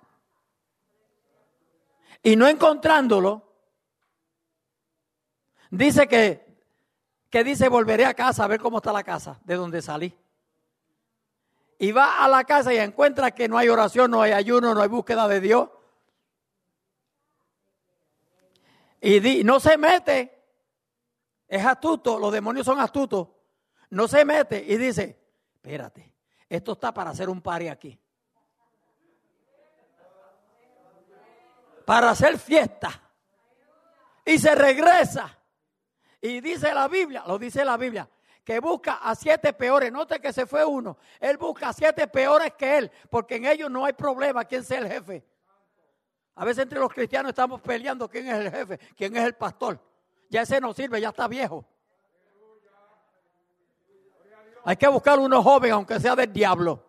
Y 2.23 2.35
no 2.35 2.47
encontrándolo, 2.47 3.43
dice 5.69 6.07
que, 6.07 6.57
que 7.29 7.43
dice, 7.43 7.69
volveré 7.69 8.07
a 8.07 8.15
casa 8.15 8.45
a 8.45 8.47
ver 8.47 8.59
cómo 8.59 8.77
está 8.77 8.91
la 8.91 9.03
casa 9.03 9.39
de 9.43 9.53
donde 9.53 9.83
salí. 9.83 10.11
Y 11.79 11.91
va 11.91 12.23
a 12.23 12.27
la 12.27 12.43
casa 12.43 12.73
y 12.73 12.77
encuentra 12.77 13.31
que 13.31 13.47
no 13.47 13.57
hay 13.57 13.69
oración, 13.69 14.11
no 14.11 14.21
hay 14.21 14.33
ayuno, 14.33 14.75
no 14.75 14.81
hay 14.81 14.89
búsqueda 14.89 15.27
de 15.27 15.39
Dios. 15.41 15.69
Y 19.01 19.19
di- 19.19 19.43
no 19.43 19.59
se 19.59 19.77
mete 19.77 20.35
es 21.47 21.65
astuto, 21.65 22.19
los 22.19 22.31
demonios 22.31 22.63
son 22.65 22.79
astutos, 22.79 23.27
no 23.89 24.07
se 24.07 24.23
mete 24.23 24.63
y 24.67 24.77
dice, 24.77 25.19
espérate, 25.55 26.13
esto 26.47 26.73
está 26.73 26.93
para 26.93 27.09
hacer 27.09 27.27
un 27.27 27.41
pari 27.41 27.69
aquí. 27.69 27.99
Para 31.85 32.11
hacer 32.11 32.37
fiesta. 32.37 33.01
Y 34.25 34.37
se 34.37 34.53
regresa. 34.53 35.35
Y 36.21 36.39
dice 36.39 36.71
la 36.71 36.87
Biblia, 36.87 37.23
lo 37.25 37.39
dice 37.39 37.65
la 37.65 37.77
Biblia, 37.77 38.07
que 38.49 38.59
busca 38.59 38.95
a 38.95 39.13
siete 39.13 39.53
peores. 39.53 39.91
Note 39.91 40.19
que 40.19 40.33
se 40.33 40.47
fue 40.47 40.65
uno. 40.65 40.97
Él 41.19 41.37
busca 41.37 41.69
a 41.69 41.73
siete 41.73 42.07
peores 42.07 42.55
que 42.55 42.79
él, 42.79 42.91
porque 43.07 43.35
en 43.35 43.45
ellos 43.45 43.69
no 43.69 43.85
hay 43.85 43.93
problema 43.93 44.43
quién 44.43 44.63
sea 44.63 44.79
el 44.79 44.87
jefe. 44.87 45.23
A 46.33 46.45
veces 46.45 46.63
entre 46.63 46.79
los 46.79 46.91
cristianos 46.91 47.29
estamos 47.29 47.61
peleando 47.61 48.09
quién 48.09 48.27
es 48.27 48.33
el 48.33 48.49
jefe, 48.49 48.79
quién 48.97 49.15
es 49.15 49.23
el 49.23 49.35
pastor. 49.35 49.79
Ya 50.31 50.41
ese 50.41 50.59
no 50.59 50.73
sirve, 50.73 50.99
ya 50.99 51.09
está 51.09 51.27
viejo. 51.27 51.63
Hay 54.65 54.77
que 54.77 54.87
buscar 54.87 55.19
uno 55.19 55.43
joven, 55.43 55.71
aunque 55.71 55.99
sea 55.99 56.15
del 56.15 56.33
diablo. 56.33 56.83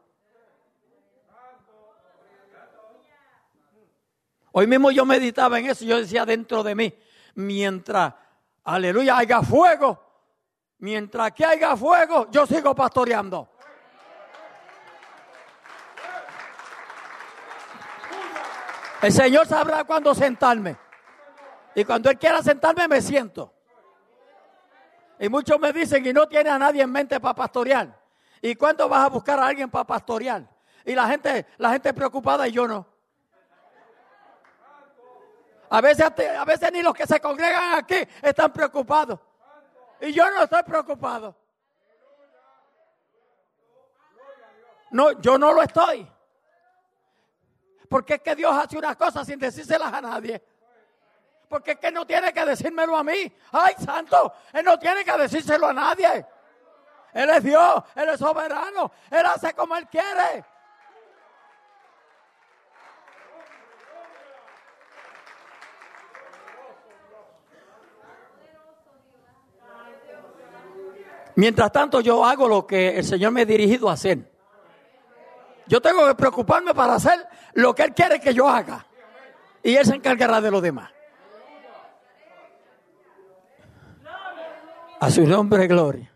Hoy 4.53 4.67
mismo 4.67 4.91
yo 4.91 5.05
meditaba 5.05 5.59
en 5.59 5.67
eso, 5.67 5.85
yo 5.85 5.99
decía 5.99 6.25
dentro 6.25 6.63
de 6.63 6.75
mí, 6.75 6.95
mientras, 7.35 8.15
aleluya, 8.65 9.19
haya 9.19 9.43
fuego, 9.43 10.10
mientras 10.81 11.33
que 11.33 11.45
haya 11.45 11.77
fuego, 11.77 12.27
yo 12.31 12.47
sigo 12.47 12.75
pastoreando. 12.75 13.49
El 19.03 19.13
Señor 19.13 19.47
sabrá 19.47 19.85
cuándo 19.85 20.15
sentarme. 20.15 20.77
Y 21.75 21.85
cuando 21.85 22.11
Él 22.11 22.19
quiera 22.19 22.43
sentarme, 22.43 22.87
me 22.89 23.01
siento. 23.01 23.53
Y 25.19 25.29
muchos 25.29 25.59
me 25.61 25.73
dicen, 25.73 26.05
y 26.05 26.13
no 26.13 26.27
tiene 26.27 26.51
a 26.51 26.59
nadie 26.59 26.83
en 26.83 26.91
mente 26.91 27.21
para 27.21 27.35
pastorear. 27.35 27.99
¿Y 28.43 28.55
cuándo 28.57 28.89
vas 28.89 29.05
a 29.05 29.09
buscar 29.09 29.39
a 29.39 29.47
alguien 29.47 29.71
para 29.71 29.85
pastorear? 29.85 30.49
Y 30.85 30.95
la 30.95 31.07
gente, 31.07 31.47
la 31.59 31.71
gente 31.71 31.93
preocupada 31.95 32.49
y 32.49 32.53
yo 32.53 32.67
no. 32.67 32.87
A 35.69 35.81
veces, 35.81 36.07
a 36.39 36.45
veces 36.45 36.73
ni 36.73 36.83
los 36.83 36.95
que 36.95 37.07
se 37.07 37.21
congregan 37.21 37.75
aquí 37.75 37.97
están 38.23 38.53
preocupados. 38.53 39.21
Y 40.01 40.13
yo 40.13 40.31
no 40.31 40.43
estoy 40.43 40.63
preocupado. 40.63 41.37
No, 44.91 45.21
yo 45.21 45.39
no 45.39 45.53
lo 45.53 45.63
estoy. 45.63 46.07
Porque 47.89 48.15
es 48.15 48.23
que 48.23 48.35
Dios 48.35 48.53
hace 48.53 48.79
unas 48.79 48.97
cosas 48.97 49.27
sin 49.27 49.39
decírselas 49.39 49.93
a 49.93 50.01
nadie. 50.01 50.43
Porque 51.49 51.73
es 51.73 51.79
que 51.79 51.91
no 51.91 52.07
tiene 52.07 52.33
que 52.33 52.45
decírmelo 52.45 52.97
a 52.97 53.03
mí. 53.03 53.33
Ay, 53.53 53.75
santo, 53.85 54.33
Él 54.53 54.65
no 54.65 54.79
tiene 54.79 55.05
que 55.05 55.13
decírselo 55.19 55.67
a 55.67 55.73
nadie. 55.73 56.27
Él 57.13 57.31
es 57.31 57.43
Dios, 57.43 57.83
Él 57.97 58.09
es 58.09 58.21
soberano, 58.21 58.93
Él 59.11 59.27
hace 59.27 59.53
como 59.55 59.77
Él 59.77 59.89
quiere. 59.89 60.45
Mientras 71.41 71.73
tanto 71.73 72.03
yo 72.03 72.23
hago 72.23 72.47
lo 72.47 72.67
que 72.67 72.99
el 72.99 73.03
Señor 73.03 73.33
me 73.33 73.41
ha 73.41 73.45
dirigido 73.47 73.89
a 73.89 73.95
hacer. 73.95 74.31
Yo 75.67 75.81
tengo 75.81 76.07
que 76.07 76.15
preocuparme 76.15 76.75
para 76.75 76.97
hacer 76.97 77.27
lo 77.55 77.75
que 77.75 77.83
Él 77.83 77.95
quiere 77.95 78.21
que 78.21 78.35
yo 78.35 78.47
haga. 78.47 78.87
Y 79.63 79.75
Él 79.75 79.87
se 79.87 79.95
encargará 79.95 80.43
de 80.43 80.51
lo 80.51 80.61
demás. 80.61 80.91
A 85.01 85.11
su 85.11 85.27
nombre, 85.27 85.67
gloria. 85.67 86.13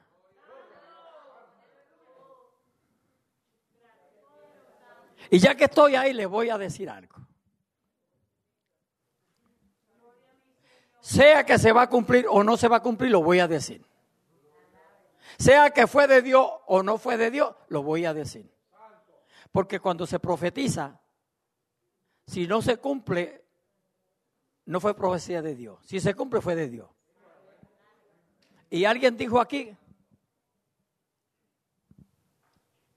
Y 5.30 5.38
ya 5.38 5.54
que 5.54 5.64
estoy 5.64 5.94
ahí, 5.94 6.12
le 6.12 6.26
voy 6.26 6.50
a 6.50 6.58
decir 6.58 6.90
algo. 6.90 7.16
Sea 11.00 11.46
que 11.46 11.58
se 11.58 11.72
va 11.72 11.80
a 11.80 11.88
cumplir 11.88 12.26
o 12.28 12.44
no 12.44 12.58
se 12.58 12.68
va 12.68 12.76
a 12.76 12.82
cumplir, 12.82 13.10
lo 13.10 13.22
voy 13.22 13.40
a 13.40 13.48
decir. 13.48 13.93
Sea 15.38 15.70
que 15.70 15.86
fue 15.86 16.06
de 16.06 16.22
Dios 16.22 16.46
o 16.66 16.82
no 16.82 16.98
fue 16.98 17.16
de 17.16 17.30
Dios, 17.30 17.54
lo 17.68 17.82
voy 17.82 18.04
a 18.04 18.14
decir. 18.14 18.52
Porque 19.52 19.80
cuando 19.80 20.06
se 20.06 20.18
profetiza, 20.18 21.00
si 22.26 22.46
no 22.46 22.62
se 22.62 22.78
cumple, 22.78 23.44
no 24.66 24.80
fue 24.80 24.94
profecía 24.94 25.42
de 25.42 25.54
Dios. 25.54 25.78
Si 25.84 26.00
se 26.00 26.14
cumple, 26.14 26.40
fue 26.40 26.54
de 26.54 26.68
Dios. 26.68 26.88
Y 28.70 28.84
alguien 28.84 29.16
dijo 29.16 29.40
aquí 29.40 29.76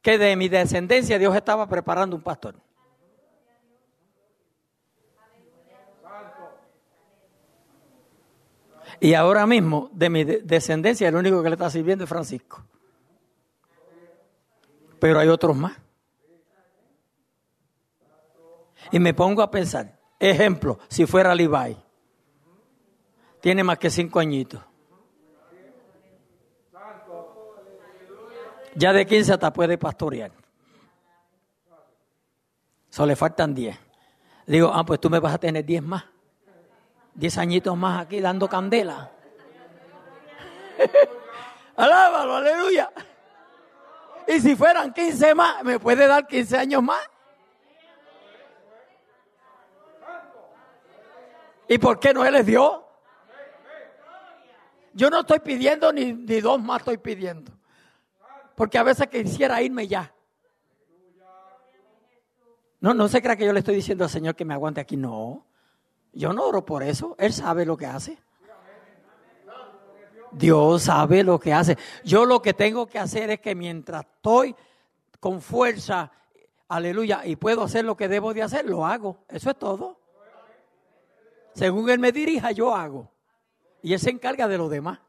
que 0.02 0.18
de 0.18 0.36
mi 0.36 0.48
descendencia 0.48 1.20
Dios 1.20 1.36
estaba 1.36 1.68
preparando 1.68 2.16
un 2.16 2.24
pastor. 2.24 2.56
Y 9.00 9.14
ahora 9.14 9.46
mismo, 9.46 9.90
de 9.94 10.10
mi 10.10 10.24
descendencia, 10.24 11.08
el 11.08 11.16
único 11.16 11.44
que 11.44 11.50
le 11.50 11.56
está 11.56 11.70
sirviendo 11.70 12.04
es 12.04 12.10
Francisco. 12.10 12.64
Pero 15.00 15.20
hay 15.20 15.28
otros 15.28 15.56
más. 15.56 15.78
Y 18.92 19.00
me 19.00 19.14
pongo 19.14 19.42
a 19.42 19.52
pensar, 19.52 20.00
ejemplo, 20.20 20.80
si 20.88 21.06
fuera 21.06 21.36
Levi, 21.36 21.78
tiene 23.42 23.64
más 23.64 23.78
que 23.78 23.90
cinco 23.90 24.20
añitos. 24.20 24.62
Ya 28.76 28.94
de 28.94 29.06
15 29.06 29.34
hasta 29.34 29.52
puede 29.52 29.78
pastorear. 29.78 30.32
Solo 32.90 33.08
le 33.08 33.16
faltan 33.16 33.54
10. 33.54 33.76
Digo, 34.46 34.72
ah, 34.74 34.86
pues 34.86 35.00
tú 35.00 35.10
me 35.10 35.20
vas 35.20 35.34
a 35.34 35.40
tener 35.40 35.66
10 35.66 35.84
más. 35.84 36.06
10 37.18 37.38
añitos 37.40 37.76
más 37.76 38.04
aquí 38.04 38.22
dando 38.22 38.48
candela. 38.48 39.12
Alábalo, 41.76 42.36
aleluya. 42.36 42.92
Y 44.28 44.40
si 44.40 44.56
fueran 44.56 44.94
15 44.94 45.34
más, 45.34 45.64
¿me 45.64 45.80
puede 45.80 46.08
dar 46.08 46.28
15 46.28 46.58
años 46.58 46.84
más? 46.84 47.02
¿Y 51.68 51.78
por 51.80 52.00
qué 52.00 52.14
no 52.14 52.24
Él 52.24 52.36
es 52.36 52.46
Dios? 52.46 52.82
Yo 54.94 55.10
no 55.10 55.22
estoy 55.22 55.40
pidiendo 55.40 55.92
ni, 55.92 56.14
ni 56.14 56.40
dos 56.40 56.62
más 56.62 56.80
estoy 56.80 56.98
pidiendo. 56.98 57.52
Porque 58.56 58.78
a 58.78 58.84
veces 58.84 59.08
quisiera 59.08 59.62
irme 59.62 59.88
ya. 59.88 60.14
No, 62.80 62.94
no 62.94 63.08
se 63.08 63.22
crea 63.24 63.36
que 63.36 63.46
yo 63.46 63.54
le 63.54 63.60
estoy 63.60 63.76
diciendo 63.76 64.04
al 64.04 64.10
Señor 64.10 64.36
que 64.36 64.46
me 64.46 64.54
aguante 64.54 64.82
aquí. 64.82 64.98
No. 64.98 65.47
Yo 66.14 66.34
no 66.34 66.46
oro 66.46 66.66
por 66.66 66.84
eso. 66.84 67.16
Él 67.20 67.34
sabe 67.34 67.66
lo 67.66 67.78
que 67.78 67.86
hace. 67.86 68.18
Dios 70.32 70.84
sabe 70.84 71.24
lo 71.24 71.40
que 71.40 71.54
hace. 71.54 71.78
Yo 72.04 72.26
lo 72.26 72.42
que 72.42 72.54
tengo 72.54 72.88
que 72.88 73.00
hacer 73.00 73.30
es 73.32 73.40
que 73.40 73.56
mientras 73.56 74.06
estoy 74.06 74.56
con 75.20 75.42
fuerza, 75.42 76.12
aleluya, 76.68 77.26
y 77.26 77.36
puedo 77.36 77.64
hacer 77.64 77.86
lo 77.86 77.98
que 77.98 78.08
debo 78.08 78.34
de 78.34 78.44
hacer, 78.44 78.66
lo 78.66 78.86
hago. 78.86 79.20
Eso 79.30 79.50
es 79.50 79.58
todo. 79.58 80.00
Según 81.54 81.90
Él 81.90 82.00
me 82.00 82.12
dirija, 82.12 82.52
yo 82.52 82.76
hago. 82.76 83.10
Y 83.82 83.94
Él 83.94 84.00
se 84.00 84.10
encarga 84.10 84.48
de 84.48 84.58
lo 84.58 84.70
demás. 84.70 85.00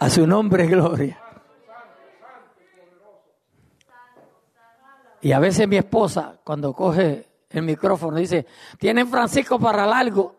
A 0.00 0.10
su 0.10 0.26
nombre, 0.26 0.66
gloria. 0.68 1.27
Y 5.20 5.32
a 5.32 5.38
veces 5.38 5.66
mi 5.66 5.76
esposa, 5.76 6.38
cuando 6.44 6.72
coge 6.72 7.26
el 7.50 7.62
micrófono, 7.62 8.18
dice, 8.18 8.46
¿tienen 8.78 9.08
Francisco 9.08 9.58
para 9.58 9.86
largo? 9.86 10.36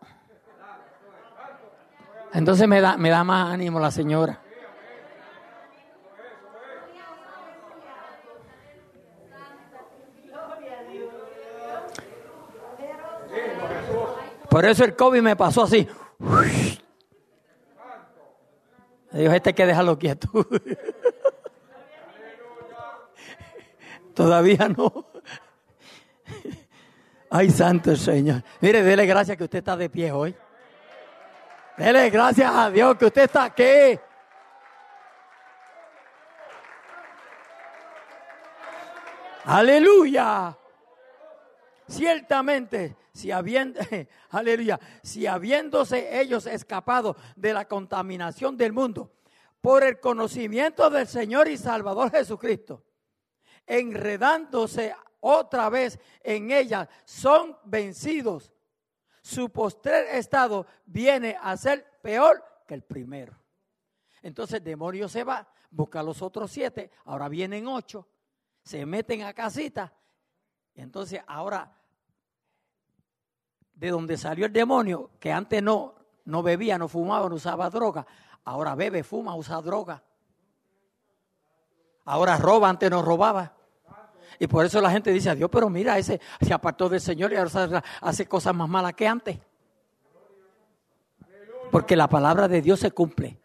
Entonces 2.32 2.66
me 2.68 2.80
da, 2.80 2.96
me 2.96 3.10
da 3.10 3.24
más 3.24 3.52
ánimo 3.52 3.80
la 3.80 3.90
señora. 3.90 4.40
Por 14.48 14.64
eso 14.64 14.84
el 14.84 14.96
COVID 14.96 15.22
me 15.22 15.36
pasó 15.36 15.62
así. 15.62 15.86
Dijo, 19.12 19.32
este 19.32 19.50
hay 19.50 19.54
que 19.54 19.66
dejarlo 19.66 19.98
quieto. 19.98 20.28
Todavía 24.14 24.68
no. 24.68 25.06
Ay, 27.30 27.50
santo 27.50 27.94
Señor. 27.94 28.42
Mire, 28.60 28.82
dele 28.82 29.06
gracias 29.06 29.36
que 29.36 29.44
usted 29.44 29.58
está 29.58 29.76
de 29.76 29.88
pie 29.88 30.10
hoy. 30.10 30.34
Dele 31.76 32.10
gracias 32.10 32.52
a 32.52 32.70
Dios 32.70 32.96
que 32.96 33.06
usted 33.06 33.22
está 33.22 33.44
aquí. 33.44 33.98
Aleluya. 39.44 40.56
Ciertamente, 41.88 42.96
si 43.12 43.32
habiendo, 43.32 43.80
aleluya, 44.30 44.78
si 45.02 45.26
habiéndose 45.26 46.20
ellos 46.20 46.46
escapado 46.46 47.16
de 47.36 47.52
la 47.52 47.66
contaminación 47.66 48.56
del 48.56 48.72
mundo 48.72 49.10
por 49.60 49.82
el 49.82 50.00
conocimiento 50.00 50.88
del 50.90 51.06
Señor 51.06 51.48
y 51.48 51.56
Salvador 51.56 52.10
Jesucristo, 52.10 52.82
enredándose 53.66 54.94
otra 55.20 55.68
vez 55.68 55.98
en 56.22 56.50
ella, 56.50 56.88
son 57.04 57.56
vencidos. 57.64 58.52
Su 59.22 59.50
postrer 59.50 60.16
estado 60.16 60.66
viene 60.86 61.36
a 61.40 61.56
ser 61.56 62.00
peor 62.02 62.42
que 62.66 62.74
el 62.74 62.82
primero. 62.82 63.38
Entonces 64.22 64.58
el 64.58 64.64
demonio 64.64 65.08
se 65.08 65.24
va, 65.24 65.46
busca 65.70 66.00
a 66.00 66.02
los 66.02 66.22
otros 66.22 66.50
siete, 66.50 66.90
ahora 67.04 67.28
vienen 67.28 67.66
ocho, 67.66 68.08
se 68.62 68.84
meten 68.86 69.22
a 69.22 69.32
casita. 69.32 69.92
Entonces 70.74 71.20
ahora, 71.26 71.76
de 73.74 73.90
donde 73.90 74.16
salió 74.16 74.46
el 74.46 74.52
demonio, 74.52 75.10
que 75.18 75.32
antes 75.32 75.62
no, 75.62 75.94
no 76.24 76.42
bebía, 76.42 76.78
no 76.78 76.88
fumaba, 76.88 77.28
no 77.28 77.34
usaba 77.34 77.70
droga, 77.70 78.06
ahora 78.44 78.74
bebe, 78.74 79.02
fuma, 79.02 79.34
usa 79.34 79.60
droga. 79.60 80.02
Ahora 82.10 82.36
roba, 82.36 82.68
antes 82.68 82.90
no 82.90 83.02
robaba. 83.02 83.52
Y 84.40 84.48
por 84.48 84.66
eso 84.66 84.80
la 84.80 84.90
gente 84.90 85.12
dice 85.12 85.30
a 85.30 85.36
Dios, 85.36 85.48
pero 85.48 85.70
mira, 85.70 85.96
ese 85.96 86.20
se 86.40 86.52
apartó 86.52 86.88
del 86.88 87.00
Señor 87.00 87.32
y 87.32 87.36
ahora 87.36 87.84
hace 88.00 88.26
cosas 88.26 88.52
más 88.52 88.68
malas 88.68 88.94
que 88.94 89.06
antes. 89.06 89.38
Porque 91.70 91.94
la 91.94 92.08
palabra 92.08 92.48
de 92.48 92.62
Dios 92.62 92.80
se 92.80 92.90
cumple. 92.90 93.38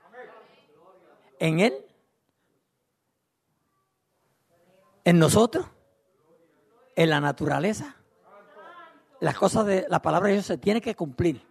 En 1.37 1.59
Él. 1.59 1.75
En 5.03 5.19
nosotros. 5.19 5.67
En 6.95 7.11
la 7.11 7.21
naturaleza. 7.21 7.97
Las 9.19 9.35
cosas 9.37 9.67
de 9.67 9.85
la 9.89 10.01
palabra 10.01 10.29
de 10.29 10.33
Dios 10.35 10.47
se 10.47 10.57
tiene 10.57 10.81
que 10.81 10.95
cumplir. 10.95 11.45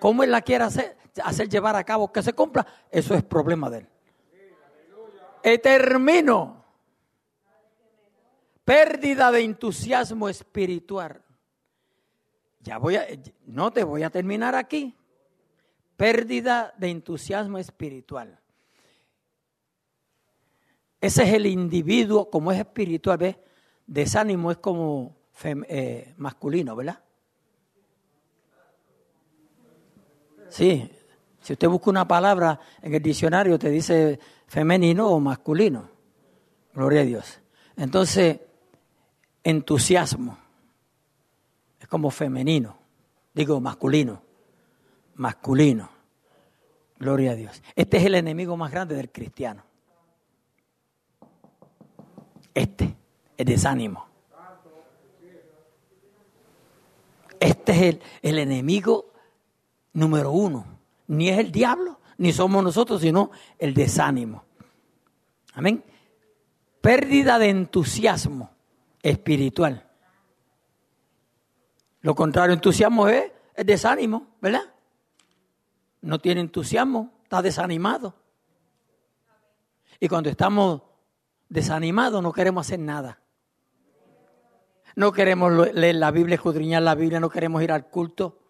¿Cómo 0.00 0.22
Él 0.22 0.30
la 0.30 0.42
quiere 0.42 0.64
hacer, 0.64 0.98
hacer 1.24 1.48
llevar 1.48 1.76
a 1.76 1.84
cabo 1.84 2.12
que 2.12 2.22
se 2.22 2.34
cumpla? 2.34 2.66
Eso 2.90 3.14
es 3.14 3.22
problema 3.22 3.70
de 3.70 3.78
Él. 3.78 3.91
Y 5.44 5.58
termino 5.58 6.64
pérdida 8.64 9.30
de 9.32 9.40
entusiasmo 9.40 10.28
espiritual. 10.28 11.22
Ya 12.60 12.78
voy 12.78 12.96
a, 12.96 13.06
no 13.46 13.72
te 13.72 13.82
voy 13.84 14.02
a 14.02 14.10
terminar 14.10 14.54
aquí. 14.54 14.94
Pérdida 15.96 16.72
de 16.78 16.90
entusiasmo 16.90 17.58
espiritual. 17.58 18.38
Ese 21.00 21.24
es 21.24 21.34
el 21.34 21.46
individuo, 21.46 22.30
como 22.30 22.52
es 22.52 22.58
espiritual, 22.60 23.18
¿ves? 23.18 23.36
Desánimo 23.86 24.52
es 24.52 24.58
como 24.58 25.16
eh, 25.42 26.14
masculino, 26.16 26.76
¿verdad? 26.76 27.02
Sí, 30.48 30.88
si 31.40 31.54
usted 31.54 31.68
busca 31.68 31.90
una 31.90 32.06
palabra 32.06 32.60
en 32.80 32.94
el 32.94 33.02
diccionario 33.02 33.58
te 33.58 33.70
dice 33.70 34.20
femenino 34.52 35.08
o 35.08 35.18
masculino. 35.18 35.88
Gloria 36.74 37.00
a 37.00 37.04
Dios. 37.04 37.40
Entonces, 37.74 38.38
entusiasmo 39.42 40.36
es 41.80 41.88
como 41.88 42.10
femenino, 42.10 42.76
digo 43.32 43.62
masculino, 43.62 44.20
masculino. 45.14 45.88
Gloria 46.98 47.30
a 47.30 47.34
Dios. 47.34 47.62
Este 47.74 47.96
es 47.96 48.04
el 48.04 48.14
enemigo 48.14 48.54
más 48.58 48.70
grande 48.70 48.94
del 48.94 49.10
cristiano. 49.10 49.64
Este, 52.52 52.94
el 53.38 53.46
desánimo. 53.46 54.06
Este 57.40 57.72
es 57.72 57.82
el, 57.82 58.02
el 58.20 58.38
enemigo 58.38 59.12
número 59.94 60.30
uno. 60.30 60.66
Ni 61.06 61.30
es 61.30 61.38
el 61.38 61.50
diablo, 61.50 61.98
ni 62.22 62.32
somos 62.32 62.62
nosotros, 62.62 63.00
sino 63.00 63.32
el 63.58 63.74
desánimo. 63.74 64.44
Amén. 65.54 65.82
Pérdida 66.80 67.36
de 67.40 67.48
entusiasmo 67.48 68.52
espiritual. 69.02 69.90
Lo 72.00 72.14
contrario, 72.14 72.54
entusiasmo 72.54 73.08
es 73.08 73.32
el 73.56 73.66
desánimo, 73.66 74.36
¿verdad? 74.40 74.72
No 76.00 76.20
tiene 76.20 76.42
entusiasmo, 76.42 77.12
está 77.24 77.42
desanimado. 77.42 78.14
Y 79.98 80.06
cuando 80.06 80.30
estamos 80.30 80.82
desanimados 81.48 82.22
no 82.22 82.32
queremos 82.32 82.68
hacer 82.68 82.78
nada. 82.78 83.18
No 84.94 85.10
queremos 85.10 85.74
leer 85.74 85.96
la 85.96 86.12
Biblia, 86.12 86.36
escudriñar 86.36 86.82
la 86.82 86.94
Biblia, 86.94 87.18
no 87.18 87.30
queremos 87.30 87.60
ir 87.64 87.72
al 87.72 87.88
culto. 87.88 88.41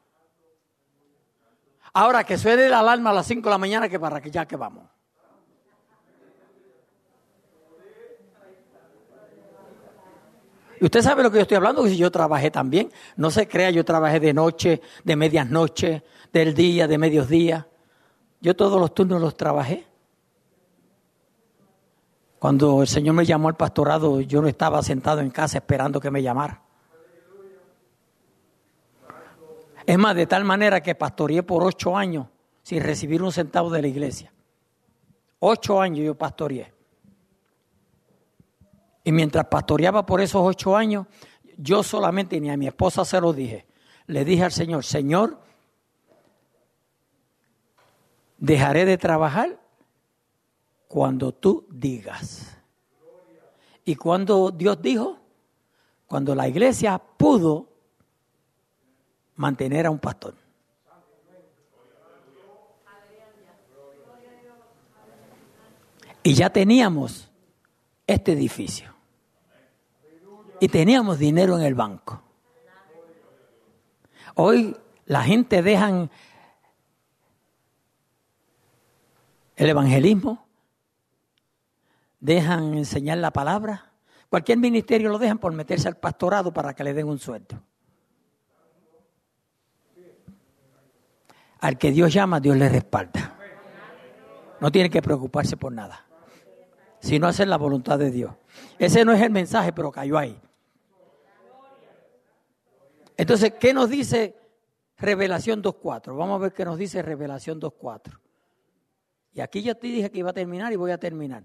Ahora 1.94 2.24
que 2.24 2.38
suene 2.38 2.68
la 2.68 2.80
alarma 2.80 3.10
a 3.10 3.14
las 3.14 3.26
5 3.26 3.42
de 3.42 3.50
la 3.50 3.58
mañana, 3.58 3.88
que 3.88 4.00
para 4.00 4.20
que 4.20 4.30
ya 4.30 4.46
que 4.46 4.56
vamos. 4.56 4.84
Y 10.80 10.84
usted 10.84 11.00
sabe 11.00 11.22
lo 11.22 11.30
que 11.30 11.36
yo 11.36 11.42
estoy 11.42 11.58
hablando, 11.58 11.84
que 11.84 11.90
si 11.90 11.96
yo 11.96 12.10
trabajé 12.10 12.50
también, 12.50 12.90
no 13.16 13.30
se 13.30 13.46
crea, 13.46 13.70
yo 13.70 13.84
trabajé 13.84 14.18
de 14.18 14.34
noche, 14.34 14.80
de 15.04 15.14
medias 15.14 15.48
noches, 15.48 16.02
del 16.32 16.54
día, 16.54 16.88
de 16.88 16.98
medios 16.98 17.28
días. 17.28 17.66
Yo 18.40 18.56
todos 18.56 18.80
los 18.80 18.92
turnos 18.92 19.20
los 19.20 19.36
trabajé. 19.36 19.86
Cuando 22.40 22.82
el 22.82 22.88
Señor 22.88 23.14
me 23.14 23.24
llamó 23.24 23.48
al 23.48 23.56
pastorado, 23.56 24.20
yo 24.22 24.42
no 24.42 24.48
estaba 24.48 24.82
sentado 24.82 25.20
en 25.20 25.30
casa 25.30 25.58
esperando 25.58 26.00
que 26.00 26.10
me 26.10 26.20
llamara. 26.20 26.61
Es 29.86 29.98
más, 29.98 30.14
de 30.14 30.26
tal 30.26 30.44
manera 30.44 30.80
que 30.80 30.94
pastoreé 30.94 31.42
por 31.42 31.64
ocho 31.64 31.96
años 31.96 32.26
sin 32.62 32.82
recibir 32.82 33.22
un 33.22 33.32
centavo 33.32 33.70
de 33.70 33.82
la 33.82 33.88
iglesia. 33.88 34.32
Ocho 35.40 35.80
años 35.80 36.04
yo 36.04 36.14
pastoreé. 36.14 36.72
Y 39.04 39.10
mientras 39.10 39.46
pastoreaba 39.46 40.06
por 40.06 40.20
esos 40.20 40.42
ocho 40.44 40.76
años, 40.76 41.06
yo 41.56 41.82
solamente, 41.82 42.40
ni 42.40 42.50
a 42.50 42.56
mi 42.56 42.68
esposa 42.68 43.04
se 43.04 43.20
lo 43.20 43.32
dije, 43.32 43.66
le 44.06 44.24
dije 44.24 44.44
al 44.44 44.52
Señor, 44.52 44.84
Señor, 44.84 45.40
dejaré 48.38 48.84
de 48.84 48.98
trabajar 48.98 49.60
cuando 50.86 51.32
tú 51.32 51.66
digas. 51.70 52.56
Y 53.84 53.96
cuando 53.96 54.50
Dios 54.50 54.80
dijo, 54.80 55.18
cuando 56.06 56.34
la 56.34 56.46
iglesia 56.46 56.98
pudo 56.98 57.71
mantener 59.36 59.86
a 59.86 59.90
un 59.90 59.98
pastor. 59.98 60.34
Y 66.22 66.34
ya 66.34 66.50
teníamos 66.50 67.30
este 68.06 68.32
edificio. 68.32 68.94
Y 70.60 70.68
teníamos 70.68 71.18
dinero 71.18 71.58
en 71.58 71.64
el 71.64 71.74
banco. 71.74 72.22
Hoy 74.34 74.76
la 75.06 75.22
gente 75.22 75.62
dejan 75.62 76.10
el 79.56 79.68
evangelismo, 79.68 80.46
dejan 82.20 82.74
enseñar 82.74 83.18
la 83.18 83.32
palabra. 83.32 83.92
Cualquier 84.30 84.58
ministerio 84.58 85.10
lo 85.10 85.18
dejan 85.18 85.38
por 85.38 85.52
meterse 85.52 85.88
al 85.88 85.96
pastorado 85.96 86.52
para 86.52 86.74
que 86.74 86.84
le 86.84 86.94
den 86.94 87.08
un 87.08 87.18
sueldo. 87.18 87.60
Al 91.62 91.78
que 91.78 91.90
Dios 91.90 92.12
llama, 92.12 92.38
Dios 92.38 92.56
le 92.56 92.68
respalda. 92.68 93.38
No 94.60 94.70
tiene 94.70 94.90
que 94.90 95.02
preocuparse 95.02 95.56
por 95.56 95.72
nada 95.72 96.06
sino 97.02 97.26
hacer 97.26 97.48
la 97.48 97.58
voluntad 97.58 97.98
de 97.98 98.10
Dios. 98.10 98.32
Ese 98.78 99.04
no 99.04 99.12
es 99.12 99.20
el 99.20 99.30
mensaje, 99.30 99.72
pero 99.72 99.90
cayó 99.90 100.16
ahí. 100.16 100.40
Entonces, 103.16 103.54
¿qué 103.58 103.74
nos 103.74 103.90
dice 103.90 104.36
Revelación 104.98 105.62
2.4? 105.62 106.16
Vamos 106.16 106.36
a 106.36 106.44
ver 106.44 106.52
qué 106.52 106.64
nos 106.64 106.78
dice 106.78 107.02
Revelación 107.02 107.60
2.4. 107.60 108.18
Y 109.34 109.40
aquí 109.40 109.62
ya 109.62 109.74
te 109.74 109.88
dije 109.88 110.10
que 110.10 110.20
iba 110.20 110.30
a 110.30 110.32
terminar 110.32 110.72
y 110.72 110.76
voy 110.76 110.92
a 110.92 110.98
terminar. 110.98 111.44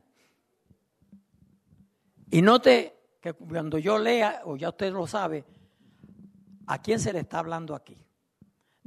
Y 2.30 2.42
note 2.44 2.96
que 3.20 3.34
cuando 3.34 3.80
yo 3.80 3.98
lea, 3.98 4.44
o 4.46 4.58
ya 4.58 4.70
usted 4.70 4.94
lo 4.94 5.08
sabe, 5.08 5.44
¿a 6.68 6.80
quién 6.82 7.00
se 7.00 7.12
le 7.12 7.20
está 7.20 7.40
hablando 7.40 7.74
aquí? 7.74 7.98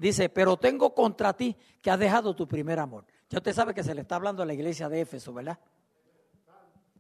Dice, 0.01 0.31
pero 0.31 0.57
tengo 0.57 0.95
contra 0.95 1.35
ti 1.35 1.55
que 1.83 1.91
has 1.91 1.99
dejado 1.99 2.35
tu 2.35 2.49
primer 2.49 2.79
amor. 2.79 3.05
Ya 3.29 3.37
usted 3.37 3.53
sabe 3.53 3.75
que 3.75 3.85
se 3.85 3.95
le 3.95 4.01
está 4.01 4.17
hablando 4.17 4.43
a 4.43 4.47
la 4.47 4.55
iglesia 4.55 4.89
de 4.89 5.03
Éfeso, 5.03 5.35
¿verdad? 5.35 5.59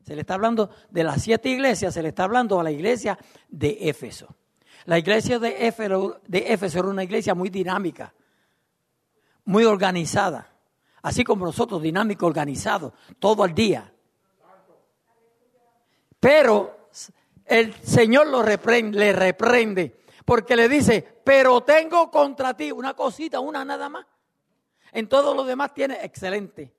Se 0.04 0.14
le 0.14 0.20
está 0.20 0.34
hablando 0.34 0.68
de 0.90 1.02
las 1.02 1.22
siete 1.22 1.48
iglesias, 1.48 1.94
se 1.94 2.02
le 2.02 2.10
está 2.10 2.24
hablando 2.24 2.60
a 2.60 2.62
la 2.62 2.70
iglesia 2.70 3.18
de 3.48 3.88
Éfeso. 3.88 4.36
La 4.84 4.98
iglesia 4.98 5.38
de 5.38 5.66
Éfeso, 5.66 6.20
de 6.26 6.52
Éfeso 6.52 6.78
era 6.80 6.88
una 6.88 7.02
iglesia 7.02 7.34
muy 7.34 7.48
dinámica, 7.48 8.12
muy 9.46 9.64
organizada, 9.64 10.52
así 11.00 11.24
como 11.24 11.46
nosotros, 11.46 11.80
dinámico, 11.80 12.26
organizado, 12.26 12.92
todo 13.18 13.46
el 13.46 13.54
día. 13.54 13.94
Pero 16.18 16.90
el 17.46 17.72
Señor 17.76 18.26
lo 18.26 18.42
reprende, 18.42 18.98
le 18.98 19.12
reprende, 19.14 19.99
porque 20.24 20.56
le 20.56 20.68
dice, 20.68 21.20
pero 21.24 21.62
tengo 21.62 22.10
contra 22.10 22.54
ti 22.54 22.72
una 22.72 22.94
cosita, 22.94 23.40
una 23.40 23.64
nada 23.64 23.88
más. 23.88 24.06
En 24.92 25.08
todo 25.08 25.34
lo 25.34 25.44
demás 25.44 25.72
tiene 25.72 26.04
excelente 26.04 26.74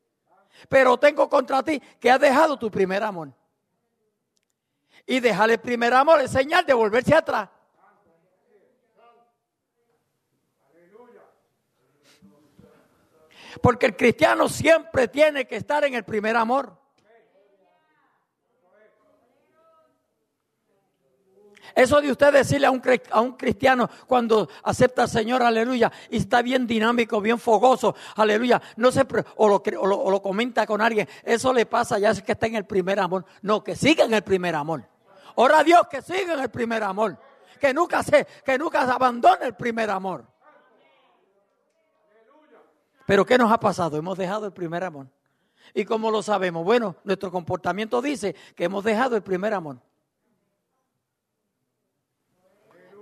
pero 0.69 0.97
tengo 0.97 1.29
contra 1.29 1.63
ti 1.63 1.81
que 1.99 2.11
has 2.11 2.19
dejado 2.19 2.57
tu 2.57 2.69
primer 2.69 3.03
amor. 3.03 3.33
Y 5.05 5.19
dejar 5.19 5.49
el 5.49 5.59
primer 5.59 5.93
amor 5.93 6.21
es 6.21 6.31
señal 6.31 6.65
de 6.65 6.73
volverse 6.73 7.15
atrás. 7.15 7.49
Porque 13.61 13.85
el 13.85 13.95
cristiano 13.95 14.47
siempre 14.47 15.07
tiene 15.07 15.45
que 15.45 15.57
estar 15.57 15.83
en 15.83 15.93
el 15.93 16.03
primer 16.03 16.37
amor. 16.37 16.77
Eso 21.75 22.01
de 22.01 22.11
usted 22.11 22.33
decirle 22.33 22.67
a 22.67 22.71
un, 22.71 22.81
a 23.11 23.21
un 23.21 23.33
cristiano 23.33 23.89
cuando 24.07 24.49
acepta 24.63 25.03
al 25.03 25.09
Señor, 25.09 25.41
aleluya, 25.41 25.91
y 26.09 26.17
está 26.17 26.41
bien 26.41 26.67
dinámico, 26.67 27.21
bien 27.21 27.39
fogoso, 27.39 27.95
aleluya, 28.15 28.61
no 28.77 28.91
se, 28.91 29.05
o 29.35 29.47
lo, 29.47 29.63
o 29.79 30.11
lo, 30.11 30.21
comenta 30.21 30.65
con 30.65 30.81
alguien, 30.81 31.07
eso 31.23 31.53
le 31.53 31.65
pasa 31.65 31.99
ya 31.99 32.11
es 32.11 32.21
que 32.21 32.33
está 32.33 32.47
en 32.47 32.55
el 32.55 32.65
primer 32.65 32.99
amor. 32.99 33.25
No, 33.41 33.63
que 33.63 33.75
siga 33.75 34.05
en 34.05 34.13
el 34.13 34.21
primer 34.21 34.55
amor. 34.55 34.83
Ora 35.35 35.59
a 35.59 35.63
Dios 35.63 35.81
que 35.89 36.01
siga 36.01 36.33
en 36.33 36.39
el 36.39 36.49
primer 36.49 36.83
amor. 36.83 37.17
Que 37.59 37.73
nunca 37.73 38.03
se, 38.03 38.25
que 38.43 38.57
nunca 38.57 38.85
se 38.85 38.91
abandone 38.91 39.45
el 39.45 39.55
primer 39.55 39.89
amor. 39.89 40.25
Pero 43.05 43.25
¿qué 43.25 43.37
nos 43.37 43.51
ha 43.51 43.59
pasado? 43.59 43.97
Hemos 43.97 44.17
dejado 44.17 44.45
el 44.45 44.53
primer 44.53 44.83
amor. 44.83 45.07
¿Y 45.73 45.85
cómo 45.85 46.11
lo 46.11 46.21
sabemos? 46.21 46.63
Bueno, 46.63 46.95
nuestro 47.03 47.31
comportamiento 47.31 48.01
dice 48.01 48.35
que 48.55 48.65
hemos 48.65 48.83
dejado 48.83 49.15
el 49.15 49.21
primer 49.21 49.53
amor. 49.53 49.77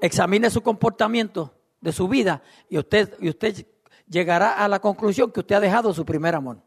Examine 0.02 0.50
su 0.50 0.62
comportamiento 0.62 1.54
de 1.82 1.92
su 1.92 2.08
vida 2.08 2.42
y 2.70 2.78
usted, 2.78 3.16
y 3.20 3.30
usted 3.30 3.66
llegará 4.08 4.54
a 4.54 4.68
la 4.68 4.80
conclusión 4.80 5.32
que 5.32 5.40
usted 5.40 5.56
ha 5.56 5.60
dejado 5.60 5.94
su 5.94 6.06
primer 6.06 6.36
amor. 6.36 6.62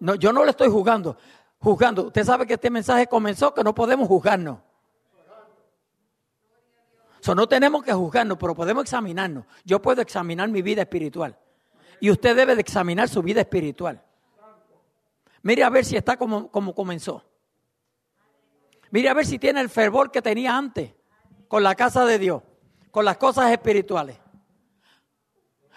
No, 0.00 0.14
yo 0.14 0.32
no 0.32 0.44
le 0.44 0.50
estoy 0.50 0.68
juzgando, 0.68 1.16
juzgando. 1.58 2.06
Usted 2.06 2.24
sabe 2.24 2.46
que 2.46 2.54
este 2.54 2.70
mensaje 2.70 3.06
comenzó 3.06 3.52
que 3.52 3.64
no 3.64 3.74
podemos 3.74 4.08
juzgarnos. 4.08 4.58
So, 7.20 7.34
no 7.34 7.48
tenemos 7.48 7.82
que 7.82 7.92
juzgarnos, 7.92 8.38
pero 8.38 8.54
podemos 8.54 8.84
examinarnos. 8.84 9.44
Yo 9.64 9.82
puedo 9.82 10.00
examinar 10.00 10.48
mi 10.48 10.62
vida 10.62 10.82
espiritual. 10.82 11.36
Y 12.00 12.10
usted 12.10 12.36
debe 12.36 12.54
de 12.54 12.60
examinar 12.60 13.08
su 13.08 13.22
vida 13.22 13.40
espiritual. 13.40 14.00
Mire 15.42 15.64
a 15.64 15.70
ver 15.70 15.84
si 15.84 15.96
está 15.96 16.16
como, 16.16 16.48
como 16.50 16.74
comenzó. 16.74 17.24
Mire 18.90 19.08
a 19.08 19.14
ver 19.14 19.26
si 19.26 19.38
tiene 19.38 19.60
el 19.60 19.68
fervor 19.68 20.12
que 20.12 20.22
tenía 20.22 20.56
antes 20.56 20.92
con 21.48 21.62
la 21.62 21.74
casa 21.74 22.04
de 22.04 22.18
Dios, 22.18 22.42
con 22.90 23.04
las 23.04 23.16
cosas 23.16 23.50
espirituales. 23.50 24.18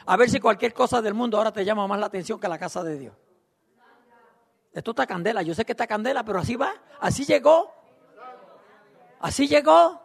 A 0.05 0.17
ver 0.17 0.29
si 0.29 0.39
cualquier 0.39 0.73
cosa 0.73 1.01
del 1.01 1.13
mundo 1.13 1.37
ahora 1.37 1.51
te 1.51 1.63
llama 1.63 1.87
más 1.87 1.99
la 1.99 2.07
atención 2.07 2.39
que 2.39 2.47
la 2.47 2.57
casa 2.59 2.83
de 2.83 2.97
Dios. 2.97 3.15
Esto 4.73 4.91
está 4.91 5.05
candela, 5.05 5.41
yo 5.41 5.53
sé 5.53 5.65
que 5.65 5.73
está 5.73 5.85
candela, 5.87 6.23
pero 6.23 6.39
así 6.39 6.55
va, 6.55 6.71
así 6.99 7.25
llegó. 7.25 7.73
Así 9.19 9.47
llegó. 9.47 10.01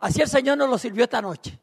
Así 0.00 0.20
el 0.20 0.28
Señor 0.28 0.58
nos 0.58 0.68
lo 0.68 0.76
sirvió 0.78 1.04
esta 1.04 1.22
noche. 1.22 1.58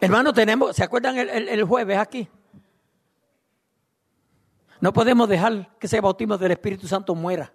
Hermano, 0.00 0.32
tenemos, 0.32 0.74
¿se 0.76 0.84
acuerdan 0.84 1.18
el, 1.18 1.28
el- 1.28 1.48
el 1.48 1.64
jueves 1.64 1.98
aquí? 1.98 2.28
No 4.80 4.92
podemos 4.92 5.28
dejar 5.28 5.76
que 5.78 5.86
ese 5.86 6.00
bautismo 6.00 6.36
del 6.36 6.52
Espíritu 6.52 6.86
Santo 6.86 7.14
muera. 7.14 7.52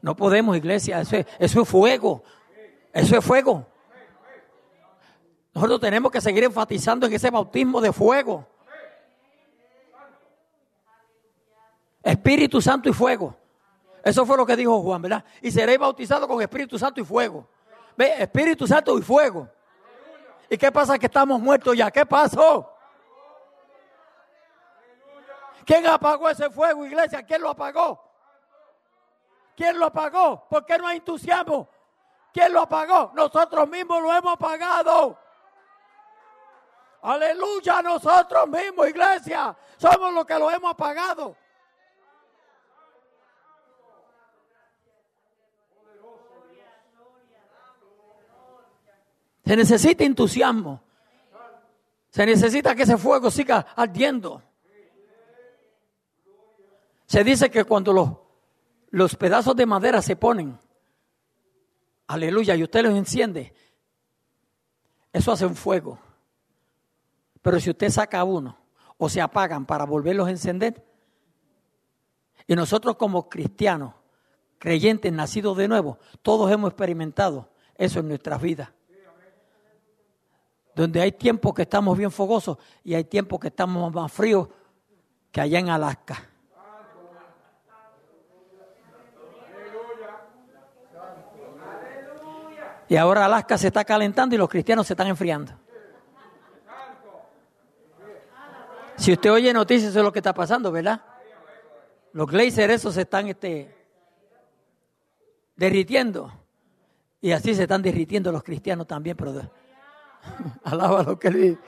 No 0.00 0.14
podemos, 0.14 0.56
iglesia. 0.56 1.00
Eso 1.00 1.16
es, 1.38 1.68
fuego. 1.68 2.22
Eso 2.92 3.16
es 3.16 3.24
fuego. 3.24 3.66
Nosotros 5.54 5.80
tenemos 5.80 6.12
que 6.12 6.20
seguir 6.20 6.44
enfatizando 6.44 7.06
en 7.06 7.12
ese 7.12 7.30
bautismo 7.30 7.80
de 7.80 7.92
fuego. 7.92 8.46
Espíritu 12.02 12.62
Santo 12.62 12.88
y 12.88 12.92
fuego. 12.92 13.36
Eso 14.04 14.24
fue 14.24 14.36
lo 14.36 14.46
que 14.46 14.56
dijo 14.56 14.80
Juan, 14.80 15.02
¿verdad? 15.02 15.24
Y 15.42 15.50
seréis 15.50 15.78
bautizados 15.78 16.28
con 16.28 16.40
Espíritu 16.40 16.78
Santo 16.78 17.00
y 17.00 17.04
fuego. 17.04 17.48
Ve, 17.96 18.22
Espíritu 18.22 18.66
Santo 18.66 18.96
y 18.96 19.02
fuego. 19.02 19.48
¿Y 20.48 20.56
qué 20.56 20.70
pasa 20.70 20.98
que 20.98 21.06
estamos 21.06 21.40
muertos 21.40 21.76
ya? 21.76 21.90
¿Qué 21.90 22.06
pasó? 22.06 22.77
¿Quién 25.68 25.86
apagó 25.86 26.30
ese 26.30 26.48
fuego, 26.48 26.86
iglesia? 26.86 27.22
¿Quién 27.22 27.42
lo 27.42 27.50
apagó? 27.50 28.02
¿Quién 29.54 29.78
lo 29.78 29.84
apagó? 29.84 30.48
¿Por 30.48 30.64
qué 30.64 30.78
no 30.78 30.86
hay 30.86 30.96
entusiasmo? 30.96 31.68
¿Quién 32.32 32.54
lo 32.54 32.62
apagó? 32.62 33.12
Nosotros 33.14 33.68
mismos 33.68 34.00
lo 34.00 34.14
hemos 34.14 34.32
apagado. 34.32 35.18
Aleluya, 37.02 37.82
nosotros 37.82 38.48
mismos, 38.48 38.88
iglesia, 38.88 39.54
somos 39.76 40.14
los 40.14 40.24
que 40.24 40.38
lo 40.38 40.50
hemos 40.50 40.70
apagado. 40.70 41.36
Se 49.44 49.54
necesita 49.54 50.02
entusiasmo. 50.02 50.82
Se 52.08 52.24
necesita 52.24 52.74
que 52.74 52.84
ese 52.84 52.96
fuego 52.96 53.30
siga 53.30 53.66
ardiendo. 53.76 54.47
Se 57.08 57.24
dice 57.24 57.50
que 57.50 57.64
cuando 57.64 57.94
los, 57.94 58.10
los 58.90 59.16
pedazos 59.16 59.56
de 59.56 59.64
madera 59.64 60.02
se 60.02 60.14
ponen, 60.14 60.58
aleluya, 62.06 62.54
y 62.54 62.62
usted 62.62 62.82
los 62.82 62.94
enciende, 62.94 63.54
eso 65.10 65.32
hace 65.32 65.46
un 65.46 65.56
fuego. 65.56 65.98
Pero 67.40 67.58
si 67.60 67.70
usted 67.70 67.88
saca 67.88 68.22
uno 68.24 68.58
o 68.98 69.08
se 69.08 69.22
apagan 69.22 69.64
para 69.64 69.86
volverlos 69.86 70.28
a 70.28 70.32
encender, 70.32 70.84
y 72.46 72.54
nosotros 72.54 72.96
como 72.96 73.30
cristianos, 73.30 73.94
creyentes, 74.58 75.10
nacidos 75.10 75.56
de 75.56 75.66
nuevo, 75.66 75.98
todos 76.20 76.52
hemos 76.52 76.68
experimentado 76.68 77.48
eso 77.74 78.00
en 78.00 78.08
nuestras 78.08 78.42
vidas. 78.42 78.68
Donde 80.74 81.00
hay 81.00 81.12
tiempos 81.12 81.54
que 81.54 81.62
estamos 81.62 81.96
bien 81.96 82.10
fogosos 82.10 82.58
y 82.84 82.92
hay 82.92 83.04
tiempos 83.04 83.40
que 83.40 83.48
estamos 83.48 83.90
más 83.94 84.12
fríos 84.12 84.48
que 85.32 85.40
allá 85.40 85.58
en 85.58 85.70
Alaska. 85.70 86.28
Y 92.88 92.96
ahora 92.96 93.26
Alaska 93.26 93.58
se 93.58 93.68
está 93.68 93.84
calentando 93.84 94.34
y 94.34 94.38
los 94.38 94.48
cristianos 94.48 94.86
se 94.86 94.94
están 94.94 95.08
enfriando. 95.08 95.52
Si 98.96 99.12
usted 99.12 99.30
oye 99.30 99.52
noticias 99.52 99.94
de 99.94 100.02
lo 100.02 100.12
que 100.12 100.18
está 100.18 100.34
pasando, 100.34 100.72
¿verdad? 100.72 101.02
Los 102.12 102.26
glazers 102.26 102.74
esos 102.74 102.94
se 102.94 103.02
están 103.02 103.28
este, 103.28 103.74
derritiendo. 105.54 106.32
Y 107.20 107.32
así 107.32 107.54
se 107.54 107.62
están 107.62 107.82
derritiendo 107.82 108.32
los 108.32 108.42
cristianos 108.42 108.86
también, 108.86 109.16
pero 109.16 109.32
alaba 110.64 111.02
lo 111.02 111.18
que 111.18 111.30
le 111.30 111.58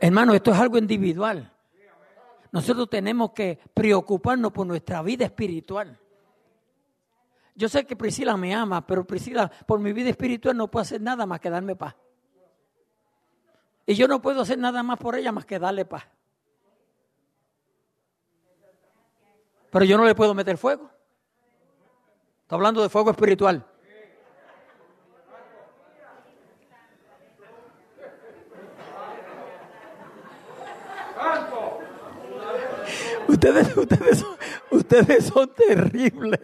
Hermano, 0.00 0.32
esto 0.32 0.50
es 0.50 0.58
algo 0.58 0.78
individual. 0.78 1.52
Nosotros 2.52 2.88
tenemos 2.88 3.32
que 3.32 3.58
preocuparnos 3.74 4.50
por 4.50 4.66
nuestra 4.66 5.02
vida 5.02 5.26
espiritual. 5.26 5.98
Yo 7.54 7.68
sé 7.68 7.84
que 7.86 7.96
Priscila 7.96 8.36
me 8.36 8.54
ama, 8.54 8.86
pero 8.86 9.06
Priscila, 9.06 9.50
por 9.66 9.80
mi 9.80 9.92
vida 9.92 10.10
espiritual 10.10 10.56
no 10.56 10.70
puedo 10.70 10.82
hacer 10.82 11.00
nada 11.00 11.26
más 11.26 11.40
que 11.40 11.50
darme 11.50 11.76
paz. 11.76 11.94
Y 13.86 13.94
yo 13.94 14.06
no 14.06 14.22
puedo 14.22 14.42
hacer 14.42 14.58
nada 14.58 14.82
más 14.82 14.98
por 14.98 15.16
ella 15.16 15.32
más 15.32 15.44
que 15.44 15.58
darle 15.58 15.84
paz. 15.84 16.04
Pero 19.70 19.84
yo 19.84 19.96
no 19.96 20.04
le 20.04 20.14
puedo 20.14 20.34
meter 20.34 20.56
fuego. 20.56 20.90
Está 22.42 22.56
hablando 22.56 22.82
de 22.82 22.88
fuego 22.88 23.10
espiritual. 23.10 23.64
Ustedes, 33.28 33.76
ustedes, 33.76 34.18
son, 34.18 34.36
ustedes 34.70 35.24
son 35.24 35.54
terribles. 35.54 36.40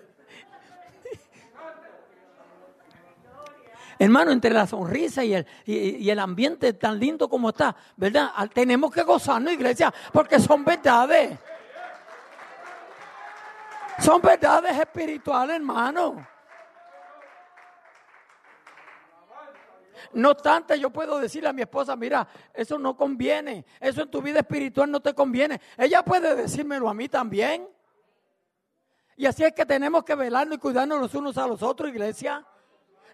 Hermano, 3.98 4.30
entre 4.30 4.50
la 4.50 4.66
sonrisa 4.66 5.24
y 5.24 5.34
el, 5.34 5.46
y, 5.64 6.08
el 6.08 6.18
ambiente 6.18 6.74
tan 6.74 6.98
lindo 6.98 7.28
como 7.28 7.48
está, 7.48 7.74
¿verdad? 7.96 8.30
Ah, 8.34 8.46
Tenemos 8.46 8.92
que 8.92 9.02
gozarnos, 9.02 9.52
iglesia, 9.52 9.92
porque 10.12 10.38
son 10.38 10.64
verdades. 10.64 11.38
Son 13.98 14.20
verdades 14.20 14.78
espirituales, 14.78 15.56
hermano. 15.56 16.26
No 20.12 20.30
obstante, 20.30 20.78
yo 20.78 20.90
puedo 20.90 21.18
decirle 21.18 21.48
a 21.48 21.52
mi 21.52 21.62
esposa, 21.62 21.96
mira, 21.96 22.28
eso 22.52 22.78
no 22.78 22.96
conviene, 22.96 23.64
eso 23.80 24.02
en 24.02 24.10
tu 24.10 24.20
vida 24.20 24.40
espiritual 24.40 24.90
no 24.90 25.00
te 25.00 25.14
conviene. 25.14 25.60
Ella 25.76 26.02
puede 26.02 26.34
decírmelo 26.36 26.88
a 26.88 26.94
mí 26.94 27.08
también. 27.08 27.68
Y 29.16 29.24
así 29.24 29.42
es 29.42 29.52
que 29.52 29.64
tenemos 29.64 30.04
que 30.04 30.14
velarnos 30.14 30.56
y 30.56 30.60
cuidarnos 30.60 31.00
los 31.00 31.14
unos 31.14 31.38
a 31.38 31.46
los 31.46 31.62
otros, 31.62 31.88
iglesia. 31.88 32.46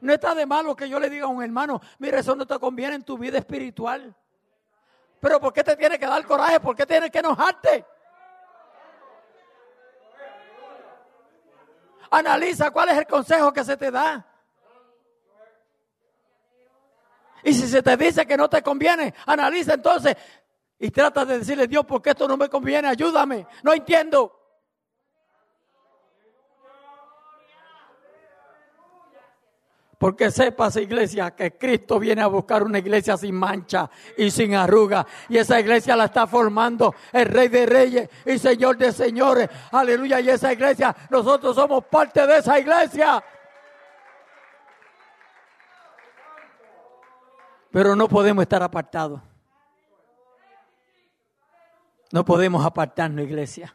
No 0.02 0.12
está 0.12 0.34
de 0.34 0.46
malo 0.46 0.74
que 0.74 0.88
yo 0.88 0.98
le 0.98 1.08
diga 1.08 1.26
a 1.26 1.28
un 1.28 1.44
hermano, 1.44 1.80
mira, 2.00 2.18
eso 2.18 2.34
no 2.34 2.44
te 2.44 2.58
conviene 2.58 2.96
en 2.96 3.04
tu 3.04 3.16
vida 3.16 3.38
espiritual. 3.38 4.12
Pero 5.20 5.38
¿por 5.38 5.52
qué 5.52 5.62
te 5.62 5.76
tiene 5.76 5.96
que 5.96 6.06
dar 6.06 6.26
coraje? 6.26 6.58
¿Por 6.58 6.74
qué 6.74 6.84
tienes 6.84 7.08
que 7.08 7.20
enojarte? 7.20 7.86
Analiza 12.10 12.72
cuál 12.72 12.88
es 12.88 12.98
el 12.98 13.06
consejo 13.06 13.52
que 13.52 13.64
se 13.64 13.76
te 13.76 13.92
da. 13.92 14.26
Y 17.44 17.54
si 17.54 17.68
se 17.68 17.80
te 17.80 17.96
dice 17.96 18.26
que 18.26 18.36
no 18.36 18.50
te 18.50 18.60
conviene, 18.60 19.14
analiza 19.26 19.74
entonces 19.74 20.16
y 20.80 20.90
trata 20.90 21.24
de 21.24 21.38
decirle, 21.38 21.68
Dios, 21.68 21.86
¿por 21.86 22.02
qué 22.02 22.10
esto 22.10 22.26
no 22.26 22.36
me 22.36 22.48
conviene? 22.48 22.88
Ayúdame. 22.88 23.46
No 23.62 23.72
entiendo. 23.72 24.41
Porque 30.02 30.32
sepas, 30.32 30.74
iglesia, 30.74 31.30
que 31.30 31.56
Cristo 31.56 32.00
viene 32.00 32.22
a 32.22 32.26
buscar 32.26 32.64
una 32.64 32.80
iglesia 32.80 33.16
sin 33.16 33.36
mancha 33.36 33.88
y 34.18 34.32
sin 34.32 34.52
arruga. 34.56 35.06
Y 35.28 35.38
esa 35.38 35.60
iglesia 35.60 35.94
la 35.94 36.06
está 36.06 36.26
formando 36.26 36.92
el 37.12 37.26
Rey 37.26 37.46
de 37.46 37.66
Reyes 37.66 38.10
y 38.26 38.36
Señor 38.36 38.76
de 38.78 38.90
Señores. 38.90 39.48
Aleluya. 39.70 40.18
Y 40.18 40.28
esa 40.28 40.52
iglesia, 40.52 40.92
nosotros 41.08 41.54
somos 41.54 41.84
parte 41.84 42.26
de 42.26 42.38
esa 42.38 42.58
iglesia. 42.58 43.22
Pero 47.70 47.94
no 47.94 48.08
podemos 48.08 48.42
estar 48.42 48.60
apartados. 48.60 49.20
No 52.10 52.24
podemos 52.24 52.66
apartarnos, 52.66 53.24
iglesia. 53.24 53.72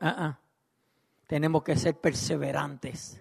Ah, 0.00 0.14
ah. 0.18 0.38
Tenemos 1.26 1.64
que 1.64 1.74
ser 1.74 1.96
perseverantes. 1.96 3.20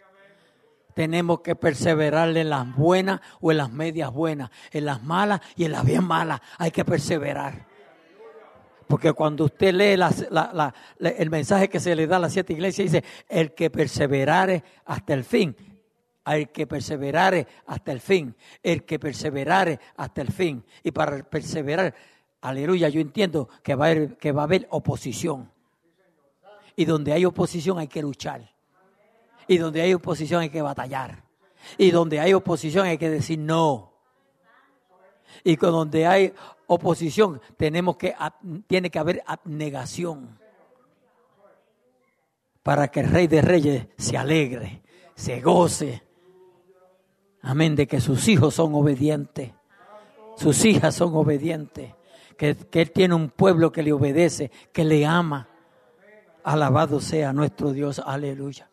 Tenemos 0.98 1.42
que 1.42 1.56
perseverar 1.56 2.36
en 2.36 2.50
las 2.50 2.76
buenas 2.76 3.22
o 3.40 3.52
en 3.52 3.58
las 3.58 3.72
medias 3.72 4.12
buenas, 4.12 4.50
en 4.72 4.86
las 4.86 5.04
malas 5.04 5.42
y 5.56 5.66
en 5.66 5.74
las 5.74 5.86
bien 5.86 6.04
malas. 6.04 6.42
Hay 6.58 6.72
que 6.72 6.84
perseverar. 6.84 7.68
Porque 8.88 9.14
cuando 9.14 9.46
usted 9.46 9.76
lee 9.76 10.04
el 11.00 11.30
mensaje 11.30 11.70
que 11.70 11.80
se 11.80 11.96
le 11.96 12.08
da 12.08 12.16
a 12.16 12.22
las 12.22 12.34
siete 12.34 12.54
iglesias, 12.54 12.92
dice, 12.92 13.08
el 13.30 13.54
que 13.54 13.70
perseverare 13.70 14.64
hasta 14.86 15.14
el 15.14 15.24
fin. 15.24 15.56
El 16.26 16.50
que 16.50 16.66
perseverare 16.66 17.46
hasta 17.68 17.92
el 17.92 18.02
fin. 18.02 18.36
El 18.64 18.84
que 18.84 18.98
perseverare 18.98 19.80
hasta 19.98 20.22
el 20.22 20.32
fin. 20.32 20.66
Y 20.82 20.90
para 20.90 21.22
perseverar, 21.22 21.94
aleluya, 22.42 22.90
yo 22.90 23.02
entiendo 23.02 23.50
que 23.62 23.76
va 23.76 23.86
a 23.86 23.92
haber, 23.92 24.18
que 24.18 24.32
va 24.32 24.42
a 24.42 24.46
haber 24.46 24.66
oposición. 24.72 25.52
Y 26.76 26.86
donde 26.86 27.14
hay 27.14 27.24
oposición 27.24 27.78
hay 27.78 27.88
que 27.88 28.02
luchar. 28.02 28.57
Y 29.48 29.58
donde 29.58 29.82
hay 29.82 29.94
oposición 29.94 30.42
hay 30.42 30.50
que 30.50 30.62
batallar. 30.62 31.24
Y 31.78 31.92
donde 31.92 32.20
hay 32.20 32.34
oposición 32.34 32.86
hay 32.86 32.98
que 32.98 33.10
decir 33.10 33.40
no. 33.40 33.94
Y 35.44 35.56
donde 35.56 36.06
hay 36.06 36.34
oposición 36.68 37.42
tenemos 37.58 37.98
que 37.98 38.16
tiene 38.68 38.90
que 38.90 39.00
haber 39.00 39.24
abnegación 39.26 40.38
para 42.64 42.90
que 42.90 43.00
el 43.00 43.10
Rey 43.10 43.28
de 43.28 43.42
Reyes 43.42 43.88
se 43.98 44.18
alegre, 44.18 44.82
se 45.16 45.40
goce. 45.40 46.04
Amén, 47.42 47.76
de 47.78 47.88
que 47.88 48.02
sus 48.02 48.28
hijos 48.28 48.56
son 48.56 48.76
obedientes, 48.76 49.54
sus 50.36 50.66
hijas 50.66 50.94
son 50.94 51.16
obedientes, 51.16 51.94
que, 52.38 52.56
que 52.56 52.82
Él 52.82 52.92
tiene 52.92 53.16
un 53.16 53.30
pueblo 53.30 53.72
que 53.72 53.84
le 53.84 53.94
obedece, 53.94 54.52
que 54.74 54.84
le 54.84 55.06
ama. 55.06 55.48
Alabado 56.44 57.00
sea 57.00 57.32
nuestro 57.32 57.72
Dios, 57.72 58.02
aleluya. 58.06 58.70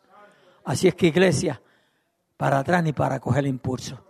Así 0.65 0.87
es 0.87 0.95
que 0.95 1.07
iglesia, 1.07 1.61
para 2.37 2.59
atrás 2.59 2.83
ni 2.83 2.91
para 2.91 3.19
coger 3.19 3.45
impulso. 3.45 4.03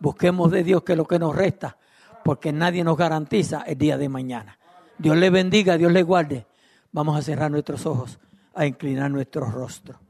Busquemos 0.00 0.50
de 0.50 0.64
Dios 0.64 0.82
que 0.82 0.92
es 0.92 0.98
lo 0.98 1.06
que 1.06 1.18
nos 1.18 1.34
resta, 1.34 1.78
porque 2.24 2.52
nadie 2.52 2.84
nos 2.84 2.96
garantiza 2.96 3.62
el 3.62 3.78
día 3.78 3.96
de 3.96 4.08
mañana. 4.08 4.58
Dios 4.98 5.16
le 5.16 5.30
bendiga, 5.30 5.78
Dios 5.78 5.92
le 5.92 6.02
guarde. 6.02 6.46
Vamos 6.92 7.16
a 7.16 7.22
cerrar 7.22 7.50
nuestros 7.50 7.86
ojos, 7.86 8.18
a 8.54 8.66
inclinar 8.66 9.10
nuestro 9.10 9.46
rostro. 9.46 10.00